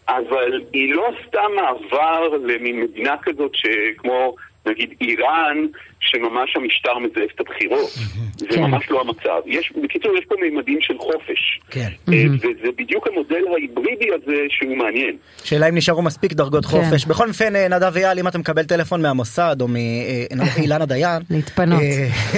[0.08, 4.36] אבל היא לא עשתה מעבר למדינה כזאת שכמו
[4.66, 5.66] נגיד איראן,
[6.06, 7.90] שממש המשטר מזייף את הבחירות.
[8.36, 8.62] זה כן.
[8.62, 9.40] ממש לא המצב.
[9.46, 11.60] יש, בקיצור, יש פה מימדים של חופש.
[11.70, 11.88] כן.
[12.08, 15.16] אה, וזה בדיוק המודל ההיברידי הזה שהוא מעניין.
[15.44, 16.70] שאלה אם נשארו מספיק דרגות כן.
[16.70, 17.06] חופש.
[17.06, 21.22] בכל אופן, אה, נדב אייל, אם אתה מקבל טלפון מהמוסד או מאילנה דיין...
[21.30, 21.80] להתפנות.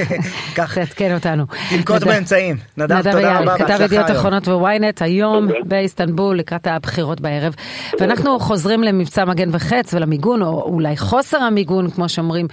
[0.56, 1.44] כך תעדכן אותנו.
[1.70, 2.56] תנקוט באמצעים.
[2.76, 3.58] נדב, תודה רבה.
[3.58, 7.54] כתב ידיעות אחרונות וויינט היום באיסטנבול לקראת הבחירות בערב.
[8.00, 12.46] ואנחנו חוזרים למבצע מגן וחץ ולמיגון, או אולי חוסר המיגון, כמו שאומרים,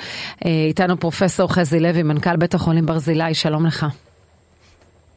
[0.45, 3.85] איתנו פרופסור חזי לוי, מנכ"ל בית החולים ברזילי, שלום לך.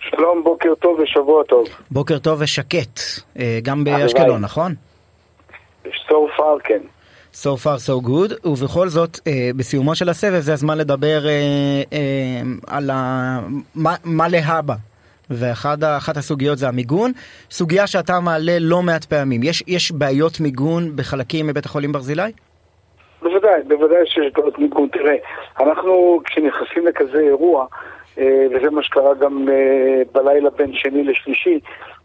[0.01, 1.67] שלום, בוקר טוב ושבוע טוב.
[1.91, 3.01] בוקר טוב ושקט,
[3.39, 4.75] אה, גם באשקלון, נכון?
[5.87, 6.81] So far, כן.
[7.35, 11.33] So far so good, ובכל זאת, אה, בסיומו של הסבב זה הזמן לדבר אה,
[11.93, 13.41] אה, על ה...
[13.75, 14.75] מה, מה להבא.
[15.31, 17.13] ואחת הסוגיות זה המיגון,
[17.51, 19.43] סוגיה שאתה מעלה לא מעט פעמים.
[19.43, 22.33] יש, יש בעיות מיגון בחלקים מבית החולים ברזילי?
[23.23, 24.89] בוודאי, בוודאי שיש בעיות מיגון.
[24.89, 25.17] תראה,
[25.61, 27.67] אנחנו כשנכנסים לכזה אירוע,
[28.19, 31.61] אה, וזה מה שקרה גם אה, בלילה בין שני לשלישי,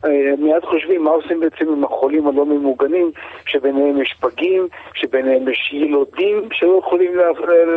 [0.05, 3.11] אה, מיד חושבים מה עושים בעצם עם החולים הלא ממוגנים,
[3.45, 7.11] שביניהם יש פגים, שביניהם יש ילודים שלא יכולים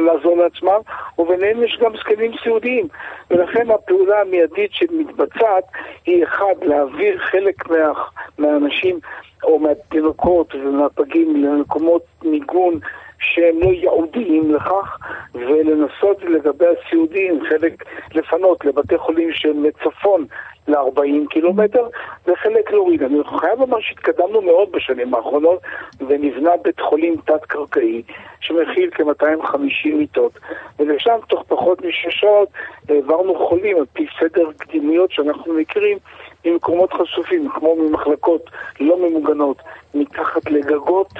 [0.07, 0.81] לעזור לעצמם,
[1.19, 2.89] וביניהם יש גם זקנים סיעודיים.
[3.31, 5.65] ולכן הפעולה המיידית שמתבצעת
[6.07, 7.93] היא אחד, להעביר חלק מה,
[8.39, 8.99] מהאנשים
[9.45, 12.81] או מהתינוקות ומהפגים למקומות מיגון
[13.19, 14.99] שהם לא ייעודיים לכך,
[15.35, 20.27] ולנסות לגבי הסיעודיים, חלק לפנות לבתי חולים שהם מצפון
[20.69, 21.87] ל-40 קילומטר,
[22.27, 23.03] וחלק להוריד.
[23.03, 25.61] אני חייב לומר שהתקדמנו מאוד בשנים האחרונות,
[26.01, 28.03] ונבנה בית חולים תת-קרקעי,
[28.41, 30.33] שמכיל כ-250 מיטות,
[30.79, 32.49] ולשם תוך פחות משש שעות
[32.89, 35.99] העברנו חולים על פי סדר קדימיות שאנחנו מכירים
[36.45, 38.51] ממקומות חשופים, כמו ממחלקות
[38.81, 39.63] לא ממוגנות,
[39.99, 41.13] מתחת לגגות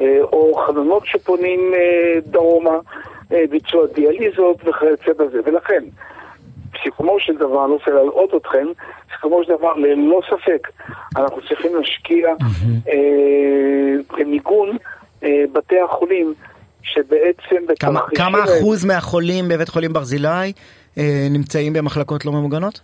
[0.00, 2.78] אה, או חלונות שפונים אה, דרומה,
[3.32, 5.40] אה, ביצוע דיאליזות וכיוצא בזה.
[5.44, 5.84] ולכן,
[6.74, 8.66] בסיכומו של דבר, אני לא רוצה להלאות אתכם,
[9.10, 10.68] בסיכומו של דבר, ללא ספק,
[11.16, 12.34] אנחנו צריכים להשקיע
[14.18, 14.76] במיגון
[15.22, 16.34] בתי החולים,
[16.82, 20.52] שבעצם כמה, כמה אחוז מהחולים בבית חולים ברזילי
[21.30, 22.80] נמצאים במחלקות לא ממוגנות?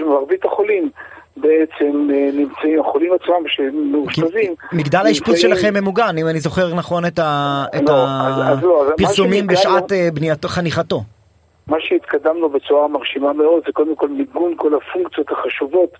[0.00, 0.90] מרבית החולים
[1.36, 4.54] בעצם אה, נמצאים, החולים עצמם שהם מאושפזים.
[4.72, 7.18] מגדל האשפוז שלכם ממוגן, אם אני זוכר נכון את
[7.88, 10.08] הפרסומים לא, בשעת אה,
[10.48, 11.02] חניכתו.
[11.66, 15.90] מה שהתקדמנו בצורה מרשימה מאוד זה קודם כל מיגון כל הפונקציות החשובות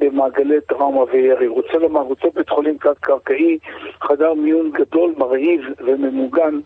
[0.00, 1.46] במעגלי טראומה וירי.
[1.46, 3.58] רוצה לומר, אותו בית חולים תת-קרקעי,
[4.00, 6.60] חדר מיון גדול, מרהיב וממוגן,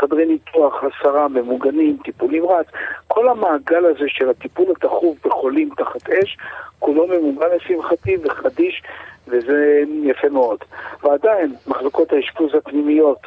[0.00, 2.66] חדרי ניתוח, עשרה ממוגנים, טיפול נמרץ,
[3.08, 6.36] כל המעגל הזה של הטיפול התכוף בחולים תחת אש,
[6.78, 8.82] כולו ממוגן לשמחתי וחדיש,
[9.28, 10.58] וזה יפה מאוד.
[11.02, 13.18] ועדיין, מחלקות האשפוז הפנימיות,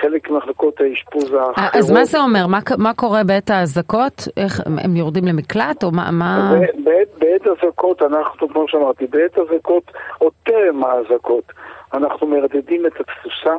[0.00, 1.76] חלק ממחלקות האשפוז האחרות...
[1.76, 2.46] אז מה זה אומר?
[2.46, 4.28] מה, מה קורה בעת האזעקות?
[4.36, 6.10] איך, הם יורדים למקלט או מה...
[6.10, 6.52] מה...
[6.84, 11.52] בעת, בעת אזעקות אנחנו, כמו שאמרתי, בעת אזעקות, או טרם האזעקות,
[11.94, 13.54] אנחנו מרדדים את התפוסה,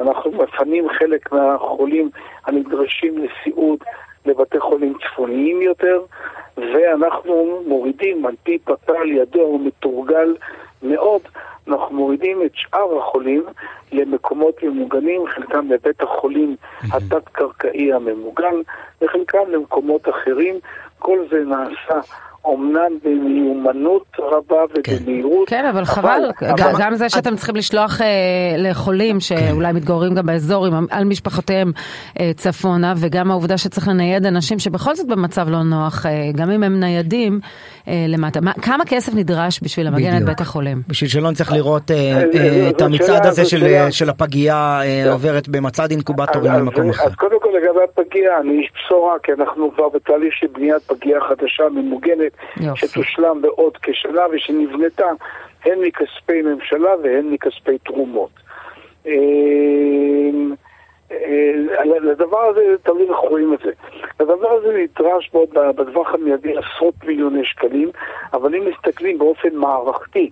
[0.00, 2.10] אנחנו מפנים חלק מהחולים
[2.46, 3.78] הנדרשים לסיעוד
[4.26, 6.02] לבתי חולים צפוניים יותר,
[6.56, 10.36] ואנחנו מורידים על פי פתל ידוע ומתורגל
[10.82, 11.22] מאוד,
[11.68, 13.44] אנחנו מורידים את שאר החולים
[13.92, 16.56] למקומות ממוגנים, חלקם לבית החולים
[16.92, 18.54] התת-קרקעי הממוגן,
[19.02, 20.58] וחלקם למקומות אחרים.
[20.98, 22.00] כל זה נעשה
[22.48, 25.48] אומנם במיומנות רבה ובמהירות.
[25.48, 26.30] כן, אבל חבל,
[26.80, 28.06] גם זה שאתם צריכים לשלוח אה,
[28.58, 31.72] לחולים שאולי מתגוררים גם באזור על משפחותיהם
[32.20, 36.62] אה, צפונה, וגם העובדה שצריך לנייד אנשים שבכל זאת במצב לא נוח, אה, גם אם
[36.62, 37.40] הם ניידים
[38.08, 38.40] למטה.
[38.62, 40.82] כמה כסף נדרש בשביל למגן את בית החולים?
[40.88, 41.90] בשביל שלא נצטרך לראות
[42.70, 43.42] את המצעד הזה
[43.90, 44.80] של הפגייה
[45.10, 47.04] עוברת במצעד אינקובטורים למקום אחר.
[47.04, 51.20] אז קודם כל לגבי הפגייה, אני איש בשורה, כי אנחנו כבר בתהליך של בניית פגייה
[51.20, 52.32] חדשה ממוגנת.
[52.60, 52.86] יופי.
[52.86, 55.06] שתושלם בעוד כשנה ושנבנתה
[55.64, 58.30] הן מכספי ממשלה והן מכספי תרומות.
[59.06, 60.54] אמ,
[61.12, 63.70] אה, לדבר הזה, תלוי איך רואים את זה.
[64.20, 67.90] לדבר הזה נדרש מאוד בטווח המיידי עשרות מיליוני שקלים,
[68.32, 70.30] אבל אם מסתכלים באופן מערכתי,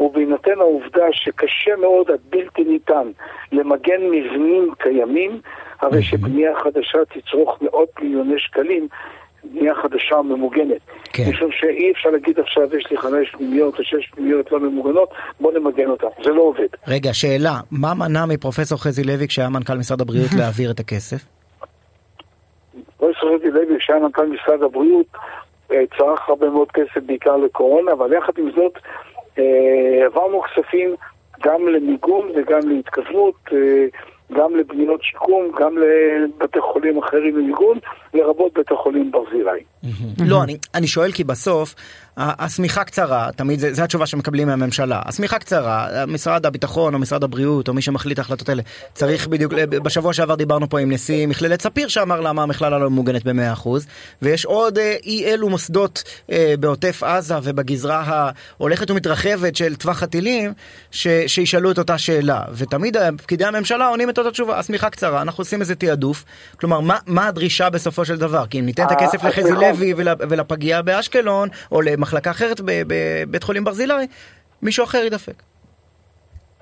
[0.00, 3.10] ובהינתן העובדה שקשה מאוד עד בלתי ניתן
[3.52, 5.40] למגן מבנים קיימים,
[5.80, 8.88] הרי שבנייה חדשה תצרוך מאות מיליוני שקלים,
[9.52, 10.80] בנייה חדשה ממוגנת.
[11.12, 11.24] כן.
[11.30, 15.10] משום שאי אפשר להגיד עכשיו יש לי חמש פנימיות או שש פנימיות לא ממוגנות,
[15.40, 16.06] בוא נמגן אותן.
[16.24, 16.66] זה לא עובד.
[16.88, 21.24] רגע, שאלה, מה מנע מפרופסור חזי לוי כשהיה מנכ"ל משרד הבריאות להעביר את הכסף?
[22.96, 25.06] פרופסור חזי לוי כשהיה מנכ"ל משרד הבריאות
[25.72, 28.78] אה, צרך הרבה מאוד כסף בעיקר לקורונה, אבל יחד עם זאת
[29.38, 30.94] אה, העברנו כספים
[31.42, 33.34] גם למיגון וגם להתכוונות.
[34.30, 37.78] אה, גם לבנייות שיקום, גם לבתי חולים אחרים למיגון,
[38.14, 39.62] לרבות בית החולים ברזילי.
[40.26, 40.42] לא,
[40.74, 41.74] אני שואל כי בסוף
[42.16, 45.00] השמיכה קצרה, תמיד זו התשובה שמקבלים מהממשלה.
[45.04, 48.62] השמיכה קצרה, משרד הביטחון או משרד הבריאות או מי שמחליט ההחלטות האלה,
[48.94, 53.24] צריך בדיוק, בשבוע שעבר דיברנו פה עם נשיא מכללת ספיר שאמר למה המכללה לא מוגנת
[53.24, 53.68] ב-100%,
[54.22, 60.52] ויש עוד אה, אי אלו מוסדות אה, בעוטף עזה ובגזרה ההולכת ומתרחבת של טווח הטילים,
[60.90, 62.40] שישאלו את אותה שאלה.
[62.52, 66.24] ותמיד פקידי הממשלה עונים את אותה תשובה, השמיכה קצרה, אנחנו עושים איזה תעדוף.
[66.60, 68.46] כלומר, מה, מה הדרישה בסופו של דבר?
[68.46, 69.94] כי אם ניתן את הכסף אה, לחזי לוי
[70.28, 74.06] ולפגייה באשקלון, או במחלקה אחרת בבית חולים ברזילי,
[74.62, 75.42] מישהו אחר ידפק.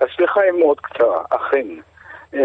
[0.01, 1.67] השליחה היא מאוד קצרה, אכן.
[2.33, 2.39] אה,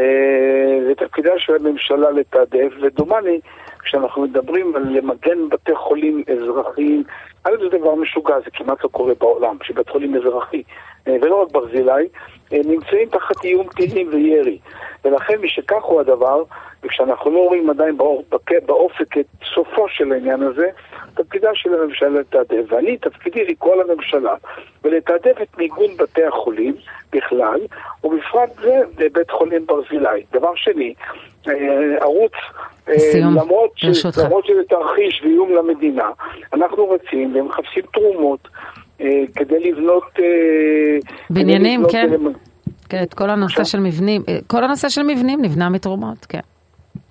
[0.86, 3.40] זה תפקידה של הממשלה לתעדף, ודומני,
[3.78, 7.04] כשאנחנו מדברים על למגן בתי חולים אזרחיים,
[7.44, 10.62] א' זה דבר משוגע, זה כמעט לא קורה בעולם, שבית חולים אזרחי,
[11.06, 12.08] ולא רק ברזילי,
[12.52, 14.58] אה, נמצאים תחת איום טילים וירי.
[15.04, 16.42] ולכן משכך הוא הדבר,
[16.82, 17.98] וכשאנחנו לא רואים עדיין
[18.66, 20.68] באופק את סופו של העניין הזה,
[21.14, 22.64] תפקידה של הממשלה לתעדף.
[22.68, 24.34] ואני, תפקידי לקרוא לממשלה
[24.84, 26.74] ולתעדף את מיגון בתי החולים
[27.12, 27.60] בכלל,
[28.04, 30.22] ובפרט זה בבית חולים ברזילי.
[30.32, 30.94] דבר שני,
[31.48, 32.32] אה, ערוץ,
[32.88, 32.94] אה,
[33.42, 34.06] למרות, ש...
[34.24, 36.10] למרות שזה תרחיש ואיום למדינה,
[36.52, 38.89] אנחנו רצים ומחפשים תרומות אה,
[39.36, 40.18] כדי לבנות...
[41.30, 42.08] בניינים, כדי כן.
[42.10, 42.32] ולמ...
[42.88, 46.40] כן, את כל הנושא של מבנים, כל הנושא של מבנים נבנה מתרומות, כן.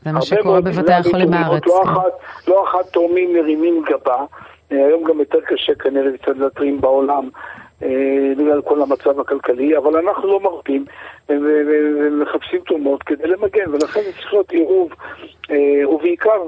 [0.06, 1.66] זה מה שקורה בבתי החולים בארץ.
[1.66, 1.90] לא, כן.
[1.90, 2.11] אחת,
[2.48, 4.26] לא אחת תורמים מרימים גבה,
[4.72, 7.30] אה, היום גם יותר קשה כנראה קצת להתרים בעולם
[7.84, 10.86] אה, בגלל כל המצב הכלכלי, אבל אנחנו לא מרפים
[11.30, 14.91] ומחפשים תרומות כדי למגן, ולכן צריך להיות עירוב,
[15.52, 16.41] אה, ובעיקר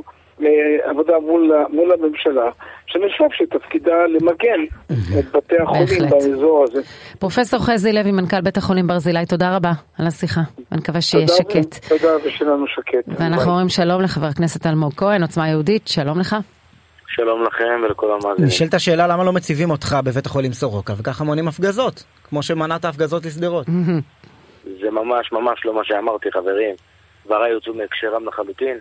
[0.89, 2.49] עבודה מול, מול הממשלה,
[2.87, 4.59] שאני חושב שתפקידה למגן
[5.19, 6.81] את בתי החולים באזור הזה.
[7.19, 10.41] פרופסור חזי לוי, מנכ"ל בית החולים ברזילי, תודה רבה על השיחה.
[10.71, 11.85] אני מקווה שיהיה שקט.
[11.89, 13.07] תודה ושלנו שקט.
[13.07, 16.35] ואנחנו אומרים שלום לחבר הכנסת אלמוג כהן, עוצמה יהודית, שלום לך.
[17.07, 18.47] שלום לכם ולכל המאזינים.
[18.47, 23.25] נשאלת השאלה למה לא מציבים אותך בבית החולים סורוקה וככה מונים הפגזות, כמו שמנעת הפגזות
[23.25, 23.65] לשדרות.
[24.63, 26.75] זה ממש ממש לא מה שאמרתי חברים.
[27.25, 28.77] דבריי יוצאו מהקשרם לחלוטין.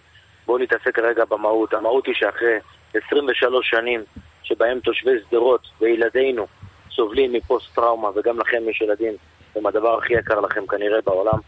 [0.50, 1.74] בואו נתעסק רגע במהות.
[1.74, 2.58] המהות היא שאחרי
[2.94, 4.04] 23 שנים
[4.42, 6.46] שבהם תושבי שדרות וילדינו
[6.90, 9.14] סובלים מפוסט טראומה, וגם לכם יש ילדים,
[9.56, 11.38] הם הדבר הכי יקר לכם כנראה בעולם.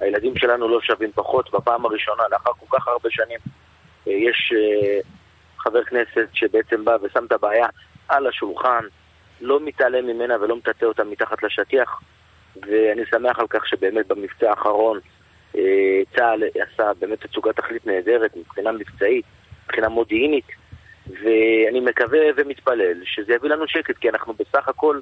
[0.00, 3.38] הילדים שלנו לא שווים פחות בפעם הראשונה, לאחר כל כך הרבה שנים.
[4.08, 5.00] אה, יש, אה,
[5.58, 7.66] חבר כנסת שבעצם בא ושם את הבעיה
[8.08, 8.84] על השולחן,
[9.40, 12.00] לא מתעלם ממנה ולא מטאטא אותה מתחת לשטיח,
[12.62, 15.00] ואני שמח על כך שבאמת במבצע האחרון
[16.16, 19.24] צה"ל עשה באמת תצוגת תכלית נהדרת מבחינה מבצעית,
[19.64, 20.46] מבחינה מודיעינית,
[21.06, 25.00] ואני מקווה ומתפלל שזה יביא לנו שקט, כי אנחנו בסך הכל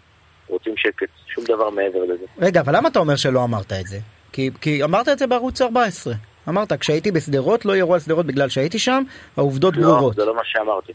[0.48, 2.24] רוצים שקט, שום דבר מעבר לזה.
[2.38, 3.98] רגע, אבל למה אתה אומר שלא אמרת את זה?
[4.32, 6.14] כי, כי אמרת את זה בערוץ 14.
[6.48, 9.02] אמרת, כשהייתי בשדרות לא ירו על שדרות בגלל שהייתי שם,
[9.36, 10.14] העובדות לא, ברורות.
[10.14, 10.92] זה לא מה שאמרתי.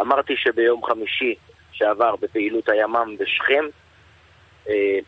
[0.00, 1.34] אמרתי שביום חמישי
[1.72, 3.64] שעבר בפעילות הימ"מ בשכם,
[4.68, 4.98] אה,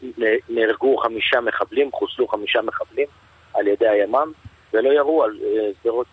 [0.49, 3.07] נהרגו חמישה מחבלים, חוסלו חמישה מחבלים
[3.55, 4.33] על ידי הימ"מ,
[4.75, 6.07] ולא ירו על אה, שדרות.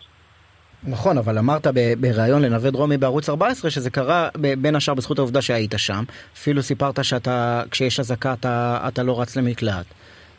[0.84, 1.66] נכון, אבל אמרת
[2.00, 4.28] בריאיון לנווה דרומי בערוץ 14 שזה קרה
[4.58, 6.04] בין השאר בזכות העובדה שהיית שם.
[6.34, 9.86] אפילו סיפרת שאתה, כשיש אזעקה אתה, אתה לא רץ למקלט.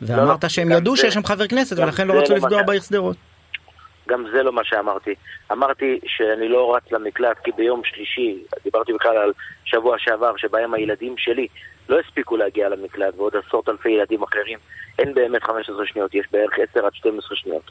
[0.02, 2.80] ואמרת לא, שהם ידעו זה- שיש שם חבר כנסת ולכן לא רצו לא לפגוע בעיר
[2.80, 3.16] שדרות.
[4.08, 5.14] גם זה לא מה שאמרתי.
[5.52, 9.32] אמרתי שאני לא רץ למקלט כי ביום שלישי, דיברתי בכלל על
[9.64, 11.46] שבוע שעבר, שבהם הילדים שלי
[11.88, 14.58] לא הספיקו להגיע למקלט, ועוד עשרות אלפי ילדים אחרים.
[14.98, 17.70] אין באמת 15 שניות, יש בערך 10 עד 12 שניות.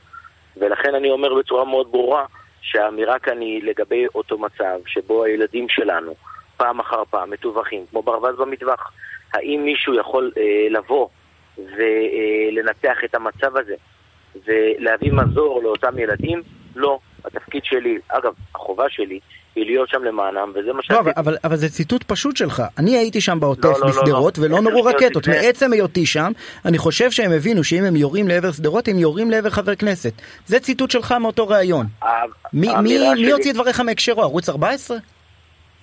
[0.57, 2.26] ולכן אני אומר בצורה מאוד ברורה,
[2.61, 6.15] שהאמירה כאן היא לגבי אותו מצב שבו הילדים שלנו,
[6.57, 8.91] פעם אחר פעם, מטווחים, כמו ברווז במטווח.
[9.34, 11.07] האם מישהו יכול אה, לבוא
[11.57, 13.76] ולנתח את המצב הזה
[14.47, 16.41] ולהביא מזור לאותם ילדים?
[16.76, 16.99] לא.
[17.26, 19.19] התפקיד שלי, אגב, החובה שלי,
[19.55, 20.99] היא להיות שם למענם, וזה מה לא, שעשיתי.
[20.99, 22.64] אבל, אבל, אבל זה ציטוט פשוט שלך.
[22.77, 24.43] אני הייתי שם בעוטף לא, לא, לא, בשדרות לא.
[24.45, 25.27] ולא עשר נורו רקטות.
[25.27, 25.45] לפני.
[25.45, 26.31] מעצם היותי שם,
[26.65, 30.14] אני חושב שהם הבינו שאם הם יורים לעבר שדרות, הם יורים לעבר חבר כנסת.
[30.45, 31.85] זה ציטוט שלך מאותו ראיון.
[32.01, 34.22] ה- מי, מי, האמירה מי שלי- הוציא את דבריך מהקשרו?
[34.22, 34.97] ערוץ 14?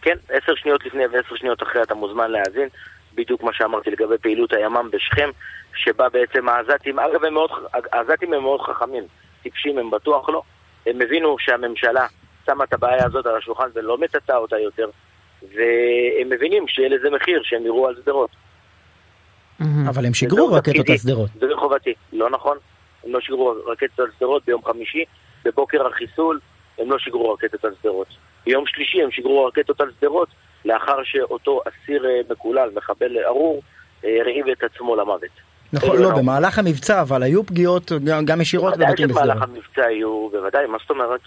[0.03, 2.69] כן, עשר שניות לפני ועשר שניות אחרי אתה מוזמן להאזין.
[3.15, 5.29] בדיוק מה שאמרתי לגבי פעילות הימ"מ בשכם,
[5.75, 7.51] שבה בעצם העזתים, אגב, הם מאוד,
[7.93, 9.05] העזתים הם מאוד חכמים,
[9.43, 10.43] טיפשים הם בטוח לא.
[10.87, 12.07] הם הבינו שהממשלה
[12.47, 14.91] שמה את הבעיה הזאת על השולחן ולא מטאטאה אותה יותר,
[15.43, 18.31] והם מבינים שיהיה לזה מחיר שהם יראו על שדרות.
[19.89, 20.91] אבל הם שיגרו וזהו רקטות.
[20.91, 21.31] על שדרות.
[21.41, 22.59] זה חובתי, לא נכון.
[23.05, 25.05] הם לא שיגרו רקטות על שדרות ביום חמישי,
[25.45, 26.41] בבוקר החיסול
[26.79, 28.07] הם לא שיגרו רקטות על שדרות.
[28.47, 30.29] ביום שלישי הם שיגרו רקטות על שדרות,
[30.65, 33.63] לאחר שאותו אסיר אה, מקולל, מחבל ארור,
[34.05, 35.50] אה, הרעיב את עצמו למוות.
[35.73, 37.93] נכון, אלו לא, הם במהלך המבצע, אבל היו פגיעות
[38.25, 39.49] גם- ישירות בוודאי בבתים שבמהלך בשדרות.
[39.49, 41.21] המבצע יהיו, בוודאי, מה זאת אומרת?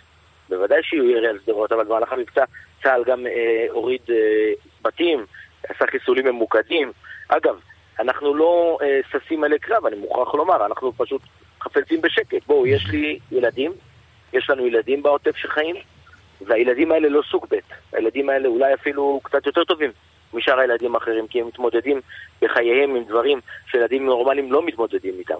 [0.50, 2.44] בוודאי שיהיו ירי על שדרות, אבל במהלך המבצע
[2.84, 4.16] צה"ל גם אה, הוריד אה,
[4.82, 5.26] בתים,
[5.70, 6.92] עשה חיסולים ממוקדים.
[7.28, 7.56] אגב,
[8.00, 11.22] אנחנו לא אה, ששים אלי קרב, אני מוכרח לומר, אנחנו פשוט
[11.62, 12.48] חפצים בשקט.
[12.48, 13.72] בואו, יש לי ילדים,
[14.34, 15.76] יש לנו ילדים בעוטף שחיים,
[16.42, 17.56] והילדים האלה לא סוג ב',
[17.94, 19.92] הילדים האלה אולי אפילו קצת יותר טובים
[20.34, 22.02] משאר הילדים האחרים, כי הם מתמודדים
[22.42, 23.40] בחייהם עם דברים
[23.72, 25.34] שילדים נורמליים לא מתמודדים איתם.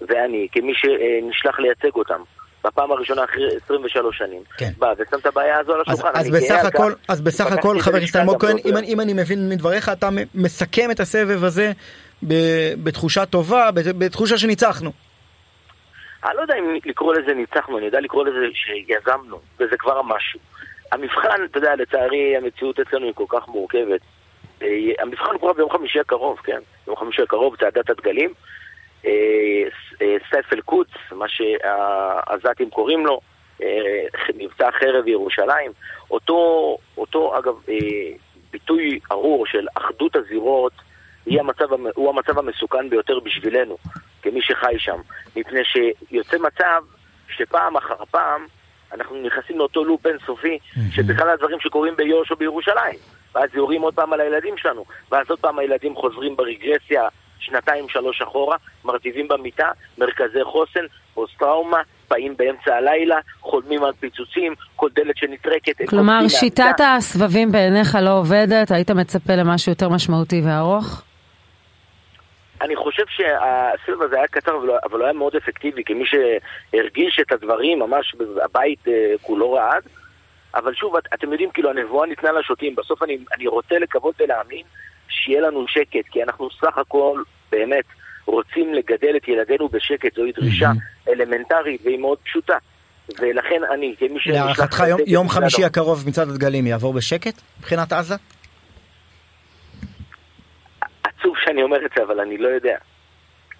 [0.00, 2.20] ואני, כמי שנשלח לייצג אותם,
[2.64, 4.70] בפעם הראשונה אחרי 23 שנים, כן.
[4.78, 6.18] בא ושם את הבעיה הזו על אז, השולחן.
[6.18, 9.48] אז גאה בסך הכל, אז בסך הכל חבר הכנסת אלמוג כהן, אם, אם אני מבין
[9.48, 11.72] מדבריך, אתה מסכם את הסבב הזה
[12.28, 14.90] ב- בתחושה טובה, בת- בתחושה שניצחנו.
[16.24, 20.40] אני לא יודע אם לקרוא לזה ניצחנו, אני יודע לקרוא לזה שיזמנו, וזה כבר משהו.
[20.92, 24.00] המבחן, אתה יודע, לצערי המציאות אצלנו היא כל כך מורכבת.
[24.62, 24.68] אה,
[25.02, 26.58] המבחן הוא ביום חמישי הקרוב, כן?
[26.86, 28.32] ביום חמישי הקרוב, צעדת הדגלים.
[29.06, 29.10] אה,
[30.02, 33.20] אה, סייף אל-קודס, מה שהעזתים קוראים לו,
[34.34, 35.72] מבצע חרב ירושלים.
[36.10, 37.54] אותו, אותו אגב,
[38.50, 40.72] ביטוי ארור של אחדות הזירות,
[41.26, 43.76] המצב, המ- הוא המצב המסוכן ביותר בשבילנו,
[44.22, 45.00] כמי שחי שם.
[45.36, 46.82] מפני שיוצא מצב
[47.28, 48.46] שפעם אחר פעם
[48.92, 50.58] אנחנו נכנסים לאותו לופ אינסופי,
[50.92, 52.98] שבכלל הדברים שקורים ביו"ש או בירושלים.
[53.34, 57.08] ואז יורים עוד פעם על הילדים שלנו, ואז עוד פעם הילדים חוזרים ברגרסיה
[57.40, 60.80] שנתיים שלוש אחורה, מרטיבים במיטה, מרכזי חוסן,
[61.14, 61.78] פוסט טראומה,
[62.10, 65.88] באים באמצע הלילה, חולמים על פיצוצים, כל דלת שנטרקת.
[65.88, 66.94] כלומר, שיטת מהמיטה.
[66.94, 71.02] הסבבים בעיניך לא עובדת, היית מצפה למשהו יותר משמעותי וארוך?
[72.60, 77.20] אני חושב שהסבב הזה היה קצר, אבל לא- אבל הוא היה מאוד אפקטיבי, כמי שהרגיש
[77.20, 78.14] את הדברים, ממש
[78.44, 79.82] הבית אה, כולו רעד.
[80.58, 82.74] אבל שוב, את, אתם יודעים, כאילו, הנבואה ניתנה לשוטים.
[82.76, 84.62] בסוף אני, אני רוצה לקוות ולהאמין
[85.08, 87.22] שיהיה לנו שקט, כי אנחנו סך הכל,
[87.52, 87.84] באמת,
[88.26, 90.14] רוצים לגדל את ילדינו בשקט.
[90.14, 90.70] זוהי דרישה
[91.08, 92.56] אלמנטרית והיא מאוד פשוטה.
[93.18, 94.34] ולכן אני, כמי שנשלח...
[94.34, 98.14] להערכתך יום, יום חמישי הקרוב מצעד הדגלים יעבור בשקט מבחינת עזה?
[101.02, 102.70] עצוב שאני אומר את זה, אבל אני לא יודע.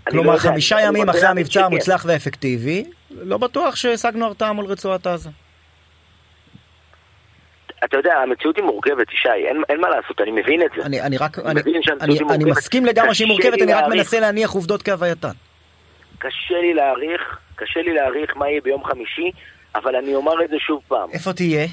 [0.06, 4.64] לא כלומר יודע, חמישה אני- ימים אחרי המבצע המוצלח והאפקטיבי, לא בטוח שהשגנו הרתעה מול
[4.66, 5.30] רצועת עזה.
[7.84, 10.82] אתה יודע, המציאות היא מורכבת, ישי, אין, אין מה לעשות, אני מבין את זה.
[10.82, 11.60] אני, אני רק, אני אני,
[12.00, 12.44] אני, אני.
[12.50, 13.94] מסכים לגמרי שהיא מורכבת, אני רק להעריך.
[13.96, 15.28] מנסה להניח עובדות כהווייתן.
[16.18, 19.30] קשה לי להעריך, קשה לי להעריך מה יהיה ביום חמישי,
[19.74, 21.10] אבל אני אומר את זה שוב פעם.
[21.12, 21.66] איפה תהיה?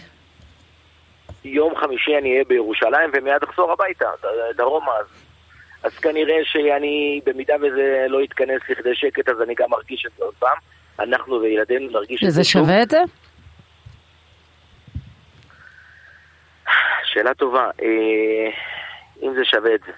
[1.44, 4.06] יום חמישי אני אהיה בירושלים ומיד אחזור הביתה,
[4.58, 4.92] דרומה.
[5.00, 5.06] אז,
[5.84, 10.24] אז כנראה שאני, במידה וזה לא יתכנס לכדי שקט, אז אני גם ארגיש את זה
[10.24, 10.58] עוד פעם.
[11.00, 12.64] אנחנו וילדינו נרגיש את וזה זה שוב.
[12.64, 12.98] שווה את זה?
[17.16, 17.70] שאלה טובה.
[17.82, 18.50] אה,
[19.24, 19.92] אם זה שווה את זה.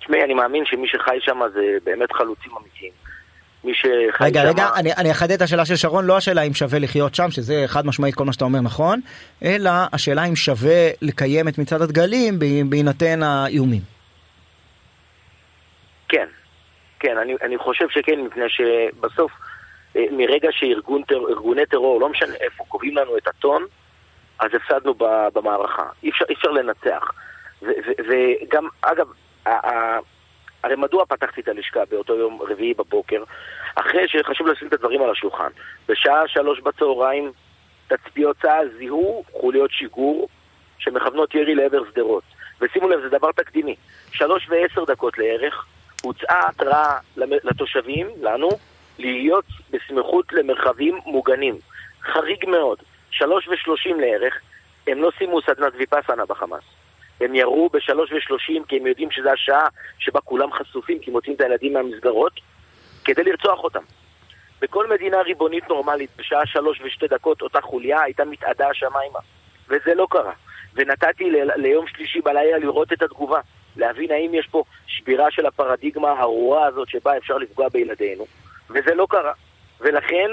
[0.00, 2.92] תשמעי, אני מאמין שמי שחי שם זה באמת חלוצים אמיתיים.
[3.64, 4.48] מי שחי רגע, שם...
[4.48, 7.64] רגע, אני, אני אחדד את השאלה של שרון, לא השאלה אם שווה לחיות שם, שזה
[7.66, 9.00] חד משמעית כל מה שאתה אומר נכון,
[9.44, 12.38] אלא השאלה אם שווה לקיים את מצעד הדגלים
[12.70, 13.80] בהינתן האיומים.
[16.08, 16.26] כן,
[17.00, 19.32] כן, אני, אני חושב שכן, מפני שבסוף,
[19.96, 23.62] אה, מרגע שארגוני טרור, לא משנה איפה, קובעים לנו את הטון,
[24.38, 24.94] אז הפסדנו
[25.34, 25.88] במערכה.
[26.02, 27.12] אי אפשר, אי אפשר לנצח.
[28.08, 29.06] וגם, אגב,
[30.64, 33.22] הרי מדוע פתחתי את הלשכה באותו יום רביעי בבוקר?
[33.74, 35.48] אחרי שחשוב לשים את הדברים על השולחן.
[35.88, 37.32] בשעה שלוש בצהריים,
[37.88, 40.28] תצפיות צה"ל זיהו חוליות שיגור
[40.78, 42.22] שמכוונות ירי לעבר שדרות.
[42.60, 43.76] ושימו לב, זה דבר תקדימי.
[44.12, 45.66] שלוש ועשר דקות לערך,
[46.02, 48.48] הוצאה התראה לתושבים, לנו,
[48.98, 51.58] להיות בסמיכות למרחבים מוגנים.
[52.02, 52.78] חריג מאוד.
[53.18, 54.40] שלוש ושלושים לערך,
[54.86, 56.62] הם לא סיימו סדנת ויפאסנה בחמאס.
[57.20, 59.68] הם ירו בשלוש ושלושים כי הם יודעים שזו השעה
[59.98, 62.32] שבה כולם חשופים כי מוצאים את הילדים מהמסגרות
[63.04, 63.82] כדי לרצוח אותם.
[64.60, 69.18] בכל מדינה ריבונית נורמלית, בשעה שלוש ושתי דקות אותה חוליה הייתה מתאדה השמיימה.
[69.68, 70.32] וזה לא קרה.
[70.74, 73.40] ונתתי ל- ליום שלישי בלילה לראות את התגובה,
[73.76, 78.26] להבין האם יש פה שבירה של הפרדיגמה הארורה הזאת שבה אפשר לפגוע בילדינו,
[78.70, 79.32] וזה לא קרה.
[79.80, 80.30] ולכן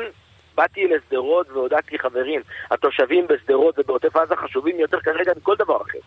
[0.56, 2.41] באתי לשדרות והודעתי חברים,
[2.72, 5.99] התושבים בשדרות ובעוטף עזה חשובים יותר כרגע מכל דבר אחר,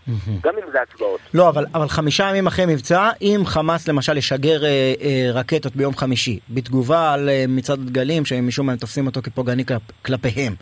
[0.43, 1.21] גם אם זה הצבעות.
[1.35, 4.69] לא, אבל, אבל חמישה ימים אחרי מבצע, אם חמאס למשל ישגר אה,
[5.01, 9.67] אה, רקטות ביום חמישי, בתגובה על אה, מצעד הדגלים, שמשום מה הם תופסים אותו כפוגעני
[9.67, 10.53] כלפ, כלפיהם,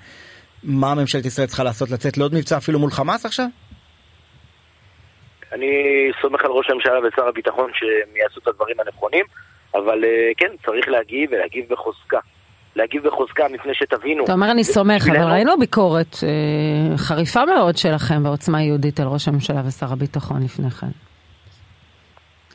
[0.63, 1.91] מה ממשלת ישראל צריכה לעשות?
[1.91, 3.47] לצאת לעוד מבצע אפילו מול חמאס עכשיו?
[5.53, 5.73] אני
[6.21, 9.25] סומך על ראש הממשלה ושר הביטחון שהם יעשו את הדברים הנכונים,
[9.75, 12.19] אבל אה, כן, צריך להגיב ולהגיב בחוזקה.
[12.77, 14.25] להגיב בחוזקה מפני שתבינו.
[14.25, 19.29] אתה אומר אני סומך, אבל ראינו ביקורת אה, חריפה מאוד שלכם בעוצמה יהודית על ראש
[19.29, 20.87] הממשלה ושר הביטחון לפני כן.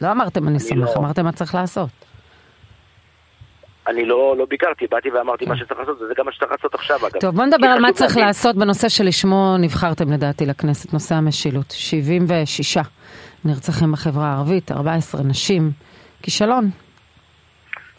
[0.01, 1.89] לא אמרתם אני סומך, לא- אמרתם מה צריך לעשות.
[3.87, 6.97] אני לא, לא ביקרתי, באתי ואמרתי מה שצריך לעשות, וזה גם מה שצריך לעשות עכשיו
[7.07, 7.19] אגב.
[7.21, 11.71] טוב, בוא נדבר על מה צריך להבין- לעשות בנושא שלשמו נבחרתם לדעתי לכנסת, נושא המשילות.
[11.71, 12.77] 76
[13.45, 15.71] נרצחים בחברה הערבית, 14 נשים.
[16.23, 16.69] כישלון.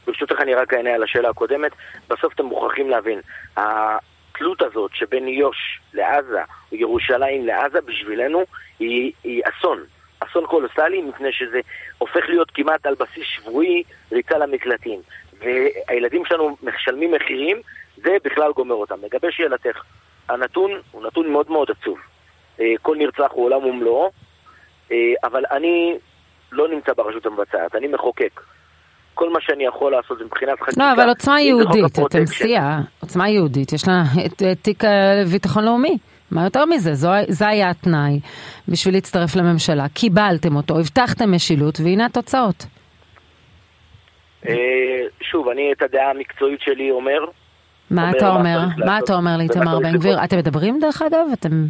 [0.07, 1.73] ברשותך אני רק אענה על השאלה הקודמת.
[2.09, 3.21] בסוף אתם מוכרחים להבין,
[3.57, 6.41] התלות הזאת שבין יו"ש לעזה,
[6.73, 8.45] או ירושלים לעזה, בשבילנו
[8.79, 9.85] היא, היא אסון.
[10.21, 11.61] אסון קולוסלי, מפני שזה
[11.99, 15.01] הופך להיות כמעט על בסיס שבועי ריצה למקלטים.
[15.39, 17.61] והילדים שלנו משלמים מחירים,
[17.97, 18.97] זה בכלל גומר אותם.
[19.03, 19.83] לגבי שאלתך,
[20.29, 21.99] הנתון הוא נתון מאוד מאוד עצוב.
[22.61, 24.11] אה, כל נרצח הוא עולם ומלואו,
[24.93, 25.95] אה, אבל אני
[26.53, 28.41] לא נמצא ברשות המבצעת, אני מחוקק.
[29.15, 30.81] כל מה שאני יכול לעשות זה מבחינת חקיקה.
[30.81, 32.27] לא, אבל עוצמה יהודית, אתם.
[32.27, 35.99] סיעה, עוצמה יהודית, יש לה את תיק הביטחון לאומי.
[36.31, 36.95] מה יותר מזה?
[36.95, 38.21] זו, זה היה התנאי
[38.69, 39.89] בשביל להצטרף לממשלה.
[39.89, 42.67] קיבלתם אותו, הבטחתם משילות, והנה התוצאות.
[44.49, 44.55] אה,
[45.21, 47.19] שוב, אני את הדעה המקצועית שלי אומר,
[47.91, 48.59] מה אומר אתה אומר?
[48.87, 50.25] מה אתה אומר לאיתמר בן גביר?
[50.25, 51.27] אתם מדברים דרך אגב?
[51.33, 51.67] אתם...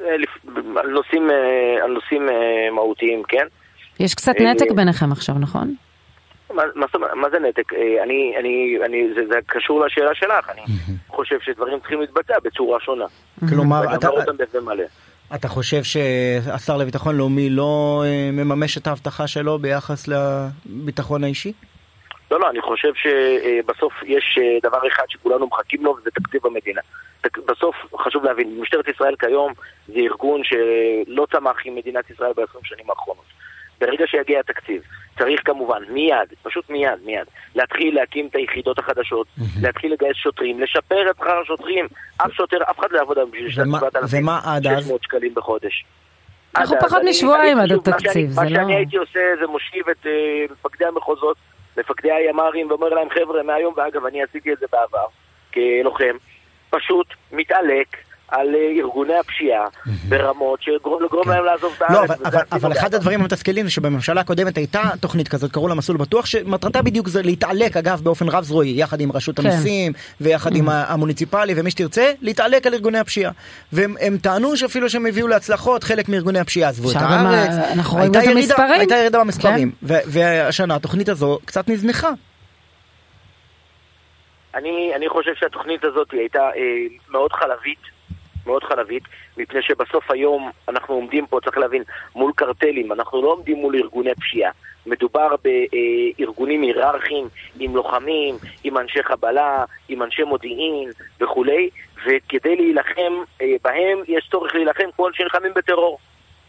[0.00, 0.14] אה,
[0.76, 3.46] על נושאים, אה, על נושאים אה, מהותיים, כן?
[4.00, 5.74] יש קצת אה, נתק ביניכם עכשיו, נכון?
[6.54, 7.72] מה, מה, מה זה נתק?
[7.72, 10.62] אה, אני, אני, אני, זה, זה קשור לשאלה שלך, אני
[11.08, 13.04] חושב שדברים צריכים להתבצע בצורה שונה.
[13.48, 14.08] כלומר, אתה.
[15.34, 21.52] אתה חושב שהשר לביטחון לאומי לא אה, מממש את ההבטחה שלו ביחס לביטחון האישי?
[22.30, 26.80] לא, לא, אני חושב שבסוף יש אה, דבר אחד שכולנו מחכים לו, וזה תקציב המדינה.
[27.46, 29.52] בסוף חשוב להבין, משטרת ישראל כיום
[29.86, 33.24] זה ארגון שלא צמח עם מדינת ישראל ב-20 שנים האחרונות.
[33.80, 34.82] ברגע שיגיע התקציב,
[35.18, 37.24] צריך כמובן מיד, פשוט מיד, מיד,
[37.54, 39.26] להתחיל להקים את היחידות החדשות,
[39.62, 41.86] להתחיל לגייס שוטרים, לשפר את שכר השוטרים.
[42.16, 43.78] אף שוטר, אף אחד לא יעבוד היום בשביל ומה-
[44.10, 44.72] ומה עד אז?
[44.72, 45.84] 7,600 שקלים בחודש.
[46.56, 50.06] אנחנו פחות משבועיים עד מה התקציב, זה מה לא- שאני הייתי עושה זה מושיב את
[50.06, 50.12] אה,
[50.52, 51.36] מפקדי המחוזות,
[51.76, 55.04] מפקדי הימ"רים, ואומר להם, חבר'ה, מהיום, ואגב, אני עשיתי את זה בעבר,
[55.54, 56.16] כלוחם,
[56.70, 57.86] פשוט מתעלק
[58.30, 59.66] על אה, ארגוני הפשיעה
[60.08, 61.92] ברמות שגורם להם לעזוב את הארץ.
[61.92, 62.94] לא, אבל, וזה אבל, אחד.
[62.94, 67.22] הדברים המתסכלים זה שבממשלה הקודמת הייתה תוכנית כזאת, קראו לה מסלול בטוח, שמטרתה בדיוק זה
[67.22, 69.46] להתעלק, אגב, באופן רב זרועי, יחד עם רשות כן.
[69.46, 73.32] המיסים, ויחד עם המוניציפלי, ומי שתרצה, להתעלק על ארגוני הפשיעה.
[73.72, 77.54] והם הם טענו שאפילו שהם הביאו להצלחות, חלק מארגוני הפשיעה עזבו את הארץ.
[77.96, 79.70] הייתה את ירידה- במספרים.
[79.88, 79.94] כן.
[80.06, 82.10] והשנה התוכנית הזו קצת נזנחה.
[84.54, 86.50] אני, אני חושב שהתוכנית הזאת הייתה אה,
[87.10, 87.78] מאוד חלבית,
[88.46, 89.02] מאוד חלבית,
[89.36, 91.82] מפני שבסוף היום אנחנו עומדים פה, צריך להבין,
[92.14, 94.50] מול קרטלים, אנחנו לא עומדים מול ארגוני פשיעה.
[94.86, 98.34] מדובר בארגונים היררכיים, עם לוחמים,
[98.64, 100.90] עם אנשי חבלה, עם אנשי מודיעין
[101.20, 101.70] וכולי,
[102.06, 103.12] וכדי להילחם
[103.42, 105.98] אה, בהם יש צורך להילחם כמו שנלחמים בטרור.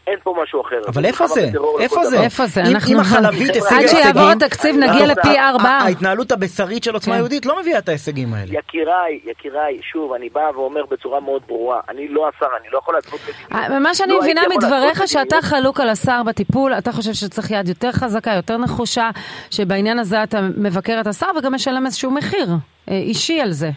[0.06, 0.80] אין פה משהו אחר.
[0.88, 1.48] אבל איפה זה?
[1.80, 2.20] איפה זה?
[2.22, 2.62] איפה זה?
[2.92, 5.82] אם- החלבית השיגה עד שיעבור הישגים, התקציב נגיע התוצאה- לפי ארבעה.
[5.82, 7.18] ההתנהלות הבשרית של עוצמה כן.
[7.18, 8.58] יהודית לא מביאה את ההישגים האלה.
[8.58, 12.94] יקיריי, יקיריי, שוב, אני בא ואומר בצורה מאוד ברורה, אני לא השר, אני לא יכול
[12.94, 13.72] להתוות מדיניות.
[13.72, 15.36] אה, מה שאני לא מבינה מדבריך שאתה.
[15.42, 19.10] חלוק על השר בטיפול, אתה חושב שצריך יד יותר חזקה, יותר נחושה,
[19.50, 22.46] שבעניין הזה אתה מבקר את השר וגם משלם איזשהו מחיר
[22.88, 23.70] אה, אישי על זה.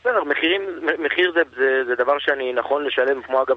[0.00, 0.60] בסדר, מחירים,
[1.06, 3.56] מחיר זה, זה, זה דבר שאני נכון לשלם, כמו אגב,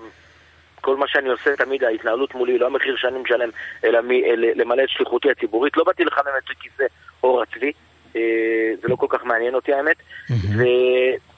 [0.85, 3.49] כל מה שאני עושה תמיד, ההתנהלות מולי, לא המחיר שאני משלם,
[3.83, 5.77] אלא מ, אל, למלא את שליחותי הציבורית.
[5.77, 6.83] לא באתי לחמם את כיסא
[7.21, 7.71] עור הצבי,
[8.15, 8.21] אה,
[8.81, 9.95] זה לא כל כך מעניין אותי האמת.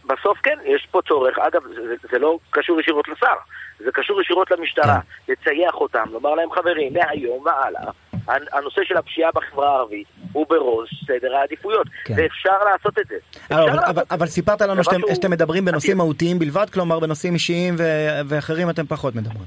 [0.10, 3.34] ובסוף כן, יש פה צורך, אגב, זה, זה לא קשור ישירות לשר,
[3.80, 7.92] זה קשור ישירות למשטרה, לצייח אותם, לומר להם חברים, מהיום והלאה,
[8.28, 12.14] הנ- הנושא של הפשיעה בחברה הערבית הוא בראש סדר העדיפויות, כן.
[12.18, 13.16] ואפשר לעשות את זה.
[13.16, 15.98] אבל, אפשר אבל, לעשות אבל, אבל סיפרת לנו שאתם, שהוא שאתם מדברים בנושאים.
[15.98, 17.82] מהותיים בלבד, כלומר בנושאים אישיים ו-
[18.30, 19.46] ואחרים אתם פחות מדברים.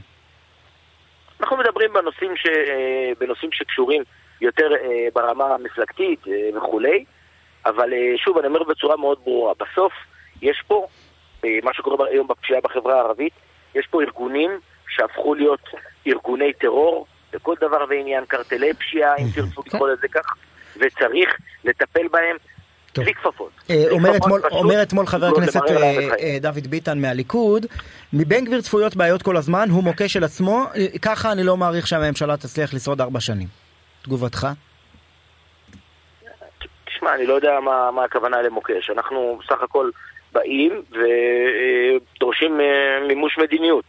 [1.41, 4.03] אנחנו מדברים בנושאים, ש, אה, בנושאים שקשורים
[4.41, 7.05] יותר אה, ברמה המפלגתית אה, וכולי,
[7.67, 9.93] אבל אה, שוב, אני אומר בצורה מאוד ברורה, בסוף
[10.43, 10.87] יש פה,
[11.45, 13.33] אה, מה שקורה היום בפשיעה בחברה הערבית,
[13.75, 14.51] יש פה ארגונים
[14.89, 15.69] שהפכו להיות
[16.07, 20.35] ארגוני טרור לכל דבר ועניין, קרטלי פשיעה, אם תרצו לקרוא לזה כך,
[20.77, 22.37] וצריך לטפל בהם
[22.93, 23.05] טוב.
[23.05, 23.51] בלי כפפות.
[23.71, 23.85] אה,
[24.51, 27.67] אומר אתמול, חבר לא הכנסת אה, דוד ביטן מהליכוד,
[28.13, 30.65] מבן גביר צפויות בעיות כל הזמן, הוא מוכה של עצמו,
[31.03, 33.49] ככה אני לא מעריך שהממשלה תצליח לשרוד ארבע שנים.
[34.03, 34.47] תגובתך?
[36.85, 38.91] תשמע, אני לא יודע מה, מה הכוונה למוקש.
[38.91, 39.91] אנחנו בסך הכל
[40.33, 40.73] באים
[42.17, 42.67] ודורשים אה,
[43.09, 43.85] מימוש מדיניות.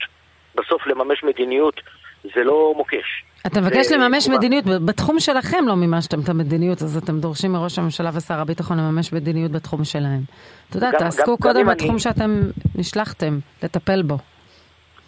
[0.56, 1.76] בסוף לממש מדיניות
[2.36, 3.24] זה לא מוקש.
[3.48, 4.38] אתה מבקש זה לממש תגובה.
[4.38, 9.14] מדיניות, בתחום שלכם לא מימשתם את המדיניות, אז אתם דורשים מראש הממשלה ושר הביטחון לממש
[9.14, 10.20] מדיניות בתחום שלהם.
[10.70, 12.42] אתה יודע, גם- תעסקו גם- גם קודם אם בתחום אני- שאתם
[12.76, 14.18] נשלחתם לטפל בו.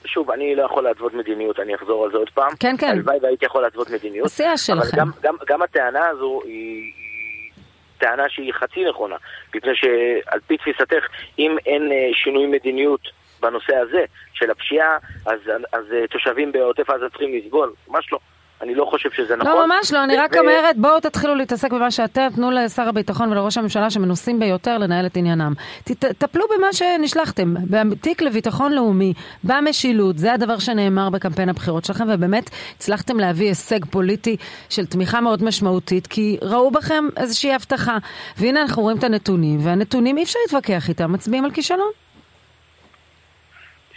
[0.06, 2.50] שוב, אני לא יכול להתוות מדיניות, אני אחזור על זה עוד פעם.
[2.60, 2.88] כן, כן.
[2.88, 4.28] הלוואי והייתי יכול להתוות מדיניות.
[4.42, 4.98] אבל שלכם.
[4.98, 6.92] גם, גם, גם הטענה הזו היא
[8.04, 9.16] טענה שהיא חצי נכונה,
[9.56, 11.08] מפני שעל פי תפיסתך,
[11.40, 13.02] אם אין אה, שינוי מדיניות
[13.42, 15.40] בנושא הזה של הפשיעה, אז,
[15.74, 18.20] אז אה, תושבים בעוטף עזה צריכים לסבול, ממש לא.
[18.62, 19.52] אני לא חושב שזה נכון.
[19.52, 23.58] לא, ממש לא, אני רק אומרת, בואו תתחילו להתעסק במה שאתם, תנו לשר הביטחון ולראש
[23.58, 25.54] הממשלה שמנוסים ביותר לנהל את עניינם.
[25.84, 29.14] ת- טפלו במה שנשלחתם, בתיק לביטחון לאומי,
[29.44, 34.38] במשילות, זה הדבר שנאמר בקמפיין הבחירות שלכם, ובאמת הצלחתם להביא הישג פוליטי
[34.70, 37.98] של תמיכה מאוד משמעותית, כי ראו בכם איזושהי הבטחה.
[38.38, 42.03] והנה אנחנו רואים את הנתונים, והנתונים אי אפשר להתווכח איתם, מצביעים על כישלון.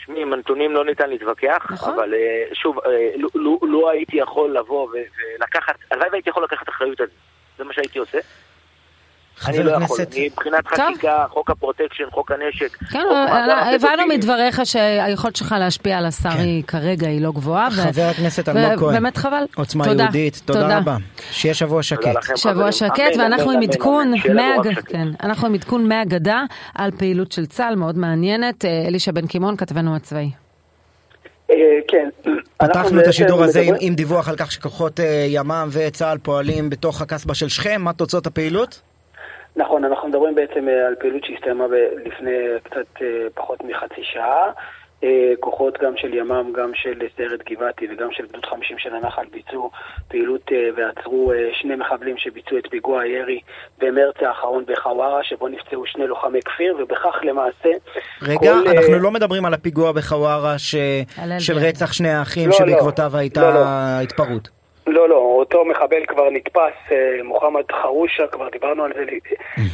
[0.07, 1.95] תשמעי, עם הנתונים לא ניתן להתווכח, נכון.
[1.95, 6.69] אבל אה, שוב, אה, לו- לו- לו הייתי יכול לבוא ולקחת, הלוואי והייתי יכול לקחת
[6.69, 7.13] אחריות על זה,
[7.59, 8.19] זה מה שהייתי עושה.
[9.49, 10.67] אני לא יכול, מבחינת.
[10.67, 13.05] חקיקה, חוק ה protection, חוק הנשק, כן,
[13.75, 14.07] הבנו.
[14.09, 16.39] מדבריך שהיכולת שלך להשפיע על השר כן.
[16.39, 17.71] היא כרגע היא לא גבוהה.
[17.71, 18.95] חבר הכנסת אלמוג כהן.
[18.95, 19.45] באמת חבל.
[19.57, 20.03] עוצמה תודה.
[20.03, 20.97] יהודית, תודה רבה.
[21.31, 22.03] שיהיה שבוע שקט.
[22.37, 22.73] שבוע חברים.
[22.73, 24.13] שקט, אמן, ואנחנו אמן, עם עדכון.
[24.87, 26.43] כן, אנחנו עם עדכון מהגדה
[26.75, 28.65] על פעילות של צה"ל, מאוד מעניינת.
[28.65, 30.31] אה, אלישע בן קימון, כתבנו הצבאי.
[31.51, 31.57] אה,
[31.89, 32.09] כן.
[32.61, 37.03] אנחנו פתחנו את השידור הזה עם דיווח על כך שכוחות אה, ימ"מ וצה"ל פועלים בתוך
[37.03, 38.81] הקסבה של שכם, מה תוצאות הפעילות?
[39.57, 44.53] נכון, אנחנו מדברים בעצם אה, על פעילות שהסתיימה ב- לפני קצת אה, פחות מחצי שעה.
[45.05, 49.25] אה, כוחות גם של ימ"מ, גם של סיירת גבעתי וגם של גדוד 50 של הנחל
[49.33, 49.71] ביצעו
[50.09, 53.41] פעילות אה, ועצרו אה, שני מחבלים שביצעו את פיגוע הירי
[53.79, 57.69] במרץ האחרון בחווארה, שבו נפצעו שני לוחמי כפיר, ובכך למעשה...
[58.23, 60.75] רגע, כל, אה, אנחנו לא מדברים על הפיגוע בחווארה ש...
[61.39, 61.59] של.
[61.59, 62.67] רצח שני האחים לא, לא.
[62.67, 63.65] שבעקבותיו הייתה לא, לא.
[64.03, 64.49] התפרעות.
[64.87, 69.19] לא, לא, אותו מחבל כבר נתפס, אה, מוחמד חרושה, כבר דיברנו על זה ל-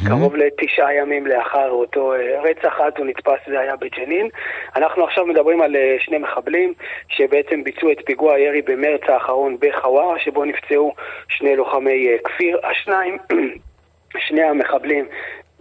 [0.07, 4.29] קרוב לתשעה ימים לאחר אותו אה, רצח, אז הוא נתפס, זה היה בג'נין.
[4.75, 6.73] אנחנו עכשיו מדברים על אה, שני מחבלים
[7.09, 10.93] שבעצם ביצעו את פיגוע הירי במרץ האחרון בחווארה, שבו נפצעו
[11.27, 12.59] שני לוחמי כפיר.
[12.63, 13.17] השניים,
[14.27, 15.05] שני המחבלים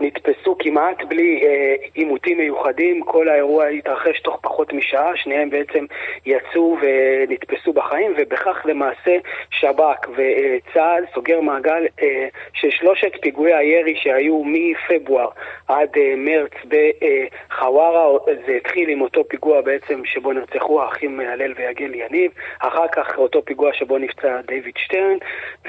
[0.03, 5.85] נתפסו כמעט בלי אה, עימותים מיוחדים, כל האירוע התרחש תוך פחות משעה, שניהם בעצם
[6.27, 9.17] יצאו ונתפסו בחיים, ובכך למעשה
[9.51, 15.29] שב"כ וצה"ל סוגר מעגל אה, של שלושת פיגועי הירי שהיו מפברואר
[15.69, 21.95] עד אה, מרץ בחווארה, זה התחיל עם אותו פיגוע בעצם שבו נרצחו האחים הלל ויגל
[21.95, 25.17] יניב, אחר כך אותו פיגוע שבו נפצע דיוויד שטרן,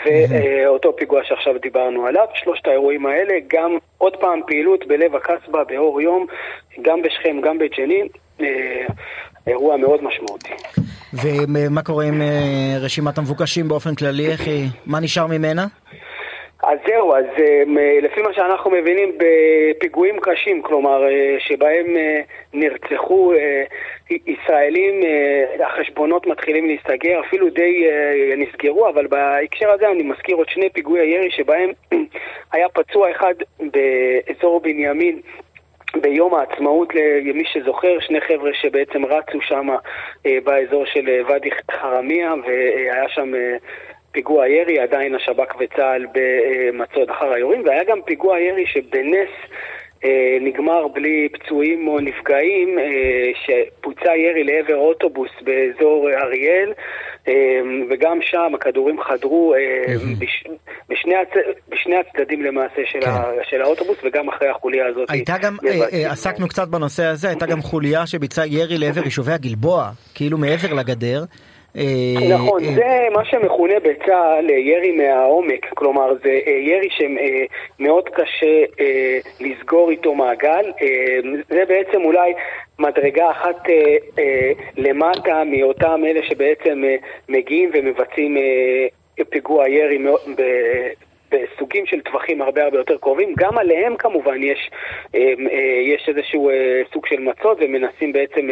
[0.05, 6.01] ואותו פיגוע שעכשיו דיברנו עליו, שלושת האירועים האלה, גם עוד פעם פעילות בלב הקסבה באור
[6.01, 6.25] יום,
[6.81, 8.07] גם בשכם, גם בג'נין.
[8.41, 8.85] אה,
[9.47, 10.53] אירוע מאוד משמעותי.
[11.13, 14.27] ומה קורה עם אה, רשימת המבוקשים באופן כללי?
[14.27, 14.69] איך היא?
[14.85, 15.65] מה נשאר ממנה?
[16.63, 17.63] אז זהו, אז אה,
[18.01, 22.21] לפי מה שאנחנו מבינים, בפיגועים קשים, כלומר, אה, שבהם אה,
[22.53, 23.33] נרצחו
[24.09, 25.01] ישראלים,
[25.65, 27.87] החשבונות מתחילים להסתגר, אפילו די
[28.37, 31.71] נסגרו, אבל בהקשר הזה אני מזכיר עוד שני פיגועי ירי שבהם
[32.53, 35.21] היה פצוע אחד באזור בנימין
[36.01, 39.67] ביום העצמאות, למי שזוכר, שני חבר'ה שבעצם רצו שם
[40.43, 43.31] באזור של ואדי חרמיה והיה שם
[44.13, 49.29] פיגוע ירי, עדיין השב"כ וצה"ל במצוד אחר היורים, והיה גם פיגוע ירי שבנס
[50.05, 52.83] אה, נגמר בלי פצועים או נפגעים, אה,
[53.45, 56.73] שפוצע ירי לעבר אוטובוס באזור אריאל,
[57.27, 57.33] אה,
[57.89, 59.55] וגם שם הכדורים חדרו
[60.19, 60.43] בש,
[60.89, 61.29] בשני, הצ...
[61.69, 63.09] בשני הצדדים למעשה של, כן.
[63.09, 63.31] ה...
[63.49, 65.09] של האוטובוס, וגם אחרי החוליה הזאת.
[65.09, 65.57] הייתה גם,
[66.09, 71.23] עסקנו קצת בנושא הזה, הייתה גם חוליה שביצעה ירי לעבר יישובי הגלבוע, כאילו מעבר לגדר.
[71.77, 78.63] אה, נכון, אה, זה מה שמכונה בצה"ל אה, ירי מהעומק, כלומר זה ירי שמאוד קשה
[79.39, 80.71] לסגור איתו מעגל,
[81.49, 82.33] זה בעצם אולי
[82.79, 83.63] מדרגה אחת
[84.77, 86.83] למטה מאותם אלה שבעצם
[87.29, 88.37] מגיעים ומבצעים
[89.29, 89.97] פיגוע ירי
[91.33, 93.33] בסוגים של טווחים הרבה הרבה יותר קרובים.
[93.37, 94.71] גם עליהם כמובן יש,
[95.15, 95.19] אה,
[95.51, 98.47] אה, יש איזשהו אה, סוג של מצוד ומנסים בעצם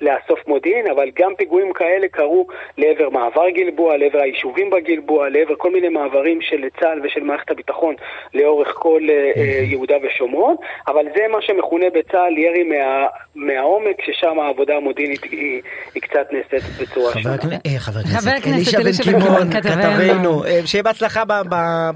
[0.00, 2.46] לאסוף מודיעין, אבל גם פיגועים כאלה קרו
[2.78, 7.94] לעבר מעבר גלבוע, לעבר היישובים בגלבוע, לעבר כל מיני מעברים של צה"ל ושל מערכת הביטחון
[8.34, 9.02] לאורך כל
[9.62, 10.56] יהודה ושומרון,
[10.88, 15.62] אבל זה מה שמכונה בצה"ל ירי מה, מהעומק, ששם העבודה המודיעינית היא,
[15.94, 17.36] היא קצת נעשית בצורה שונה.
[17.78, 21.22] חבר הכנסת אלישע בן קימון, כתבנו, שיהיה בהצלחה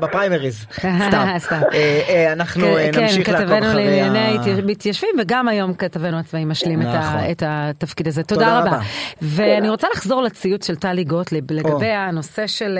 [0.01, 0.26] בפריים.
[0.27, 0.67] פריימריז,
[1.47, 1.61] סתם.
[1.73, 4.05] אה, אה, אנחנו כן, אה, נמשיך לעקוב אחרי ה...
[4.05, 7.21] כן, כתבנו לענייני מתיישבים, וגם היום כתבנו הצבאי משלים נכון.
[7.31, 8.23] את התפקיד הזה.
[8.23, 8.81] תודה רבה.
[9.23, 12.79] ואני רוצה לחזור לציוץ של טלי גוטליב לגבי הנושא של,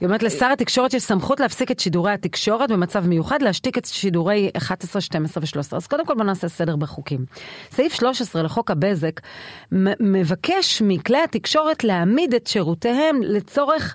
[0.00, 4.50] היא אומרת לשר התקשורת יש סמכות להפסיק את שידורי התקשורת במצב מיוחד, להשתיק את שידורי
[4.56, 5.76] 11, 12 ו-13.
[5.76, 7.24] אז קודם כל בוא נעשה סדר בחוקים.
[7.70, 9.20] סעיף 13 לחוק הבזק
[10.00, 13.94] מבקש מכלי התקשורת להעמיד את שירותיהם לצורך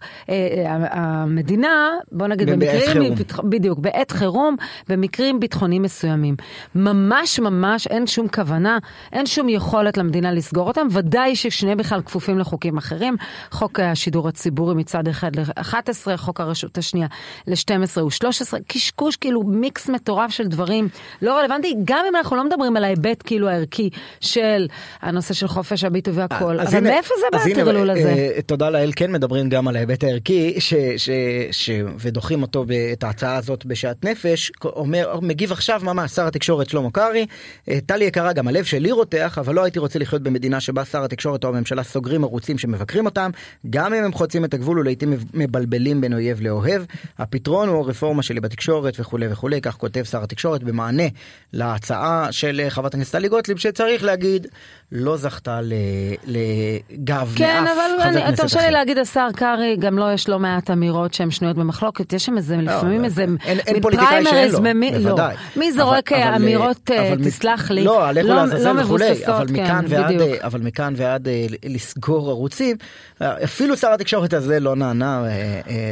[0.91, 2.49] המדינה, בוא נגיד
[2.80, 3.14] במקרים.
[3.44, 4.56] בדיוק, בעת חירום,
[4.90, 6.36] במקרים ביטחוניים מסוימים.
[6.76, 8.78] ממש ממש אין שום כוונה,
[9.14, 13.16] אין שום יכולת למדינה לסגור אותם, ודאי ששניהם בכלל כפופים לחוקים אחרים.
[13.52, 17.08] חוק השידור הציבורי מצד אחד ל-11, חוק הרשות השנייה
[17.48, 20.90] ל-12 ו-13, קשקוש, כאילו מיקס מטורף של דברים
[21.22, 23.90] לא רלוונטי, גם אם אנחנו לא מדברים על ההיבט כאילו הערכי
[24.20, 24.68] של
[25.02, 28.10] הנושא של חופש הביטוי והכל, אבל הנה, מאיפה זה בא הטרלול הזה?
[28.10, 31.10] אה, תודה לאל, כן מדברים גם על ההיבט הערכי, ש, ש,
[31.52, 36.91] ש, ודוחים אותו את ההצעה הזאת בשעת נפש, אומר, מגיב עכשיו ממש שר התקשורת שלמה
[36.91, 37.26] קרעי,
[37.69, 41.03] אה, טלי יקרה גם הלב שלי רותח, אבל לא הייתי רוצה לחיות במדינה שבה שר
[41.03, 43.31] התקשורת או הממשלה סוגרים ערוצים שמבקרים אותם,
[43.69, 46.81] גם אם הם חוצים את הגבול ולעיתים מבלבלים בין אויב לאוהב.
[47.18, 51.07] הפתרון הוא הרפורמה שלי בתקשורת וכולי וכולי, כך כותב שר התקשורת במענה
[51.53, 54.48] להצעה של אה, חברת הכנסת טלי גוטליב, שצריך להגיד,
[54.91, 58.19] לא זכתה לגב כן, מאף חבר כנסת אחר.
[58.19, 61.57] כן, אבל תרשה לי להגיד, השר קרעי, גם לו יש לא מעט אמירות שהן שנויות
[61.57, 64.97] במחלוקת, יש שם איזה לא, לפעמים איזה אין פוליטיקאי שאין לו, לא.
[64.97, 65.35] בוודאי.
[65.35, 65.61] לא.
[65.61, 70.41] מי זורק אבל, אמירות, אבל, uh, תסלח לי, לא, לא, לא מבוססות, אבל כן, בדיוק.
[70.43, 71.27] אבל מכאן ועד
[71.65, 72.77] לסגור ערוצים,
[73.22, 75.23] אפילו שר התקשורת הזה לא נענה.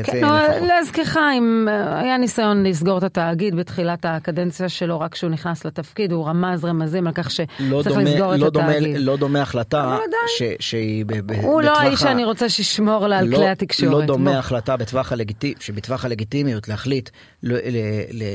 [0.04, 0.22] כן,
[0.68, 1.68] להזכירך, אם
[2.02, 7.08] היה ניסיון לסגור את התאגיד בתחילת הקדנציה שלו, רק כשהוא נכנס לתפקיד, הוא רמז רמזים
[7.08, 8.85] על כך שצריך לא לסגור את התאגיד.
[8.98, 9.98] לא דומה החלטה
[10.60, 11.44] שהיא בטווח...
[11.44, 13.92] הוא לא האיש שאני רוצה שישמור לה על כלי התקשורת.
[13.92, 14.76] לא דומה החלטה
[15.60, 17.10] שבטווח הלגיטימיות להחליט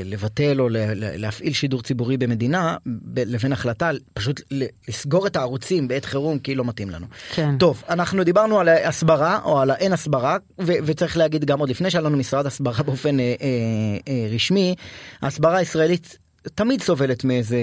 [0.05, 2.77] לבטל או להפעיל שידור ציבורי במדינה,
[3.15, 4.41] לבין החלטה פשוט
[4.87, 7.05] לסגור את הערוצים בעת חירום כי לא מתאים לנו.
[7.33, 7.57] כן.
[7.57, 12.01] טוב, אנחנו דיברנו על הסברה או על האין הסברה, וצריך להגיד גם עוד לפני שהיה
[12.01, 14.75] לנו משרד הסברה באופן אה, אה, אה, רשמי,
[15.21, 16.17] ההסברה הישראלית
[16.55, 17.57] תמיד סובלת מאיזה...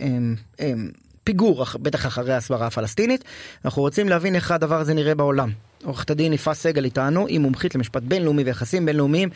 [0.00, 0.18] אה,
[0.60, 0.72] אה,
[1.28, 3.24] פיגור, בטח אחרי ההסברה הפלסטינית.
[3.64, 5.50] אנחנו רוצים להבין איך הדבר הזה נראה בעולם.
[5.84, 9.28] עורכת הדין יפעת סגל איתנו, היא מומחית למשפט בינלאומי ויחסים בינלאומיים.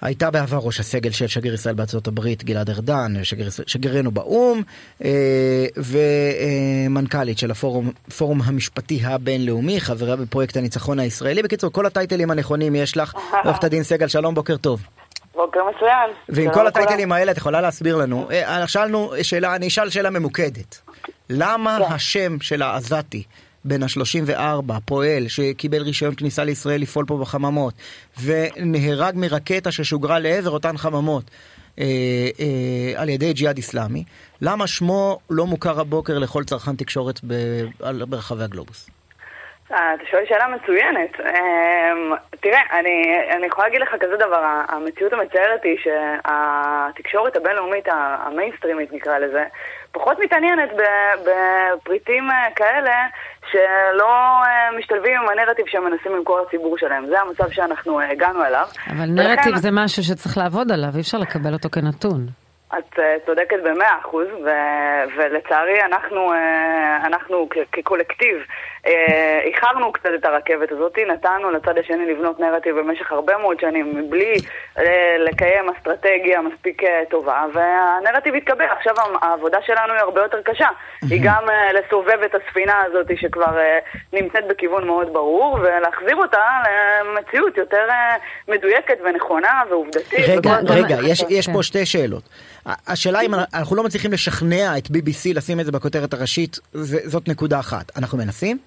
[0.00, 4.62] הייתה בעבר ראש הסגל של שגריר ישראל בארצות הברית גלעד ארדן, שגריר, שגרירנו באו"ם,
[5.04, 11.42] אה, ומנכ"לית של הפורום המשפטי הבינלאומי, חברה בפרויקט הניצחון הישראלי.
[11.42, 13.14] בקיצור, כל הטייטלים הנכונים יש לך.
[13.44, 14.80] עורכת הדין סגל, שלום, בוקר טוב.
[15.34, 16.10] בוקר מצוין.
[16.28, 20.80] ועם כל הטייטלים האלה את יכולה להסביר לנו, אה, שאלנו שאלה, אני אשאל שאלה ממוקדת.
[21.30, 21.94] למה כן.
[21.94, 23.22] השם של העזתי
[23.64, 27.74] בן ה-34, פועל, שקיבל רישיון כניסה לישראל לפעול פה בחממות,
[28.22, 31.24] ונהרג מרקטה ששוגרה לעבר אותן חממות,
[31.78, 31.84] אה,
[32.40, 34.04] אה, על ידי ג'יהאד איסלאמי,
[34.40, 37.64] למה שמו לא מוכר הבוקר לכל צרכן תקשורת ב-
[38.08, 38.90] ברחבי הגלובוס?
[39.72, 41.20] אה, אתה שואל שאלה מצוינת.
[41.20, 48.92] אמ, תראה, אני, אני יכולה להגיד לך כזה דבר, המציאות המצערת היא שהתקשורת הבינלאומית, המיינסטרימית
[48.92, 49.44] נקרא לזה,
[49.92, 50.70] פחות מתעניינת
[51.24, 53.06] בפריטים אה, כאלה
[53.50, 57.06] שלא אה, משתלבים עם הנרטיב שהם מנסים למכור לציבור שלהם.
[57.06, 58.66] זה המצב שאנחנו הגענו אליו.
[58.86, 62.26] אבל נרטיב זה משהו שצריך לעבוד עליו, אי אפשר לקבל אותו כנתון.
[62.78, 64.26] את צודקת במאה אחוז,
[65.16, 66.32] ולצערי אנחנו,
[67.04, 68.44] אנחנו כקולקטיב אה,
[69.44, 74.34] איחרנו קצת את הרכבת הזאת, נתנו לצד השני לבנות נרטיב במשך הרבה מאוד שנים מבלי
[74.78, 78.64] אה, לקיים אסטרטגיה מספיק אה, טובה, והנרטיב התקבל.
[78.64, 80.68] עכשיו העבודה שלנו היא הרבה יותר קשה.
[81.10, 81.44] היא גם
[81.74, 83.58] לסובב את הספינה הזאת שכבר
[84.12, 86.42] נמצאת בכיוון מאוד ברור, ולהחזיר אותה
[87.04, 87.86] למציאות יותר
[88.48, 90.18] מדויקת ונכונה ועובדתית.
[90.28, 92.22] רגע, רגע, יש, יש פה שתי שאלות.
[92.66, 96.58] השאלה אם אנחנו לא מצליחים לשכנע את BBC לשים את זה בכותרת הראשית,
[97.04, 97.96] זאת נקודה אחת.
[97.96, 98.58] אנחנו מנסים?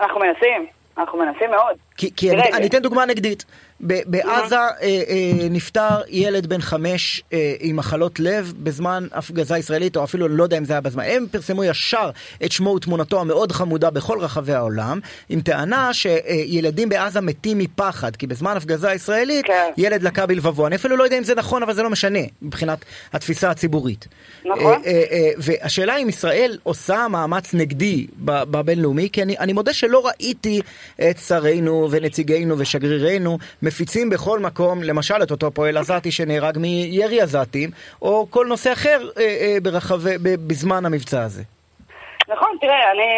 [0.00, 0.66] אנחנו מנסים,
[0.98, 1.76] אנחנו מנסים מאוד.
[1.96, 3.44] כי, כי אני, אני אתן דוגמה נגדית.
[3.80, 10.04] בעזה אה, אה, נפטר ילד בן חמש אה, עם מחלות לב בזמן הפגזה ישראלית, או
[10.04, 11.04] אפילו לא יודע אם זה היה בזמן.
[11.06, 12.10] הם פרסמו ישר
[12.44, 18.26] את שמו ותמונתו המאוד חמודה בכל רחבי העולם, עם טענה שילדים בעזה מתים מפחד, כי
[18.26, 19.70] בזמן הפגזה ישראלית כן.
[19.76, 20.66] ילד לקה בלבבו.
[20.66, 24.08] אני אפילו לא יודע אם זה נכון, אבל זה לא משנה, מבחינת התפיסה הציבורית.
[24.44, 24.82] נכון.
[25.38, 30.60] והשאלה אם ישראל עושה מאמץ נגדי בבינלאומי, כי אני, אני מודה שלא ראיתי
[31.10, 33.38] את שרינו ונציגינו ושגרירינו
[33.68, 37.70] מפיצים בכל מקום, למשל את אותו פועל עזתי שנהרג מירי עזתים,
[38.02, 41.42] או כל נושא אחר אה, אה, ברחבי, בזמן המבצע הזה.
[42.28, 43.10] נכון, תראה, אני,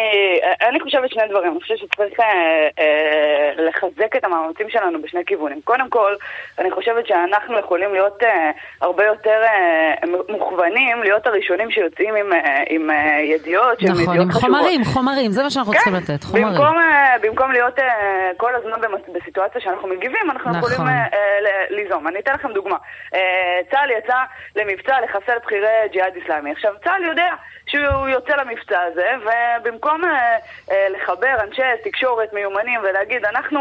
[0.69, 1.51] אני חושבת שני דברים.
[1.51, 5.61] אני חושבת שצריך אה, אה, לחזק את המאמצים שלנו בשני כיוונים.
[5.63, 6.15] קודם כל,
[6.59, 8.51] אני חושבת שאנחנו יכולים להיות אה,
[8.81, 9.93] הרבה יותר אה,
[10.29, 14.55] מוכוונים, להיות הראשונים שיוצאים עם, אה, עם אה, ידיעות נכון, ידיעות עם חשובות.
[14.55, 16.47] חומרים, חומרים, זה מה שאנחנו כן, צריכים לתת, חומרים.
[16.47, 20.71] במקום, אה, במקום להיות אה, כל הזמן בסיטואציה שאנחנו מגיבים, אנחנו נכון.
[20.71, 22.07] יכולים אה, אה, ליזום.
[22.07, 22.77] אני אתן לכם דוגמה.
[23.13, 24.17] אה, צה"ל יצא
[24.55, 26.51] למבצע לחסל בכירי ג'יהאד איסלאמי.
[26.51, 27.33] עכשיו, צה"ל יודע
[27.71, 30.37] שהוא יוצא למבצע הזה, ובמקום אה,
[30.71, 33.59] אה, לחבר אנשי תקשורת מיומנים ולהגיד, אנחנו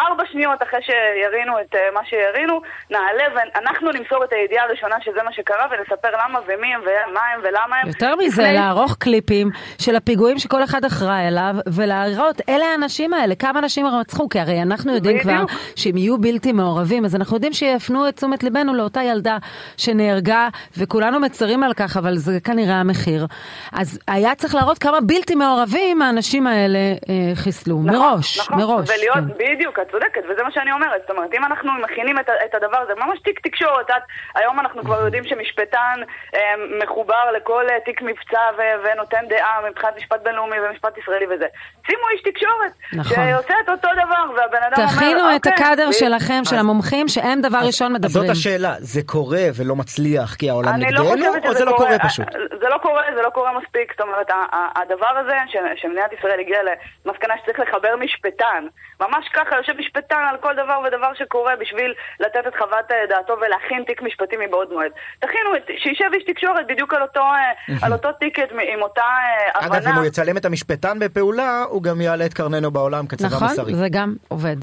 [0.00, 2.60] ארבע שניות אחרי שירינו את אה, מה שירינו,
[2.90, 7.40] נעלה ואנחנו נמסור את הידיעה הראשונה שזה מה שקרה ונספר למה ומי הם ומה הם
[7.42, 7.88] ולמה הם.
[7.88, 8.54] יותר מזה, לפני...
[8.54, 9.50] לערוך קליפים
[9.80, 14.62] של הפיגועים שכל אחד אחראי אליו, ולהראות, אלה האנשים האלה, כמה אנשים רצחו, כי הרי
[14.62, 15.50] אנחנו יודעים בדיוק.
[15.50, 19.38] כבר שהם יהיו בלתי מעורבים, אז אנחנו יודעים שיפנו את תשומת ליבנו לאותה ילדה
[19.76, 23.03] שנהרגה, וכולנו מצרים על כך, אבל זה כנראה המחיר.
[23.04, 23.26] המחיר.
[23.72, 28.88] אז היה צריך להראות כמה בלתי מעורבים האנשים האלה אה, חיסלו, נכון, מראש, נכון, מראש.
[28.90, 29.54] ולהיות, כן.
[29.54, 31.00] בדיוק, את צודקת, וזה מה שאני אומרת.
[31.00, 34.02] זאת אומרת, אם אנחנו מכינים את, את הדבר הזה, ממש תיק תקשורת, את,
[34.34, 35.96] היום אנחנו כבר יודעים שמשפטן
[36.34, 36.40] אה,
[36.82, 41.46] מחובר לכל אה, תיק מבצע ו, ונותן דעה מבחינת משפט בינלאומי ומשפט ישראלי וזה.
[41.86, 43.16] שימו איש תקשורת, נכון.
[43.16, 47.40] שעושה את אותו דבר, והבן אדם אומר, תכינו את אוקיי, הקאדר שלכם, של המומחים, שהם
[47.40, 48.22] דבר אז, ראשון מדברים.
[48.24, 51.74] אז זאת השאלה, זה קורה ולא מצליח כי העולם לא נגדנו, לא או זה לא
[51.76, 52.26] קורה פשוט?
[52.60, 53.92] זה לא קורה, זה לא קורה מספיק.
[53.92, 54.30] זאת אומרת,
[54.76, 55.36] הדבר הזה,
[55.76, 58.66] שמדינת ישראל הגיעה למסקנה שצריך לחבר משפטן,
[59.00, 63.84] ממש ככה, יושב משפטן על כל דבר ודבר שקורה בשביל לתת את חוות דעתו ולהכין
[63.86, 64.92] תיק משפטי מבעוד מועד.
[65.18, 67.24] תכינו, שישב איש תקשורת בדיוק על אותו,
[67.84, 69.78] על אותו טיקט עם אותה אה, הבנה.
[69.78, 73.48] אגב, אם הוא יצלם את המשפטן בפעולה, הוא גם יעלה את קרננו בעולם כצבא נכון,
[73.48, 73.64] מסרי.
[73.64, 74.56] נכון, זה גם עובד.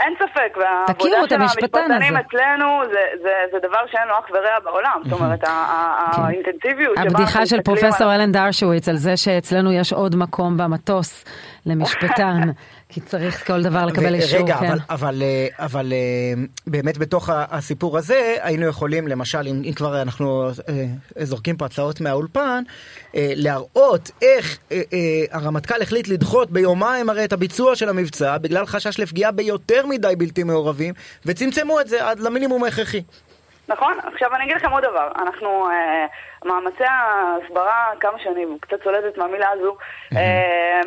[0.00, 5.00] אין ספק, והעבודה של המשפטנים אצלנו זה, זה, זה דבר שאין לו אח ורע בעולם.
[5.04, 5.50] זאת אומרת, כן.
[5.50, 7.02] האינטנסיביות שבה...
[7.02, 11.24] הבדיחה של פרופסור אלן דרשוויץ על זה שאצלנו יש עוד מקום במטוס
[11.66, 12.40] למשפטן.
[12.94, 14.66] כי צריך כל דבר לקבל אישור, רגע, כן.
[14.66, 20.02] אבל, אבל, אה, אבל אה, באמת בתוך הסיפור הזה היינו יכולים, למשל, אם, אם כבר
[20.02, 20.84] אנחנו אה,
[21.24, 22.62] זורקים פה הצעות מהאולפן,
[23.14, 24.58] להראות איך
[25.30, 30.44] הרמטכ"ל החליט לדחות ביומיים הרי את הביצוע של המבצע בגלל חשש לפגיעה ביותר מדי בלתי
[30.44, 30.94] מעורבים,
[31.26, 33.02] וצמצמו את זה עד למינימום ההכרחי.
[33.68, 35.68] נכון, עכשיו אני אגיד לכם עוד דבר, אנחנו...
[36.44, 39.76] מאמצי ההסברה, כמה שאני קצת צולדת מהמילה הזו,
[40.16, 40.80] אה,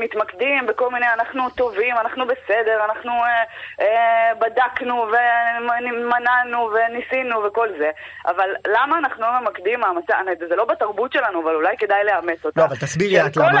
[0.00, 3.44] מתמקדים בכל מיני, אנחנו טובים, אנחנו בסדר, אנחנו אה,
[3.80, 7.90] אה, בדקנו ומנענו וניסינו וכל זה,
[8.26, 10.12] אבל למה אנחנו לא ממקדים מאמצי,
[10.48, 12.60] זה לא בתרבות שלנו, אבל אולי כדאי לאמץ אותה.
[12.60, 13.60] לא, אבל תסבירי את למה.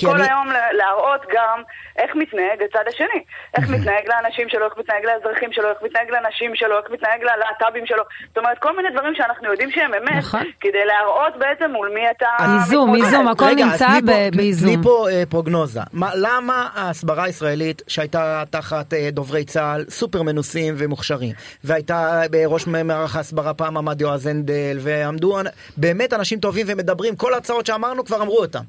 [0.00, 1.62] כל היום להראות גם
[1.98, 3.24] איך מתנהג הצד השני.
[3.56, 7.86] איך מתנהג לאנשים שלו, איך מתנהג לאזרחים שלו, איך מתנהג לנשים שלו, איך מתנהג ללהט"בים
[7.86, 8.02] שלו.
[8.28, 10.44] זאת אומרת, כל מיני דברים שאנחנו יודעים שהם אמת, נכון.
[10.60, 12.26] כדי להראות בעצם מול מי אתה...
[12.56, 12.94] איזום.
[12.94, 13.88] איזום, הכל נמצא
[14.36, 14.74] באיזום.
[14.74, 15.80] תני פה אה, פרוגנוזה.
[15.92, 21.32] מה- למה ההסברה הישראלית שהייתה תחת אה, דוברי צה"ל סופר מנוסים ומוכשרים,
[21.64, 25.38] והייתה בראש מערך ההסברה פעם עמד יועז הנדל, ועמדו
[25.76, 28.62] באמת אנשים טובים ומדברים, כל ההצעות שאמרנו כבר אמרו אותם.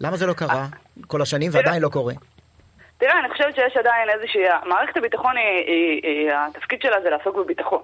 [0.00, 0.66] למה זה לא קרה
[1.06, 2.14] כל השנים ועדיין לא קורה?
[2.98, 4.40] תראה, אני חושבת שיש עדיין איזושהי...
[4.68, 7.78] מערכת הביטחון, היא, היא, היא, התפקיד שלה זה לעסוק בביטחון.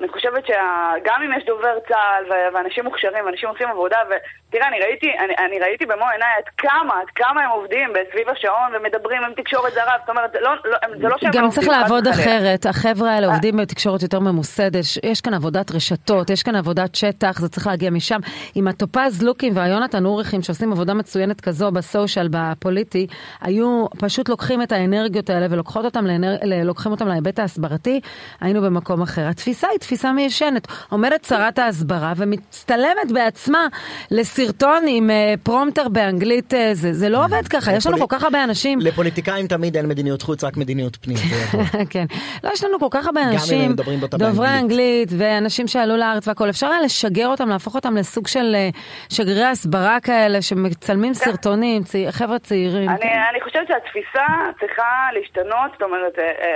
[0.00, 5.06] אני חושבת שגם אם יש דובר צה"ל ואנשים מוכשרים ואנשים עושים עבודה, ותראה, אני ראיתי,
[5.24, 9.32] אני, אני ראיתי במו עיניי עד כמה, עד כמה הם עובדים סביב השעון ומדברים עם
[9.36, 12.08] תקשורת זרה, זאת אומרת, זה לא, לא, זה לא שהם לא גם עובדים צריך לעבוד.
[12.08, 17.38] אחרת, החבר'ה האלה עובדים בתקשורת יותר ממוסדת, יש כאן עבודת רשתות, יש כאן עבודת שטח,
[17.38, 18.20] זה צריך להגיע משם.
[18.54, 23.06] עם הטופז לוקים והיונתן אוריכים שעושים עבודה מצוינת כזו בסושיאל, בפוליטי,
[23.40, 26.36] היו פשוט לוקחים את האנרגיות האלה ולוקחות אותם לאנר...
[26.42, 28.00] ל- לוקחים אותם להיבט ההסברתי,
[28.40, 29.26] היינו במקום אחר.
[29.26, 30.66] התפיסה היא תפיסה מיושנת.
[30.90, 33.66] עומדת שרת ההסברה ומצטלמת בעצמה
[34.10, 38.22] לסרטון עם אה, פרומטר באנגלית, אה, זה, זה לא עובד ככה, יש לנו כל כך
[38.22, 38.78] הרבה אנשים.
[38.80, 41.16] לפוליטיקאים תמיד אין מדיניות חוץ, רק מדיניות פנים.
[41.90, 42.04] כן.
[42.44, 43.76] לא, יש לנו כל כך הרבה אנשים,
[44.10, 44.48] דוברי.
[44.58, 46.50] אנגלית, ואנשים שעלו לארץ והכל.
[46.50, 48.68] אפשר היה לשגר אותם, להפוך אותם לסוג של אה,
[49.08, 52.88] שגרירי הסברה כאלה, שמצלמים סרטונים, צי- חבר'ה צעירים.
[52.88, 54.26] אני, אני חושבת שהתפיסה
[54.60, 54.82] צריכה
[55.14, 56.12] להשתנות, זאת אומרת,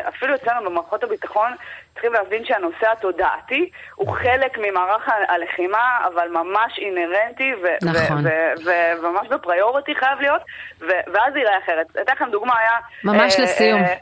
[0.09, 1.51] אפילו אצלנו במערכות הביטחון
[2.03, 8.27] צריכים להבין שהנושא התודעתי הוא חלק ממערך הלחימה, אבל ממש אינהרנטי, ו- נכון.
[8.27, 10.43] ו- ו- ו- וממש בפריוריטי חייב להיות,
[10.81, 11.87] ואז זה ייראה אחרת.
[12.03, 12.71] אתן לכם דוגמה, היה...
[13.05, 13.81] ממש אה, לסיום.
[13.81, 13.95] אה,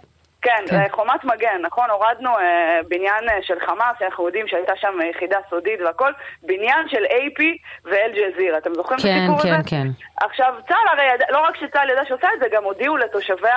[0.43, 0.77] כן, כן.
[0.77, 5.07] אה, חומת מגן, נכון, הורדנו אה, בניין אה, של חמאס, אנחנו יודעים שהייתה שם אה,
[5.07, 6.13] יחידה סודית והכל,
[6.43, 7.43] בניין של AP
[7.85, 9.71] ואל-ג'זירה, אתם זוכרים את כן, הסיפור כן, הזה?
[9.71, 9.87] כן.
[10.27, 13.49] עכשיו, צה"ל הרי, ידע, לא רק שצה"ל ידע שעושה את זה, גם הודיעו לתושבי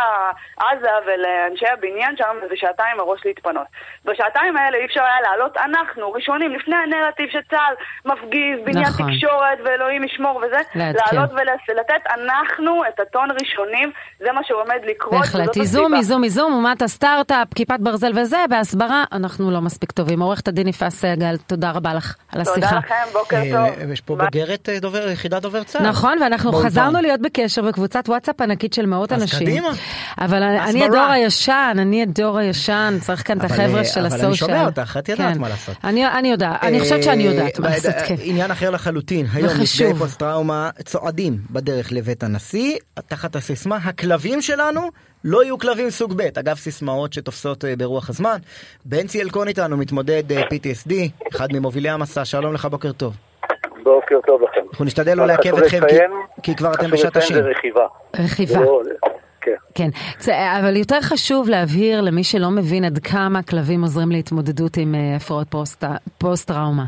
[0.57, 3.67] עזה ולאנשי הבניין שם איזה שעתיים מראש להתפנות.
[4.05, 7.73] בשעתיים האלה אי אפשר היה לעלות, אנחנו, ראשונים, לפני הנרטיב שצה"ל
[8.05, 9.11] מפגיז, בניין נכון.
[9.11, 10.61] תקשורת ואלוהים ישמור וזה.
[10.75, 11.29] לעלות
[11.67, 15.93] ולתת אנחנו את הטון ראשונים, זה מה שעומד לקרות, בהחלט, וזאת איזום.
[15.95, 20.21] איזום, איזום, אומת הסטארט-אפ, כיפת ברזל וזה, בהסברה אנחנו לא מספיק טובים.
[20.21, 22.55] עורכת הדין יפעת סגל, תודה רבה לך על השיחה.
[22.55, 23.91] תודה לכם, בוקר אה, טוב.
[23.91, 24.15] יש פה.
[24.15, 25.87] בוגרת אה, דובר, יחידת דובר צה"ל.
[25.87, 26.53] נכון, ואנחנו.
[26.53, 29.47] חזרנו להיות בקשר בקבוצת וואטסאפ ענקית של מאות אז אנשים.
[29.47, 29.69] קדימה.
[30.17, 30.83] אבל אני-.
[30.83, 34.27] הדור הישן, אני הדור הישן, צריך כאן את אבל, החבר'ה אה, של אבל הסושיאל.
[34.29, 35.41] אני שומע אותך, את יודעת כן.
[35.41, 35.75] מה לעשות.
[35.83, 38.15] אני יודעת, אני חושבת שאני יודעת מה לעשות, כן.
[38.19, 39.49] עניין אחר לחלוטין, היום.
[39.61, 42.77] נפגעי פוסט טראומה צועדים בדרך לבית הנשיא,
[43.07, 44.89] תחת הסיסמה, הכלבים שלנו
[45.23, 48.37] לא יהיו כלבים סוג ב', אגב סיסמאות שתופסות אה, ברוח הזמן.
[48.85, 50.93] בנצי אלקון איתנו, מתמודד אה, PTSD,
[51.35, 53.13] אחד ממובילי המסע, שלום לך, בוקר טוב.
[53.83, 54.61] בוקר טוב לכם.
[54.71, 56.11] אנחנו נשתדל לא לעכב אתכם, כי- לציין-
[56.43, 57.43] כי כבר אתם חשוב בשעת לציין.
[57.43, 57.85] זה רכיבה.
[58.19, 58.53] רכיבה.
[58.53, 58.81] זה לא-
[59.41, 59.55] כן.
[59.75, 59.89] כן,
[60.59, 65.47] אבל יותר חשוב להבהיר למי שלא מבין עד כמה כלבים עוזרים להתמודדות עם אה, הפרעות
[65.49, 65.83] פוסט-
[66.17, 66.85] פוסט-טראומה.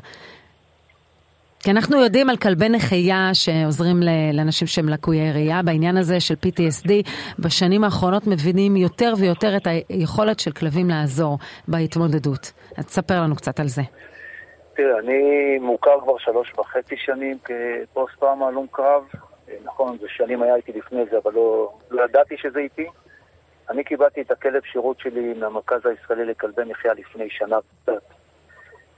[1.66, 3.96] כי אנחנו יודעים על כלבי נחייה שעוזרים
[4.34, 5.62] לאנשים שהם לקויי ראייה.
[5.64, 6.92] בעניין הזה של PTSD,
[7.40, 11.38] בשנים האחרונות מבינים יותר ויותר את היכולת של כלבים לעזור
[11.68, 12.52] בהתמודדות.
[12.78, 13.82] אז תספר לנו קצת על זה.
[14.76, 15.20] תראה, אני
[15.62, 19.04] מוכר כבר שלוש וחצי שנים כפוסט טראומה הלום קרב.
[19.50, 22.88] אה, נכון, זה שנים היה איתי לפני זה, אבל לא, לא ידעתי שזה איתי.
[23.70, 28.15] אני קיבלתי את הכלב שירות שלי מהמרכז הישראלי לכלבי נחייה לפני שנה וקצת.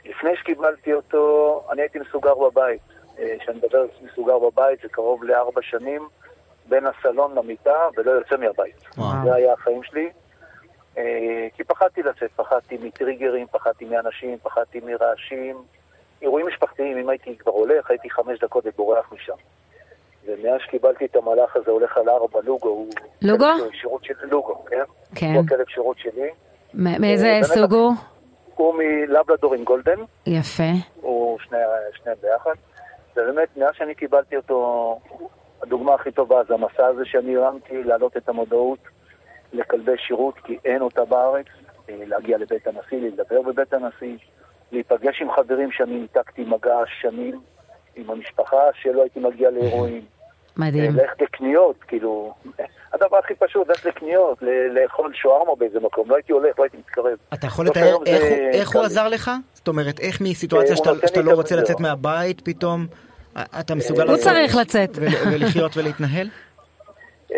[0.10, 2.82] לפני שקיבלתי אותו, אני הייתי מסוגר בבית.
[3.20, 6.08] אה, כשאני מדבר על מסוגר בבית, זה קרוב לארבע שנים
[6.70, 8.76] בין הסלון למיטה ולא יוצא מהבית.
[8.98, 9.10] וואו.
[9.24, 10.10] זה היה החיים שלי.
[10.98, 15.58] אה, כי פחדתי לצאת, פחדתי מטריגרים, פחדתי מאנשים, פחדתי מרעשים.
[16.22, 19.34] אירועים משפחתיים, אם הייתי כבר הולך, הייתי חמש דקות ובורח משם.
[20.26, 22.90] ומאז שקיבלתי את המהלך הזה, הולך על ארבע, לוגו, הוא...
[23.22, 23.46] לוגו?
[23.82, 24.14] שירות של...
[24.22, 24.84] לוגו, כן?
[25.16, 25.34] כן.
[25.36, 26.30] הוא הכלב שירות שלי.
[26.74, 27.94] מאיזה אה, סוג הוא?
[28.58, 30.64] הוא מלבלדור עם גולדן, יפה.
[31.02, 31.58] הוא שני,
[31.94, 32.54] שניהם ביחד.
[33.16, 35.00] ובאמת, מאז שאני קיבלתי אותו,
[35.62, 38.80] הדוגמה הכי טובה זה המסע הזה שאני הרמתי, להעלות את המודעות
[39.54, 41.46] לכלבי שירות, כי אין אותה בארץ,
[41.90, 44.18] אה, להגיע לבית הנשיא, לדבר בבית הנשיא,
[44.72, 47.42] להיפגש עם חברים שאני ניתקתי מגע שנים,
[47.96, 50.06] עם המשפחה שלא הייתי מגיע לאירועים.
[50.58, 50.84] מדהים.
[51.00, 52.34] אה, ללכת לקניות, כאילו,
[52.94, 54.38] הדבר הכי פשוט, ללכת לקניות,
[54.72, 57.18] לאכול שווארמה באיזה מקום, לא הייתי הולך, לא הייתי מתקרב.
[57.34, 57.98] אתה יכול לתאר
[58.54, 58.86] איך הוא- הוא.
[58.86, 59.32] עזר לך?
[59.54, 61.56] זאת אומרת, איך אה, מסיטואציה הוא שאתה לא רוצה.
[61.56, 62.86] לצאת מהבית פתאום,
[63.60, 64.90] אתה מסוגל הוא לעשות- צריך לצאת.
[64.96, 66.28] ול- ולחיות ולהתנהל?
[67.34, 67.38] אה,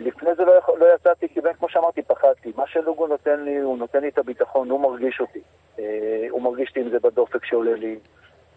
[0.00, 2.52] לפני זה לא, לא יצאתי, כי כמו שאמרתי, פחדתי.
[2.56, 5.38] מה שלוגו נותן לי, הוא נותן לי את הביטחון, הוא מרגיש אותי.
[5.78, 5.84] אה,
[6.30, 7.98] הוא מרגיש אותי אם זה בדופק שעולה לי,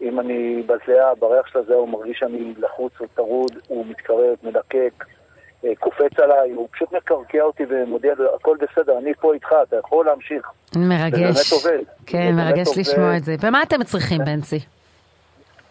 [0.02, 5.06] אם אני בזיעה, בריח של הזיעה, הוא מרגיש שאני לחוץ או טרוד, הוא מתקרב, מלקק.
[5.66, 10.06] אה, קופץ עליי, הוא פשוט מקרקע אותי ומודיע הכל בסדר, אני פה איתך, אתה יכול
[10.06, 10.52] להמשיך.
[10.76, 11.18] מרגש.
[11.18, 11.84] זה באמת עובד.
[12.06, 13.18] כן, מרגש באמת לשמוע עובד.
[13.18, 13.36] את זה.
[13.42, 14.60] ומה אתם צריכים, בנצי?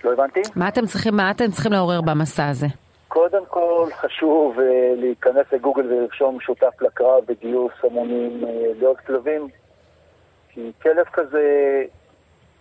[0.05, 0.41] לא הבנתי?
[0.57, 2.67] מה אתם צריכים, מה אתם צריכים לעורר במסע הזה?
[3.09, 8.51] קודם כל חשוב אה, להיכנס לגוגל ולרשום שותף לקרב בגיוס המונים אה,
[8.81, 9.49] לעוד כלבים,
[10.49, 11.85] כי כלב כזה,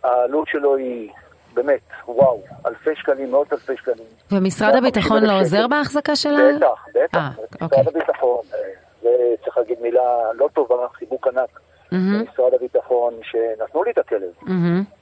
[0.03, 1.09] העלות שלו היא
[1.55, 4.07] באמת, וואו, אלפי שקלים, מאות אלפי שקלים.
[4.31, 6.55] ומשרד הביטחון לא עוזר בהחזקה שלה?
[6.55, 7.17] בטח, בטח.
[7.17, 7.29] אה,
[7.61, 7.81] אוקיי.
[7.81, 8.59] משרד הביטחון, אה,
[9.01, 9.09] זה
[9.43, 11.59] צריך להגיד מילה לא טובה, חיבוק ענק
[11.91, 14.31] למשרד הביטחון, שנתנו לי את הכלב.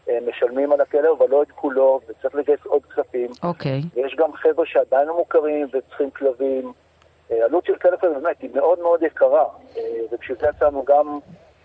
[0.07, 3.29] הם משלמים על הכלב, אבל לא את כולו, וצריך לגייס עוד כספים.
[3.43, 3.81] אוקיי.
[3.95, 6.71] ויש גם חבר'ה שעדיין לא מוכרים וצריכים כלבים.
[7.31, 9.45] אה, עלות של כלב באמת היא מאוד מאוד יקרה,
[9.77, 9.81] אה,
[10.11, 11.19] ובשביל זה יצאנו גם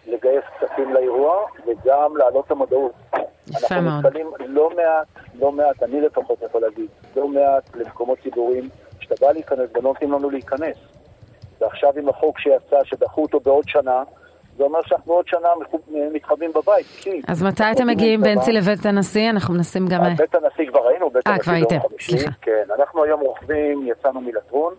[0.08, 2.92] לגייס כספים לאירוע וגם להעלות את המודעות.
[3.48, 4.06] יפה אנחנו מאוד.
[4.06, 6.86] נתקלים לא מעט, לא מעט, אני לפחות יכול להגיד,
[7.16, 8.68] לא מעט למקומות ציבוריים,
[9.00, 10.76] שאתה בא להיכנס ולא נותנים לנו להיכנס.
[11.60, 14.02] ועכשיו עם החוק שיצא, שדחו אותו בעוד שנה,
[14.56, 15.48] זה אומר שאנחנו עוד שנה
[16.12, 16.86] מתחבאים בבית.
[17.28, 19.30] אז מתי אתם מגיעים, בנצי, לבית הנשיא?
[19.30, 20.02] אנחנו מנסים גם...
[20.02, 22.26] אז בית הנשיא כבר היינו, בית אה, הנשיא ביום הייתם, חמישי.
[22.42, 24.74] כן, אנחנו היום רוכבים, יצאנו מלטרון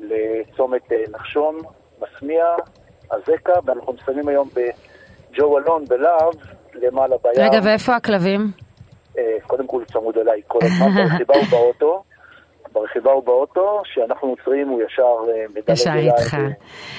[0.00, 1.58] לצומת אה, נחשון,
[2.00, 2.44] מסמיע,
[3.10, 6.34] אזקה, ואנחנו מסיימים היום בג'ו אלון בלהב,
[6.74, 7.44] למעלה בים.
[7.44, 8.50] רגע, ואיפה הכלבים?
[9.18, 12.02] אה, קודם כל צמוד אליי כל הזמן, ברכיבה הוא באוטו.
[12.72, 16.34] ברכיבה הוא באוטו, כשאנחנו עוצרים הוא ישר אה, מדלג ישר אליי, איתך.
[16.34, 16.40] אה,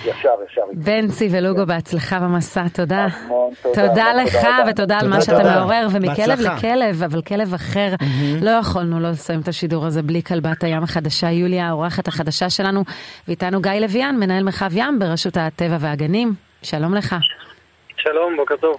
[0.05, 0.89] ישר, ישר איתך.
[0.89, 3.07] בנצי ולוגו, בהצלחה במסע, תודה.
[3.25, 3.87] המון תודה.
[3.87, 4.35] תודה לך.
[4.69, 5.59] ותודה על תודה, מה שאתה.
[5.59, 6.55] מעורר, ומכלב בהצלחה.
[6.55, 7.87] לכלב, אבל כלב אחר,
[8.41, 12.83] לא יכולנו לא לסיים את השידור הזה בלי כלבת הים החדשה, יוליה, האורחת החדשה שלנו,
[13.27, 16.33] ואיתנו גיא לוויאן, מנהל מרחב ים ברשות הטבע והגנים.
[16.63, 17.15] שלום לך.
[17.97, 18.77] שלום, בוקר טוב.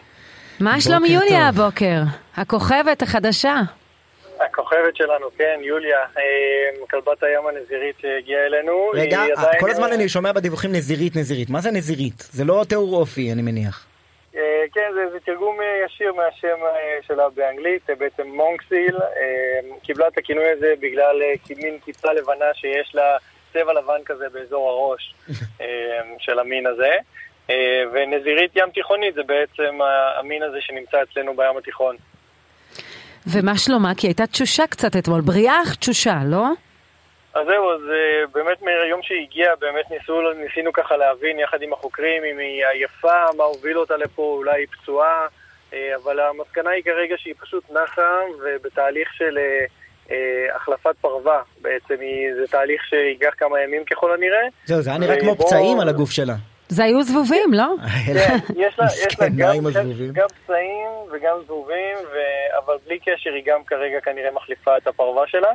[0.61, 2.03] מה שלום יוליה הבוקר?
[2.37, 3.61] הכוכבת החדשה.
[4.47, 8.91] הכוכבת שלנו, כן, יוליה, אה, כלבת הים הנזירית שהגיעה אלינו.
[8.95, 11.51] רגע, עדיין, כל הזמן אה, אני שומע בדיווחים נזירית נזירית.
[11.51, 12.19] מה זה נזירית?
[12.19, 13.87] זה לא תיאור אופי, אני מניח.
[14.37, 18.97] אה, כן, זה, זה תרגום אה, ישיר מהשם אה, שלה באנגלית, אה, בעצם מונקסיל.
[18.97, 23.17] אה, קיבלה את הכינוי הזה בגלל אה, מין כיפה לבנה שיש לה
[23.53, 25.15] צבע לבן כזה באזור הראש
[25.61, 25.67] אה,
[26.19, 26.93] של המין הזה.
[27.51, 29.79] אה, ונזירית ים תיכונית זה בעצם
[30.19, 31.97] המין הזה שנמצא אצלנו בים התיכון.
[33.27, 33.95] ומה שלומה?
[33.97, 36.45] כי הייתה תשושה קצת אתמול, בריאה אך תשושה, לא?
[37.35, 41.73] אז זהו, אז אה, באמת מהיום שהיא הגיעה, באמת ניסו, ניסינו ככה להבין יחד עם
[41.73, 45.27] החוקרים אם היא עייפה, מה הוביל אותה לפה, אולי היא פצועה,
[45.73, 48.11] אה, אבל המסקנה היא כרגע שהיא פשוט נחה
[48.45, 49.65] ובתהליך של אה,
[50.11, 54.47] אה, החלפת פרווה בעצם, היא, זה תהליך שייקח כמה ימים ככל הנראה.
[54.65, 56.35] זהו, זה היה נראה כמו ובוא- פצעים על הגוף שלה.
[56.73, 57.75] זה היו זבובים, לא?
[58.07, 60.13] כן, יש לה, יש לה מסכנה גם.
[60.13, 62.17] גם פצעים וגם זבובים, ו...
[62.65, 65.51] אבל בלי קשר היא גם כרגע כנראה מחליפה את הפרווה שלה,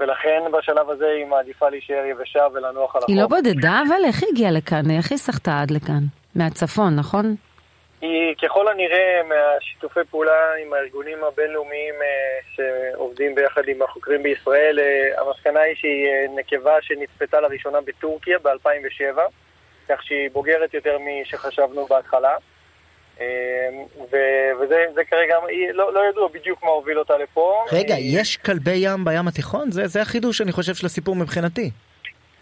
[0.00, 3.10] ולכן בשלב הזה היא מעדיפה להישאר יבשה ולנוח על החוף.
[3.10, 4.90] היא לא בודדה, אבל איך היא הגיעה לכאן?
[4.90, 6.02] איך היא סחטה עד לכאן?
[6.34, 7.34] מהצפון, נכון?
[8.00, 15.22] היא ככל הנראה מהשיתופי פעולה עם הארגונים הבינלאומיים אה, שעובדים ביחד עם החוקרים בישראל, אה,
[15.22, 19.18] המסקנה היא שהיא אה, נקבה שנצפתה לראשונה בטורקיה ב-2007,
[19.90, 22.36] כך שהיא בוגרת יותר משחשבנו בהתחלה.
[23.20, 23.26] אה,
[24.12, 25.34] ו- וזה זה כרגע,
[25.72, 27.64] לא, לא ידוע בדיוק מה הוביל אותה לפה.
[27.72, 29.70] רגע, אה, יש כלבי ים בים התיכון?
[29.70, 31.70] זה זה החידוש, אני חושב, של הסיפור מבחינתי.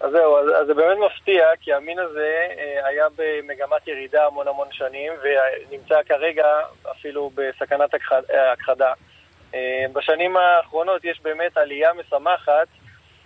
[0.01, 4.49] אז זהו, אז, אז זה באמת מפתיע, כי המין הזה אה, היה במגמת ירידה המון
[4.49, 6.47] המון שנים, ונמצא כרגע
[6.91, 8.23] אפילו בסכנת הכחד,
[8.53, 8.93] הכחדה.
[9.55, 12.69] אה, בשנים האחרונות יש באמת עלייה משמחת,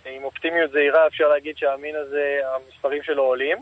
[0.05, 3.57] עם אופטימיות זהירה אפשר להגיד שהמין הזה, המספרים שלו עולים,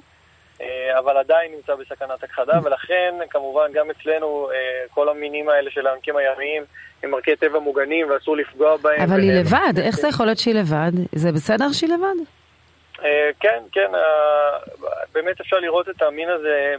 [0.99, 4.57] אבל עדיין נמצא בסכנת הכחדה, ולכן כמובן גם אצלנו אה,
[4.93, 6.63] כל המינים האלה של העמקים הימיים
[7.03, 9.01] הם ערכי טבע מוגנים ואסור לפגוע בהם.
[9.01, 10.91] אבל היא לבד, איך זה יכול להיות שהיא לבד?
[11.11, 12.15] זה בסדר שהיא לבד?
[13.03, 14.01] אה, כן, כן, אה,
[15.13, 16.75] באמת אפשר לראות את המין הזה,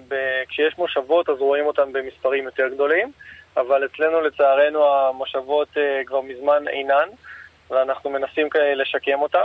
[0.49, 3.13] כשיש מושבות אז רואים אותן במספרים יותר גדולים,
[3.57, 7.09] אבל אצלנו לצערנו המושבות אה, כבר מזמן אינן,
[7.71, 9.39] ואנחנו מנסים לשקם אותן.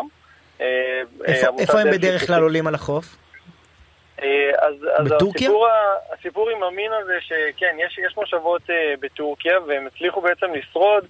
[0.62, 0.66] אה,
[1.28, 2.42] אה, איפה- הם בדרך כלל.
[2.42, 3.06] עולים על החוף?
[4.24, 5.48] אה, אז, אז בטורקיה?
[5.48, 5.68] הסיפור,
[6.14, 11.06] הסיפור עם המין הזה, שכן, יש, יש מושבות אה, בטורקיה, והם הצליחו בעצם לשרוד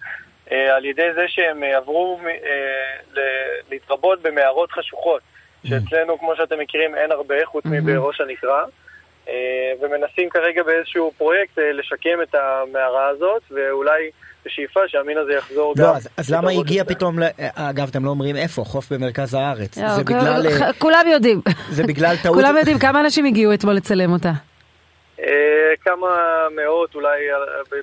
[0.51, 2.19] אה, על ידי זה שהם אה, עברו
[3.13, 3.19] ל-
[3.69, 5.21] להתרבות במערות חשוכות,
[5.65, 8.65] שאצלנו, כמו שאתם מכירים, אין הרבה, חוץ מבראש הנקרה.
[9.81, 14.11] ומנסים כרגע באיזשהו פרויקט אה, לשקם את המערה הזאת, ואולי
[14.47, 15.83] בשאיפה שהמין הזה יחזור גם.
[15.83, 16.61] לא, אז- אז למה אצלנו.
[16.87, 19.77] פתאום, ל- אגב, אתם לא אומרים איפה, חוף במרכז הארץ.
[19.77, 20.47] לא, זה כל- בגלל...
[20.47, 21.41] אה, כולם יודעים.
[21.69, 22.35] זה בגלל טעות...
[22.35, 24.31] כולם יודעים כמה אנשים הגיעו אתמול לצלם אותה.
[25.19, 25.25] אה,
[25.85, 26.07] כמה
[26.55, 27.37] מאות, אולי אה,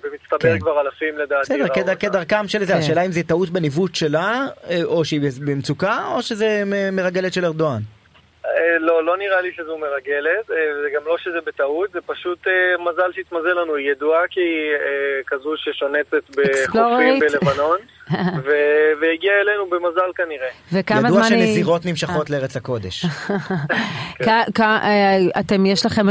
[0.05, 0.59] במצטבר כן.
[0.59, 1.43] כבר אלפים לדעתי.
[1.43, 2.79] בסדר, כד- כדרכם של זה, כן.
[2.79, 6.63] השאלה אם זה טעות בניווט שלה, אה, או שהיא במצוקה, או שזה
[6.93, 7.81] מרגלת של ארדואן.
[8.45, 10.57] אה, לא, לא נראה לי שזו מרגלת, אה,
[10.87, 12.53] וגם לא שזה בטעות, זה פשוט אה,
[12.85, 13.75] מזל שהתמזל לנו.
[13.77, 17.19] היא ידועה כי היא אה, כזו ששונצת בחופים.
[17.21, 17.79] בלבנון,
[18.45, 20.49] ו- והגיעה אלינו במזל כנראה.
[20.73, 21.47] וכמה ידוע זמן היא...
[21.47, 23.05] שנזירות נמשכות לארץ הקודש.
[24.25, 26.07] כ- כ- אה, אתם, יש לכם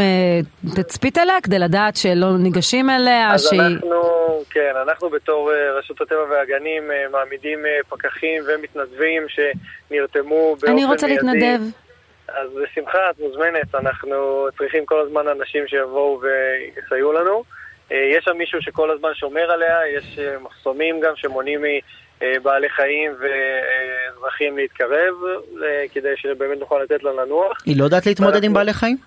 [0.75, 3.61] תצפית עליה כדי לדעת שלא ניגשים אליה, אז שהיא...
[3.61, 4.01] אנחנו,
[4.49, 11.21] כן, אנחנו בתור רשות הטבע והגנים מעמידים פקחים ומתנדבים שנרתמו באופן אני רוצה מיידי.
[11.25, 11.82] להתנדב.
[12.27, 17.43] אז בשמחה, את מוזמנת, אנחנו צריכים כל הזמן אנשים שיבואו ויסייעו לנו.
[17.91, 21.61] אה, יש שם מישהו שכל הזמן שומר עליה, יש אה, מחסומים גם שמונעים
[22.21, 25.13] מבעלי חיים ואזרחים להתקרב,
[25.63, 27.57] אה, כדי שבאמת נוכל לתת לה לנוח.
[27.65, 28.97] היא לא יודעת להתמודד עם בעלי חיים?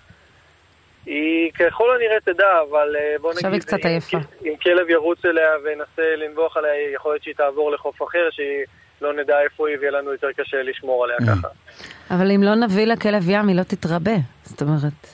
[1.05, 4.17] היא ככל הנראה תדע, אבל בוא נגיד, עכשיו היא קצת עייפה.
[4.45, 8.63] אם כלב ירוץ אליה וינסה לנבוח עליה, יכול להיות שהיא תעבור לחוף אחר, שהיא
[9.01, 11.25] לא נדע איפה היא ויהיה לנו יותר קשה לשמור עליה Mm.
[11.27, 11.47] ככה.
[12.11, 14.15] אבל אם לא נביא לה כלב ים, היא לא תתרבה.
[14.43, 15.07] זאת אומרת,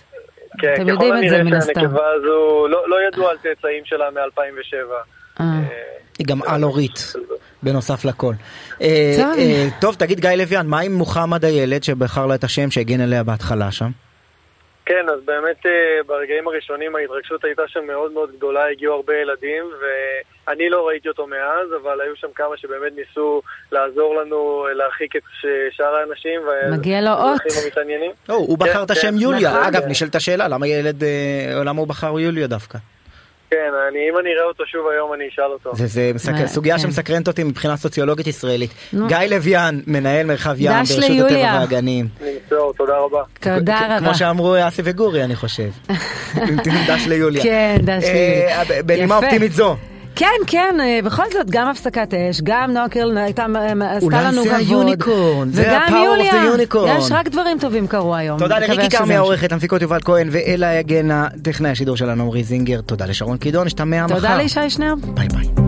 [0.60, 1.74] כן, אתם ככל יודעים את זה הנראה מן הסתם.
[1.74, 4.94] שהנקבה הזו, לא, לא ידוע על צאצאים שלה מ-2007.
[5.40, 5.46] אה.
[6.20, 7.14] היא גם על-הורית,
[7.64, 8.34] בנוסף לכל.
[8.82, 9.40] אה, טוב.
[9.40, 13.24] אה, טוב, תגיד גיא לוויאן, מה עם מוחמד הילד שבחר לה את השם שהגן עליה
[13.24, 13.90] בהתחלה שם?
[14.86, 19.64] כן, אז באמת אה, ברגעים הראשונים ההתרגשות הייתה שם מאוד מאוד גדולה, הגיעו הרבה ילדים,
[20.48, 23.42] ואני לא ראיתי אותו מאז, אבל היו שם כמה שבאמת ניסו
[23.72, 25.22] לעזור לנו אה, להרחיק את
[25.72, 26.42] שאר האנשים.
[26.72, 27.42] מגיע לו אות.
[27.64, 28.12] המתעניינים.
[28.30, 29.18] לא, הוא כן, בחר את השם כן.
[29.18, 29.52] יוליה.
[29.52, 29.64] נכון.
[29.64, 32.78] אגב, נשאלת השאלה, למה ילד, אה, למה הוא בחר יוליה דווקא?
[33.54, 35.76] כן, אני, אם אני אראה אותו שוב היום אני אשאל אותו.
[35.76, 36.32] זה, זה מסק...
[36.32, 36.82] מה, סוגיה כן.
[36.82, 38.72] שמסקרנת אותי מבחינה סוציולוגית ישראלית.
[38.94, 39.08] נו.
[39.08, 41.26] גיא לוויאן, מנהל מרחב ים ברשות ליוליה.
[41.26, 42.08] הטבע והגנים.
[42.22, 43.24] נמסור, תודה רבה.
[43.40, 44.00] תודה רבה.
[44.00, 45.70] כמו שאמרו אסי וגורי, אני חושב.
[46.90, 47.44] דש ליוליה.
[47.44, 48.62] כן, דש ליוליה.
[48.62, 49.26] אה, בנימה יפה.
[49.26, 49.76] אופטימית זו.
[50.16, 54.24] כן, כן, אה, בכל זאת, גם הפסקת אש, גם נועה קירל הייתה, אה, עשתה אולי
[54.24, 54.60] לנו זה כבוד.
[54.60, 56.32] ה unicorn, זה וגם ה-power of יוליה.
[56.32, 56.88] the unicorn.
[56.98, 58.40] יש רק דברים טובים קרו היום.
[58.40, 59.16] תודה לריקי כרמי.
[59.16, 61.10] העורכת, למפיקות יובל כהן ואלה יגן,
[61.44, 62.82] טכנאי השידור שלנו עמרי זינגר.
[62.82, 64.16] תודה לשרון קידון, נשתמע מחר.
[64.16, 64.94] תודה לישי שנר.
[65.14, 65.63] ביי ביי.